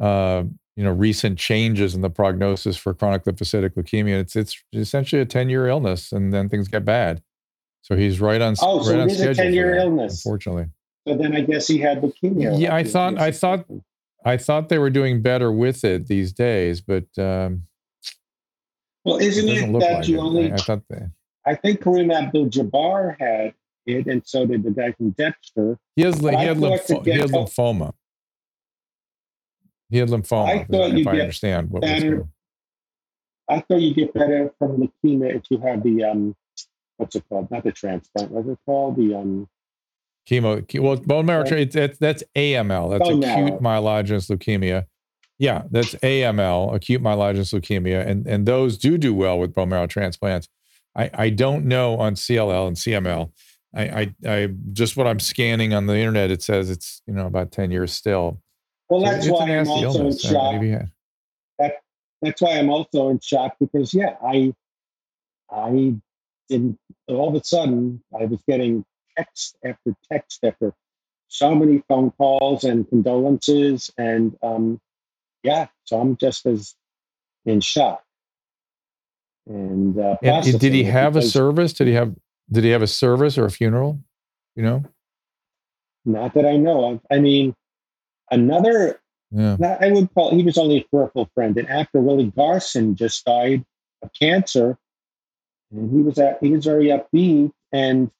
[0.00, 0.44] uh,
[0.76, 4.20] you know, recent changes in the prognosis for chronic lymphocytic leukemia.
[4.20, 7.22] It's it's essentially a 10 year illness, and then things get bad.
[7.86, 8.56] So he's right on.
[8.60, 10.24] Oh, so right it on is a 10-year illness.
[10.26, 10.66] Unfortunately,
[11.06, 12.58] So then I guess he had leukemia.
[12.60, 13.64] Yeah, I thought- I thought-
[14.24, 17.62] I thought they were doing better with it these days, but um,
[19.04, 20.20] Well, isn't it look that like you it.
[20.20, 20.52] only?
[20.52, 21.02] I, thought they,
[21.46, 23.54] I think Kareem Abdul-Jabbar had
[23.86, 25.78] it, and so did the guy from Dexter.
[25.94, 27.92] he has he had, lympho- he had lymphoma.
[29.90, 30.44] He had lymphoma.
[30.48, 32.26] I if- thought if you'd I get understand what better.
[33.48, 36.34] I thought you get better from leukemia if you have the um,
[36.96, 37.50] what's it called?
[37.50, 38.30] Not the transplant.
[38.30, 38.96] What's it called?
[38.96, 39.48] The um,
[40.28, 40.80] chemo.
[40.80, 41.44] Well, bone marrow.
[41.48, 41.70] Right.
[41.70, 42.90] That's that's AML.
[42.90, 43.80] That's Bone acute marrow.
[43.82, 44.86] myelogenous leukemia.
[45.38, 49.86] Yeah, that's AML, acute myelogenous leukemia, and and those do do well with bone marrow
[49.86, 50.48] transplants.
[50.96, 53.30] I I don't know on CLL and CML.
[53.74, 56.30] I I, I just what I'm scanning on the internet.
[56.30, 58.40] It says it's you know about ten years still.
[58.88, 60.24] Well, So that's why I'm also in illness.
[60.24, 60.54] Uh, shock.
[60.54, 60.86] maybe, yeah.
[62.22, 64.54] That's why I'm also in shock because yeah, I
[65.50, 65.96] I
[66.48, 66.78] didn't
[67.08, 68.84] all of a sudden I was getting
[69.16, 70.74] text after text after
[71.28, 74.80] so many phone calls and condolences and um
[75.46, 76.74] yeah, so I'm just as
[77.44, 78.02] in shock.
[79.46, 81.72] And, uh, And did he have a service?
[81.72, 82.14] Did he have
[82.50, 84.00] did he have a service or a funeral?
[84.56, 84.84] You know?
[86.04, 87.00] Not that I know of.
[87.10, 87.54] I mean,
[88.30, 89.00] another
[89.30, 89.56] Yeah.
[89.80, 91.56] I would call he was only a peripheral friend.
[91.56, 93.64] And after Willie Garson just died
[94.02, 94.78] of cancer,
[95.76, 98.10] and he was at he was very upbeat, and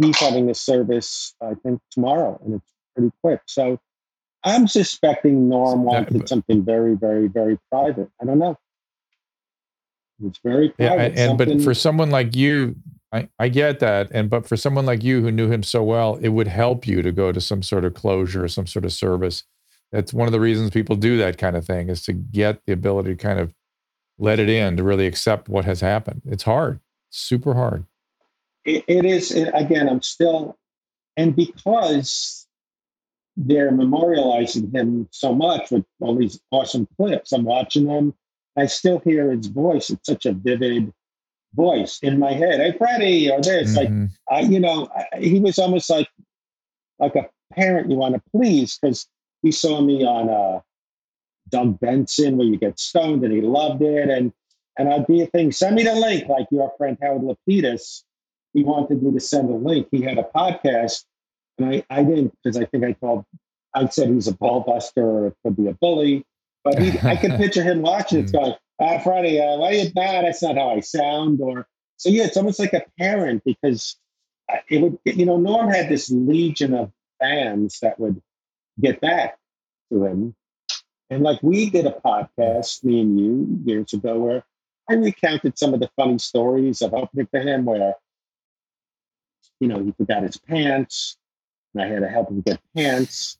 [0.00, 3.40] he's having a service I think tomorrow, and it's pretty quick.
[3.46, 3.78] So
[4.44, 8.10] I'm suspecting Norm Yeah, wanted something very, very, very private.
[8.20, 8.56] I don't know.
[10.24, 11.18] It's very Yeah, private.
[11.18, 12.76] and, and but for someone like you,
[13.12, 14.08] I, I get that.
[14.12, 17.02] And but for someone like you who knew him so well, it would help you
[17.02, 19.44] to go to some sort of closure or some sort of service.
[19.92, 22.72] That's one of the reasons people do that kind of thing is to get the
[22.72, 23.52] ability to kind of
[24.18, 26.22] let it in, to really accept what has happened.
[26.26, 26.78] It's hard,
[27.10, 27.84] super hard.
[28.64, 30.56] it, it is it- again i'm still
[31.16, 32.46] and because
[33.36, 38.14] they're memorializing him so much with all these awesome clips i'm watching them
[38.56, 40.92] i still hear his voice it's such a vivid
[41.54, 44.10] voice in my head hey freddie or this like Mhm.
[44.30, 46.08] I, you know I, he was almost like
[47.00, 49.06] like a parent you want to please because
[49.42, 50.60] he saw me on uh
[51.48, 54.32] doug benson where you get stoned and he loved it and
[54.78, 58.02] and i'd be a thing send me the link like your friend howard lapidus.
[58.52, 59.86] He wanted me to send a link.
[59.92, 61.04] He had a podcast
[61.58, 63.24] and i i didn't because i think i called,
[63.74, 66.24] i said he's a ball buster or it could be a bully
[66.64, 70.22] but he, i could picture him watching it going ah friday uh, why you nah,
[70.22, 71.66] that's not how i sound or
[71.96, 73.96] so yeah it's almost like a parent because
[74.52, 76.90] uh, it would you know norm had this legion of
[77.20, 78.20] fans that would
[78.80, 79.38] get back
[79.92, 80.34] to him.
[81.10, 84.44] And like we did a podcast me and you years ago where
[84.90, 87.94] i recounted some of the funny stories of helping to him where
[89.60, 91.16] you know he forgot his pants
[91.74, 93.38] and i had to help him get pants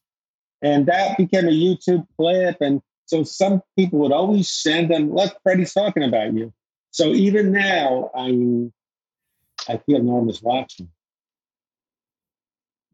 [0.63, 5.37] and that became a youtube clip and so some people would always send them look
[5.43, 6.53] freddie's talking about you
[6.91, 8.73] so even now i'm
[9.69, 10.89] i feel norm is watching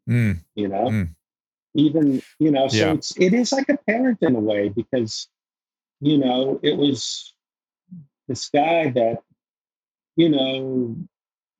[0.08, 0.38] Mm.
[0.54, 1.08] you know Mm.
[1.74, 2.92] even you know so Yeah.
[2.92, 5.26] it's it is like a parent in a way because
[6.00, 7.34] you know it was
[8.28, 9.22] this guy that
[10.16, 10.96] you know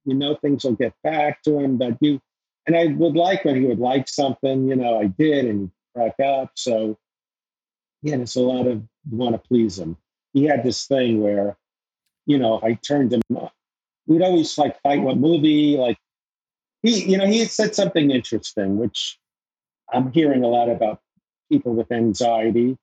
[0.05, 2.21] you know things will get back to him but you
[2.67, 5.71] and i would like when he would like something you know i did and he'd
[5.95, 6.99] crack up so
[8.03, 9.97] yeah there's a lot of want to please him.
[10.33, 11.57] He had this thing where
[12.27, 13.51] you know i turned him on.
[14.07, 15.99] We'd always like fight what movie like
[16.83, 19.19] he you know he had said something interesting which
[19.93, 21.01] i'm hearing a lot about
[21.51, 22.77] people with anxiety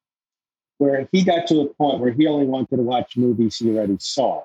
[0.84, 3.96] where he got to a point where he only wanted to watch movies he already
[4.02, 4.44] saw.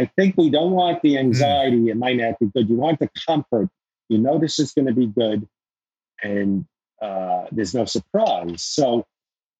[0.00, 1.90] I think we don't want the anxiety.
[1.90, 2.68] It might not be good.
[2.68, 3.68] You want the comfort.
[4.08, 5.46] You know this is going to be good
[6.24, 6.66] and
[7.00, 8.64] uh, there's no surprise.
[8.64, 9.06] So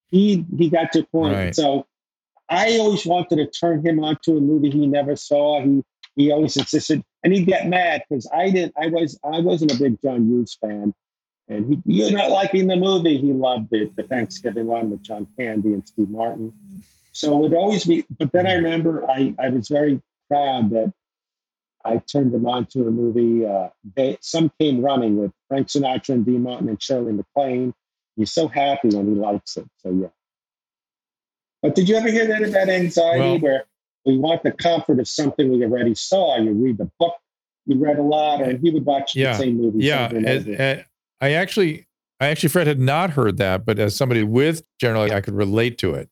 [0.09, 1.35] he he got to a point.
[1.35, 1.55] Right.
[1.55, 1.87] so
[2.49, 5.61] i always wanted to turn him on to a movie he never saw.
[5.61, 5.81] He
[6.17, 9.77] he always insisted and he'd get mad because i didn't i was i wasn't a
[9.77, 10.93] big john hughes fan
[11.51, 13.17] and he, you're not liking the movie.
[13.17, 16.53] He loved it the thanksgiving one with john candy and steve martin.
[17.11, 20.93] So it would always be but then i remember i i was very proud that
[21.83, 26.09] i turned him on to a movie uh they some came running with frank sinatra
[26.15, 27.73] and dean martin and shirley maclaine.
[28.17, 29.67] He's so happy when he likes it.
[29.81, 30.07] So yeah.
[31.61, 33.63] But did you ever hear that about anxiety Well- where
[34.05, 36.37] we want the comfort of something we already saw?
[36.37, 37.13] You read the book
[37.67, 39.33] you read a lot and he would watch Yeah.
[39.33, 40.61] the same movie Yeah, over and and- over.
[40.61, 40.85] and
[41.21, 41.87] I actually,
[42.19, 45.77] I actually, Fred had not heard that, but as somebody with generally, I could relate
[45.79, 46.09] to it.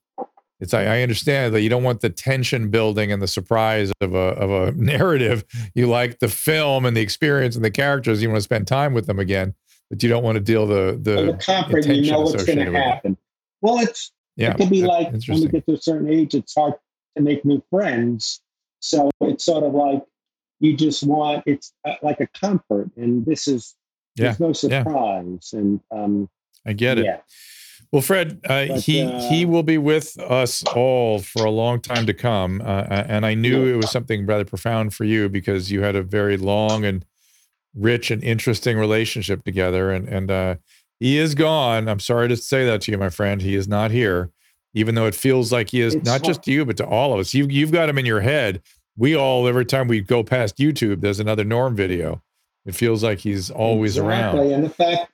[0.59, 4.13] It's I, I understand that you don't want the tension building and the surprise of
[4.13, 5.45] a of a narrative.
[5.73, 8.21] You like the film and the experience and the characters.
[8.21, 9.55] You want to spend time with them again,
[9.89, 12.59] but you don't want to deal the the, and the comfort, you know what's going
[12.59, 12.75] to it.
[12.75, 13.17] happen.
[13.61, 15.49] Well, it's Yeah, it could be like when we interesting.
[15.49, 16.73] get to a certain age, it's hard
[17.15, 18.41] to make new friends.
[18.81, 20.03] So it's sort of like
[20.59, 23.75] you just want it's uh, like a comfort, and this is
[24.23, 24.83] there's no yeah.
[24.83, 26.29] surprise, and um,
[26.65, 27.05] I get it.
[27.05, 27.19] yeah,
[27.91, 31.81] Well, Fred, uh, But, he uh, he will be with us all for a long
[31.81, 35.71] time to come, uh, and I knew it was something rather profound for you because
[35.71, 37.05] you had a very long and
[37.75, 39.91] rich and interesting relationship together.
[39.91, 40.55] And and uh,
[40.99, 41.87] he is gone.
[41.87, 43.41] I'm sorry to say that to you, my friend.
[43.41, 44.31] He is not here,
[44.73, 47.13] even though it feels like he is not hard- just to you, but to all
[47.13, 47.33] of us.
[47.33, 48.61] You you've got him in your head.
[48.97, 52.21] We all every time we go past YouTube, there's another Norm video.
[52.65, 54.39] It feels like he's always Exactly.
[54.39, 54.53] around.
[54.53, 55.11] And the fact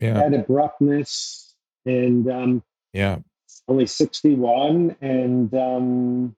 [0.00, 1.54] Yeah, that abruptness
[1.86, 3.18] and um, yeah.
[3.68, 6.36] only 61 and um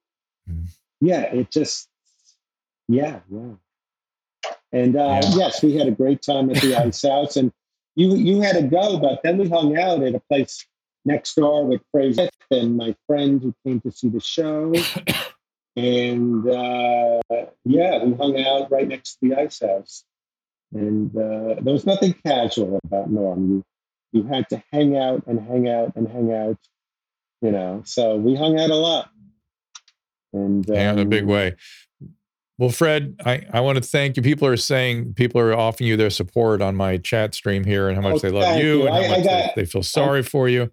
[0.48, 0.68] Mm.
[1.00, 1.88] yeah it just
[2.86, 3.54] yeah yeah
[4.70, 5.30] and uh Yeah.
[5.34, 7.50] yes we had a great time at the ice house and
[7.96, 10.64] you you had to go but then we hung out at a place
[11.04, 14.72] next door with Fraser and my friend who came to see the show
[15.76, 17.20] and uh
[17.64, 20.04] yeah we hung out right next to the ice house
[20.72, 23.64] and uh there was nothing casual about norm you
[24.12, 26.56] you had to hang out and hang out and hang out
[27.43, 29.10] you know so we hung out a lot
[30.32, 31.55] and Yeah, in a big um, way.
[32.59, 34.22] Well, Fred, I, I want to thank you.
[34.22, 37.97] People are saying people are offering you their support on my chat stream here and
[37.97, 38.86] how much Oh, they love you you.
[38.86, 40.70] and how I- I much they, got- they feel sorry for you.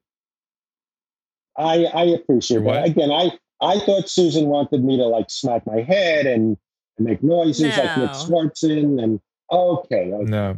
[1.57, 2.74] i i appreciate Your what?
[2.76, 6.57] that again i i thought susan wanted me to like smack my head and,
[6.98, 8.18] and make noises like nick No.
[8.18, 9.20] Swardson and
[9.52, 10.24] okay, okay.
[10.30, 10.57] No.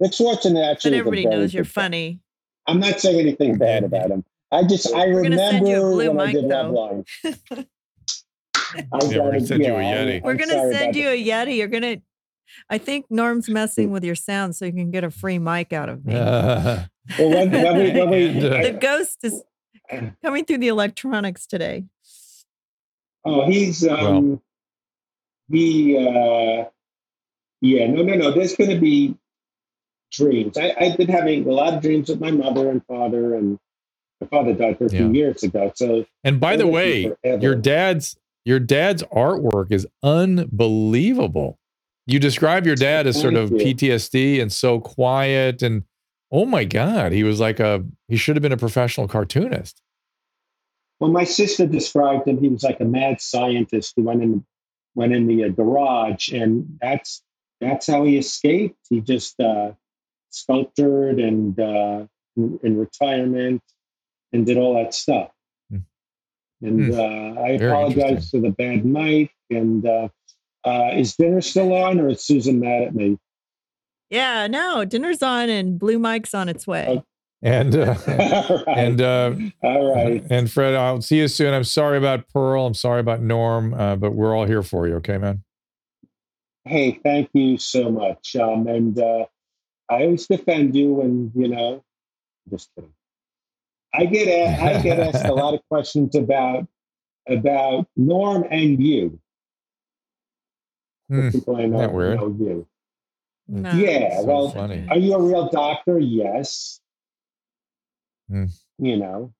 [0.00, 1.82] nick Swardson actually But is a everybody knows you're good guy.
[1.82, 2.20] funny.
[2.66, 5.76] i'm not saying anything bad about him i just i We're gonna remember send you
[5.76, 6.70] a blue when i mic, did though.
[6.70, 7.66] Love Line.
[8.76, 10.16] I Yeah, we're gonna gotta- send you a Yeti.
[10.16, 11.56] I'm We're gonna send about you a Yeti.
[11.58, 11.96] You're gonna.
[12.68, 15.88] I think Norm's messing with your sound so you can get a free mic out
[15.88, 16.14] of me.
[16.14, 16.84] Uh.
[17.18, 19.42] Well, when, when we, when we, And, the ghost is
[20.24, 21.84] coming through the electronics today.
[23.26, 24.40] Oh, he's um
[25.50, 26.64] he uh
[27.64, 29.16] yeah, no no no, there's gonna be
[30.12, 30.56] dreams.
[30.58, 33.58] I, I've been having a lot of dreams with my mother and father and
[34.20, 35.20] my father died 13 Yeah.
[35.20, 35.72] years ago.
[35.74, 41.58] So and by the way, your dad's your dad's artwork is unbelievable.
[42.06, 45.84] You describe your dad as sort of PTSD and so quiet and
[46.30, 49.80] oh my god, he was like a he should have been a professional cartoonist.
[51.00, 54.44] well my sister described him, he was like a mad scientist who went in
[54.94, 57.22] went in the uh, garage and that's
[57.60, 58.78] that's how he escaped.
[58.90, 59.72] He just uh
[60.30, 62.06] sculptured and uh
[62.36, 63.62] in, in retirement
[64.32, 65.30] and did all that stuff.
[65.70, 65.78] Hmm.
[66.62, 67.00] And Hmm.
[67.00, 69.30] uh, I Very apologize for the bad mic.
[69.50, 70.08] And uh,
[70.64, 73.18] uh, is dinner still on, or is Susan mad at me?
[74.10, 77.02] Yeah, no, dinner's on and blue mic's on its way.
[77.42, 78.78] And uh, all right.
[78.78, 80.24] and uh all right.
[80.30, 81.52] and Fred, I'll see you soon.
[81.54, 82.66] I'm sorry about Pearl.
[82.66, 84.94] I'm sorry about Norm, uh, but we're all here for you.
[84.96, 85.43] Okay, man.
[86.64, 88.34] Hey, thank you so much.
[88.36, 89.26] Um, and uh,
[89.90, 91.84] I always defend you, and you know,
[92.50, 92.92] just kidding.
[93.92, 96.66] I get a- I get asked a lot of questions about
[97.28, 99.20] about Norm and you.
[101.10, 102.18] The Hmm, people I know, that weird?
[102.18, 102.66] know you.
[103.46, 103.70] No.
[103.74, 104.86] Yeah, So well, funny.
[104.88, 105.98] Are you a real doctor?
[105.98, 106.80] Yes.
[108.28, 108.46] Hmm.
[108.78, 109.34] You know.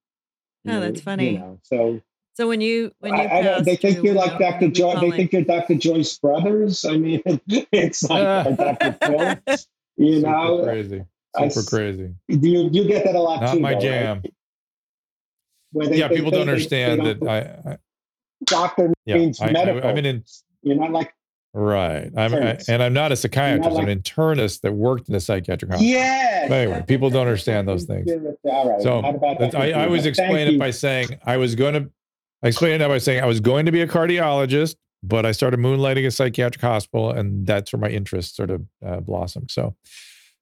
[0.66, 1.32] Oh, that's funny.
[1.32, 2.00] You know, so
[2.34, 4.66] So when you when you I, I they think you're like Dr.
[4.66, 5.00] we Joy.
[5.00, 5.74] They think you're Dr.
[5.76, 6.84] Joyce Brothers.
[6.84, 8.96] I mean, it's like or uh, Dr.
[9.46, 9.56] Phil.
[9.96, 11.04] You Super know, uh, crazy.
[11.36, 12.14] Super s- crazy.
[12.28, 13.60] do you you get that a lot Not too?
[13.60, 14.16] my though, jam.
[14.22, 14.34] Right?
[15.72, 17.78] Where they Yeah, think people they- don't understand they that don't- I, I
[18.44, 19.84] doctor yeah, means I, medical.
[19.86, 20.24] I, I'm an in,
[20.62, 21.14] you're not like
[21.52, 22.10] right.
[22.16, 23.70] I'm I, and I'm not a psychiatrist.
[23.70, 25.92] like- I'm an internist that worked in a psychiatric hospital.
[25.92, 26.48] yeah.
[26.48, 28.10] But anyway, people don't understand those things.
[28.44, 28.82] All right.
[28.82, 29.54] So about that.
[29.54, 31.90] I, I always Thank explain it by saying I was going to.
[32.44, 35.58] I explained it by saying I was going to be a cardiologist, but I started
[35.60, 39.50] moonlighting at a psychiatric hospital, and that's where my interest sort of uh, blossomed.
[39.50, 39.74] So,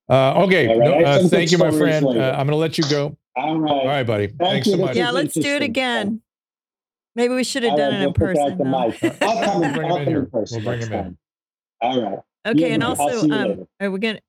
[0.08, 2.04] uh, okay, All right, no, uh, thank you, my friend.
[2.04, 2.10] Uh.
[2.32, 3.16] I'm going to let you go.
[3.36, 3.70] All right.
[3.70, 4.26] All right, buddy.
[4.26, 4.72] Thanks you.
[4.74, 4.96] so much.
[4.96, 6.20] Yeah, let's do it again.
[7.14, 8.58] Maybe we should have All done right, it in we'll put person.
[8.58, 8.64] though.
[9.00, 9.22] the mic.
[9.22, 10.22] I'll come We'll in, bring I'll him in here.
[10.24, 11.18] person We'll bring next him in.
[11.82, 12.18] All right.
[12.46, 13.66] Okay, and also, see you um, later.
[13.80, 14.20] are we gonna?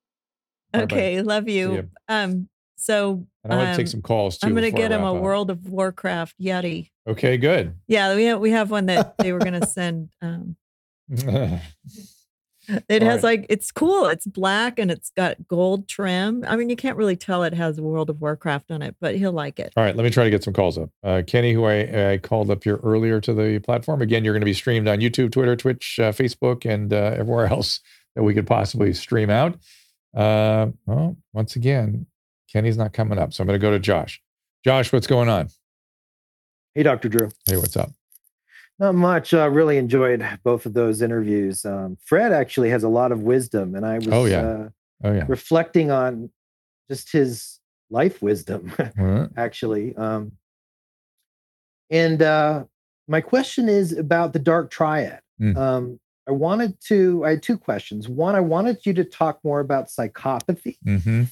[0.71, 0.83] Bye, bye.
[0.83, 1.89] Okay, love See you.
[2.07, 2.47] Um,
[2.83, 4.47] so And I want to um, take some calls too.
[4.47, 5.21] I'm gonna get him a up.
[5.21, 6.89] World of Warcraft Yeti.
[7.07, 7.75] Okay, good.
[7.87, 10.09] Yeah, we have we have one that they were gonna send.
[10.21, 10.57] Um,
[11.09, 13.23] it All has right.
[13.23, 14.07] like it's cool.
[14.07, 16.43] It's black and it's got gold trim.
[16.47, 19.31] I mean, you can't really tell it has World of Warcraft on it, but he'll
[19.33, 19.73] like it.
[19.75, 20.89] All right, let me try to get some calls up.
[21.03, 24.01] Uh, Kenny, who I, I called up here earlier to the platform.
[24.01, 27.45] Again, you're going to be streamed on YouTube, Twitter, Twitch, uh, Facebook, and uh, everywhere
[27.51, 27.79] else
[28.15, 29.55] that we could possibly stream out.
[30.15, 32.05] Uh, well, once again,
[32.53, 33.33] Kenny's not coming up.
[33.33, 34.21] So I'm going to go to Josh.
[34.63, 35.49] Josh, what's going on?
[36.75, 37.09] Hey, Dr.
[37.09, 37.29] Drew.
[37.47, 37.91] Hey, what's up?
[38.79, 39.33] Not much.
[39.33, 41.65] Uh, really enjoyed both of those interviews.
[41.65, 44.41] Um, Fred actually has a lot of wisdom, and I was Oh, yeah.
[44.41, 44.69] uh,
[45.03, 45.25] Oh, yeah.
[45.27, 46.29] reflecting on
[46.89, 47.59] just his
[47.89, 49.95] life wisdom, Uh, actually.
[49.95, 50.33] Um,
[51.89, 52.63] and uh,
[53.07, 55.19] my question is about the dark triad.
[55.41, 55.57] Mm.
[55.57, 58.07] Um, I wanted to, I had two questions.
[58.07, 60.77] One, I wanted you to talk more about psychopathy.
[60.85, 61.23] Mm-hmm.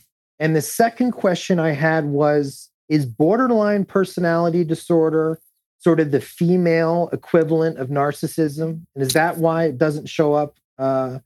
[0.42, 5.40] And the second question I had was Is borderline personality disorder
[5.78, 8.84] sort of the female equivalent of narcissism?
[8.96, 11.20] And is that why it doesn't show up uh,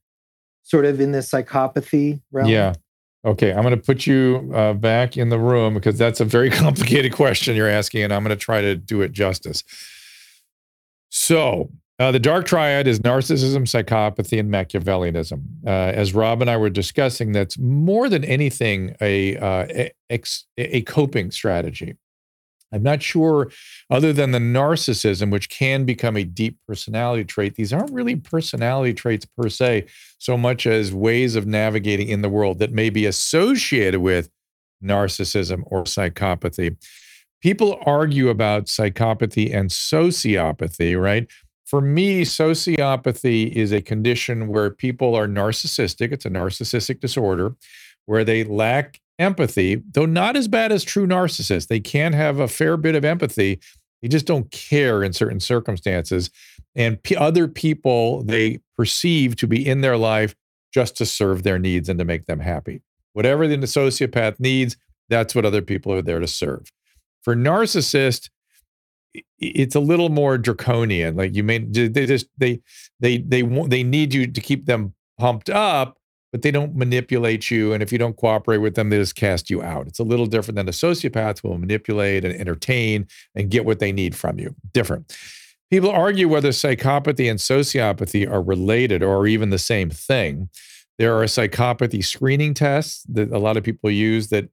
[0.64, 2.50] sort of in the psychopathy realm?
[2.50, 2.74] Yeah.
[3.26, 6.50] Okay, I'm going to put you uh, back in the room because that's a very
[6.52, 9.64] complicated question you're asking, and I'm going to try to do it justice.
[11.10, 15.42] So, uh, the dark triad is narcissism, psychopathy, and Machiavellianism.
[15.66, 20.82] Uh, as Rob and I were discussing, that's more than anything a, uh, ex- a
[20.82, 21.96] coping strategy.
[22.74, 23.50] I'm not sure,
[23.90, 28.94] other than the narcissism, which can become a deep personality trait, these aren't really personality
[28.94, 29.86] traits per se,
[30.18, 34.30] so much as ways of navigating in the world that may be associated with
[34.84, 36.76] narcissism or psychopathy.
[37.42, 41.30] People argue about psychopathy and sociopathy, right?
[41.66, 46.12] For me, sociopathy is a condition where people are narcissistic.
[46.12, 47.56] It's a narcissistic disorder
[48.06, 51.68] where they lack empathy, though not as bad as true narcissists.
[51.68, 53.60] They can have a fair bit of empathy.
[54.02, 56.30] They just don't care in certain circumstances.
[56.76, 60.36] And p- other people they perceive to be in their life
[60.72, 62.82] just to serve their needs and to make them happy.
[63.14, 64.78] Whatever the sociopath needs,
[65.10, 66.72] that's what other people are there to serve.
[67.24, 68.30] For narcissist,
[69.40, 71.16] it's a little more draconian.
[71.16, 72.62] Like you may they just they
[73.00, 75.98] they they want they need you to keep them pumped up,
[76.32, 77.74] but they don't manipulate you.
[77.74, 79.88] And if you don't cooperate with them, they just cast you out.
[79.88, 83.92] It's a little different than a sociopath will manipulate and entertain and get what they
[83.92, 84.56] need from you.
[84.74, 85.16] Different.
[85.72, 90.50] People argue whether psychopathy and sociopathy are related or even the same thing.
[90.98, 94.50] There are psychopathy screening tests that a lot of people use that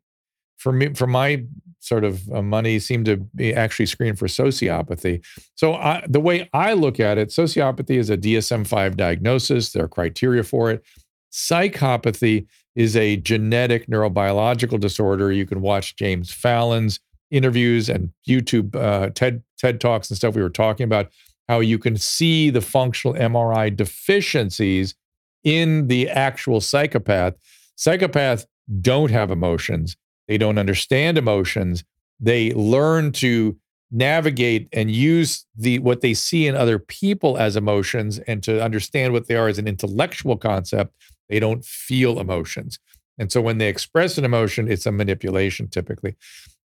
[0.56, 1.44] for me, for my
[1.82, 5.24] sort of uh, money, seem to be actually screened for sociopathy.
[5.56, 9.72] So I, the way I look at it, sociopathy is a DSM-5 diagnosis.
[9.72, 10.84] There are criteria for it.
[11.32, 12.46] Psychopathy
[12.76, 15.32] is a genetic neurobiological disorder.
[15.32, 17.00] You can watch James Fallon's
[17.30, 20.36] interviews and YouTube uh, TED TED talks and stuff.
[20.36, 21.10] We were talking about
[21.48, 24.94] how you can see the functional MRI deficiencies
[25.42, 27.34] in the actual psychopath.
[27.76, 28.46] Psychopaths
[28.80, 29.96] don't have emotions.
[30.28, 31.84] They don't understand emotions.
[32.20, 33.56] They learn to
[33.90, 39.12] navigate and use the what they see in other people as emotions and to understand
[39.12, 40.94] what they are as an intellectual concept.
[41.28, 42.78] They don't feel emotions.
[43.18, 46.16] And so when they express an emotion, it's a manipulation typically.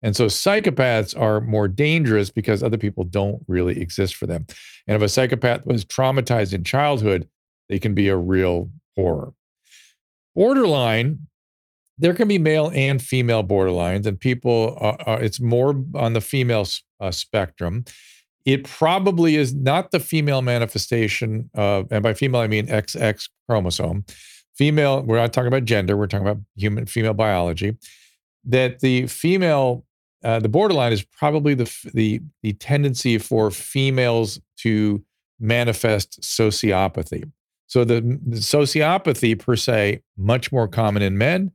[0.03, 4.45] And so psychopaths are more dangerous because other people don't really exist for them.
[4.87, 7.27] And if a psychopath was traumatized in childhood,
[7.69, 9.33] they can be a real horror.
[10.35, 11.27] Borderline
[11.97, 16.21] there can be male and female borderlines, and people, are, are, it's more on the
[16.21, 16.67] female
[16.99, 17.85] uh, spectrum.
[18.45, 24.05] It probably is not the female manifestation of, and by female, I mean XX chromosome.
[24.55, 27.77] Female, we're not talking about gender, we're talking about human female biology.
[28.43, 29.85] That the female,
[30.23, 35.03] uh, the borderline is probably the, the, the tendency for females to
[35.39, 37.29] manifest sociopathy.
[37.67, 41.51] So the, the sociopathy per se, much more common in men,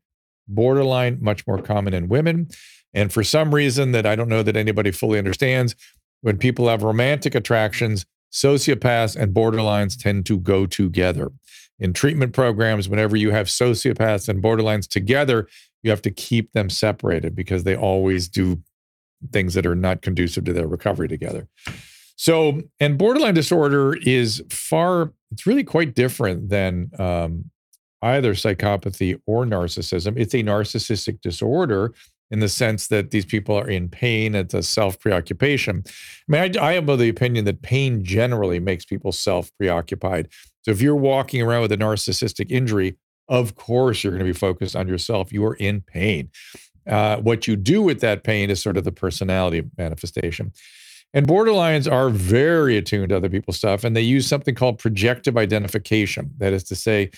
[0.54, 2.48] borderline, much more common in women.
[2.92, 5.74] And for some reason that I don't know that anybody fully understands,
[6.22, 11.30] when people have romantic attractions, sociopaths and borderlines tend to go together.
[11.78, 15.48] In treatment programs, whenever you have sociopaths and borderlines together,
[15.82, 18.62] you have to keep them separated because they always do
[19.32, 21.48] things that are not conducive to their recovery together.
[22.16, 27.50] So, and borderline disorder is far, it's really quite different than um,
[28.02, 30.14] either psychopathy or narcissism.
[30.16, 31.92] It's a narcissistic disorder
[32.30, 34.34] in the sense that these people are in pain.
[34.34, 35.82] It's a self preoccupation.
[35.86, 35.90] I
[36.28, 40.28] mean, I, I am of the opinion that pain generally makes people self preoccupied.
[40.62, 42.96] So if you're walking around with a narcissistic injury,
[43.28, 45.32] of course you're going to be focused on yourself.
[45.32, 46.30] You are in pain.
[46.86, 50.52] Uh, what you do with that pain is sort of the personality manifestation.
[51.12, 55.36] And borderlines are very attuned to other people's stuff, and they use something called projective
[55.36, 56.32] identification.
[56.38, 57.10] That is to say,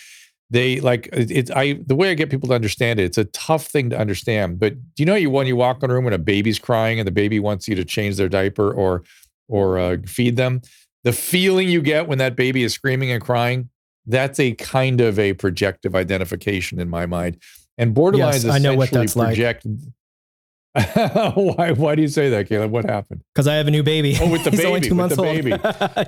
[0.53, 3.67] they like it's I the way I get people to understand it, it's a tough
[3.67, 4.61] thing to understand.
[4.61, 7.01] But do you know you when you walk in a room when a baby's crying
[7.01, 9.03] and the baby wants you to change their diaper or
[9.49, 10.61] or uh, feed them,
[11.05, 13.71] the feeling you get when that baby is screaming and crying,
[14.05, 17.39] that's a kind of a projective identification in my mind.
[17.79, 19.75] And borderlines yes, I know what that's project, like.
[20.95, 21.73] why?
[21.73, 22.71] Why do you say that, Caleb?
[22.71, 23.23] What happened?
[23.35, 24.17] Because I have a new baby.
[24.21, 25.51] Oh, with the baby, only two months with the baby,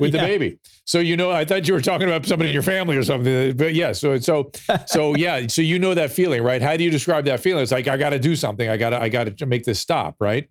[0.00, 0.20] with yeah.
[0.22, 0.58] the baby.
[0.86, 3.56] So you know, I thought you were talking about somebody in your family or something.
[3.56, 4.50] But yeah, so so
[4.86, 6.62] so yeah, so you know that feeling, right?
[6.62, 7.62] How do you describe that feeling?
[7.62, 8.68] It's like I got to do something.
[8.68, 10.48] I got to I got to make this stop, right?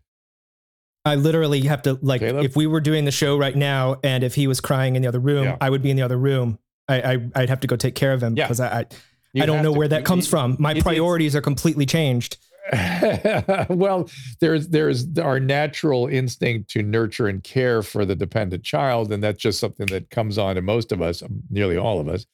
[1.05, 2.45] I literally have to like Caleb?
[2.45, 5.07] if we were doing the show right now, and if he was crying in the
[5.07, 5.57] other room, yeah.
[5.59, 8.13] I would be in the other room I, I I'd have to go take care
[8.13, 8.45] of him Yeah.
[8.45, 8.85] because I I,
[9.33, 10.55] You I don't know to- where that you- comes you- from.
[10.59, 12.37] My priorities are completely changed.
[13.69, 14.09] well,
[14.39, 19.41] there's there's our natural instinct to nurture and care for the dependent child, and that's
[19.41, 22.25] just something that comes on to most of us, um, nearly all of us.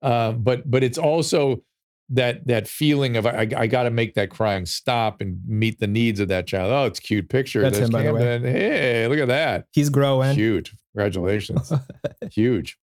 [0.00, 1.62] Uh, but but it's also
[2.10, 5.88] that that feeling of I, I got to make that crying stop and meet the
[5.88, 6.70] needs of that child.
[6.70, 7.62] Oh, it's a cute picture.
[7.62, 8.38] That's There's him, by the way.
[8.40, 9.66] Hey, look at that.
[9.72, 10.36] He's growing.
[10.36, 10.72] Huge.
[10.94, 11.72] Congratulations.
[12.30, 12.78] huge.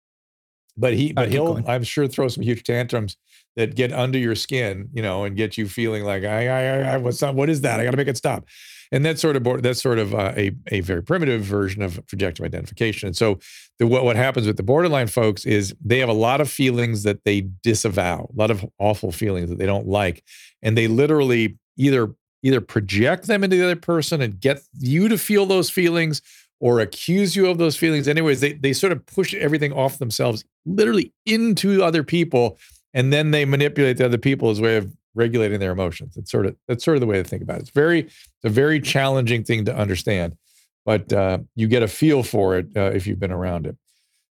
[0.75, 1.69] But he, but he'll, going.
[1.69, 3.17] I'm sure, throw some huge tantrums
[3.55, 6.97] that get under your skin, you know, and get you feeling like, I, I, I
[6.97, 7.35] what's up?
[7.35, 7.79] What is that?
[7.79, 8.45] I got to make it stop.
[8.93, 12.45] And that's sort of, that's sort of uh, a, a very primitive version of projective
[12.45, 13.07] identification.
[13.07, 13.39] And so,
[13.79, 17.03] the, what, what happens with the borderline folks is they have a lot of feelings
[17.03, 20.23] that they disavow, a lot of awful feelings that they don't like,
[20.61, 22.13] and they literally either
[22.43, 26.21] either project them into the other person and get you to feel those feelings
[26.59, 28.07] or accuse you of those feelings.
[28.07, 32.57] Anyways, they they sort of push everything off themselves, literally into other people,
[32.93, 36.17] and then they manipulate the other people as a way of regulating their emotions.
[36.17, 37.61] It's sort of that's sort of the way to think about it.
[37.61, 40.37] It's very it's a very challenging thing to understand,
[40.85, 43.77] but uh, you get a feel for it uh, if you've been around it.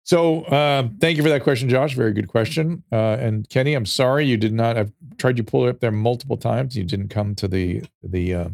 [0.03, 1.95] So uh, thank you for that question, Josh.
[1.95, 2.84] Very good question.
[2.91, 4.77] Uh, and Kenny, I'm sorry you did not.
[4.77, 6.77] I've tried to pull it up there multiple times.
[6.77, 8.49] You didn't come to the the uh,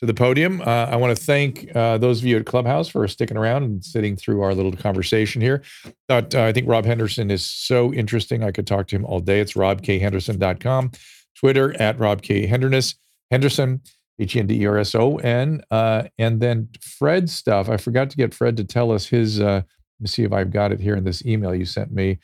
[0.00, 0.60] to the podium.
[0.60, 3.84] Uh, I want to thank uh, those of you at Clubhouse for sticking around and
[3.84, 5.62] sitting through our little conversation here.
[6.08, 8.44] Thought, uh, I think Rob Henderson is so interesting.
[8.44, 9.40] I could talk to him all day.
[9.40, 10.92] It's robkhenderson.com,
[11.36, 12.46] Twitter at Rob K.
[12.46, 12.98] Henderson,
[13.30, 13.80] Henderson,
[14.20, 15.62] H E N D E R S O N.
[15.70, 17.68] Uh, and then Fred's stuff.
[17.68, 19.40] I forgot to get Fred to tell us his.
[19.40, 19.62] Uh,
[20.00, 22.20] let me see if I've got it here in this email you sent me.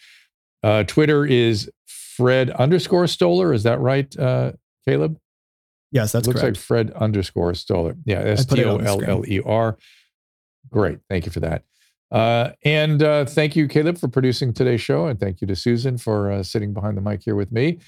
[0.62, 3.52] Uh, Twitter is Fred underscore Stoller.
[3.52, 4.14] Is that right,
[4.86, 5.18] Caleb?
[5.94, 6.56] Yes, that's looks correct.
[6.56, 7.96] like Fred underscore Stoller.
[8.04, 9.02] Yeah, S T it O L.
[9.04, 9.78] L E R.
[10.70, 10.98] Great.
[11.08, 11.62] Thank you for that.
[12.10, 15.06] Uh, and uh, thank you, Caleb, for producing today's show.
[15.06, 17.78] And thank you to Susan for uh, sitting behind the mic here with me.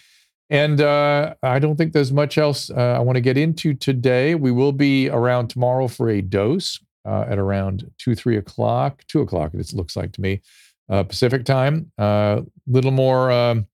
[0.48, 4.36] And uh, I don't think there's much else uh, I want to get into today.
[4.36, 9.20] We will be around tomorrow for a dose uh, at around two, three o'clock, two
[9.20, 10.42] o'clock, it looks like to me,
[10.88, 11.90] uh, Pacific time.
[11.98, 13.66] A little more um,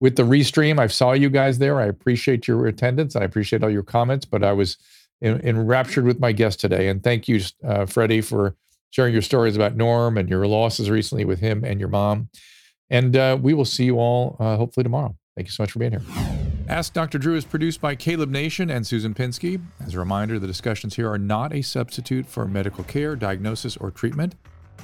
[0.00, 0.78] with the restream.
[0.78, 1.80] I saw you guys there.
[1.80, 3.14] I appreciate your attendance.
[3.14, 4.78] I appreciate all your comments, but I was
[5.22, 6.88] en- enraptured with my guest today.
[6.88, 8.56] And thank you, uh, Freddie, for
[8.90, 12.28] sharing your stories about Norm and your losses recently with him and your mom.
[12.88, 15.14] And uh, we will see you all uh, hopefully tomorrow.
[15.36, 16.02] Thank you so much for being here.
[16.68, 17.18] Ask Dr.
[17.18, 19.60] Drew is produced by Caleb Nation and Susan Pinsky.
[19.84, 23.90] As a reminder, the discussions here are not a substitute for medical care, diagnosis, or
[23.90, 24.34] treatment.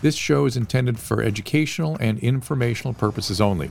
[0.03, 3.71] This show is intended for educational and informational purposes only.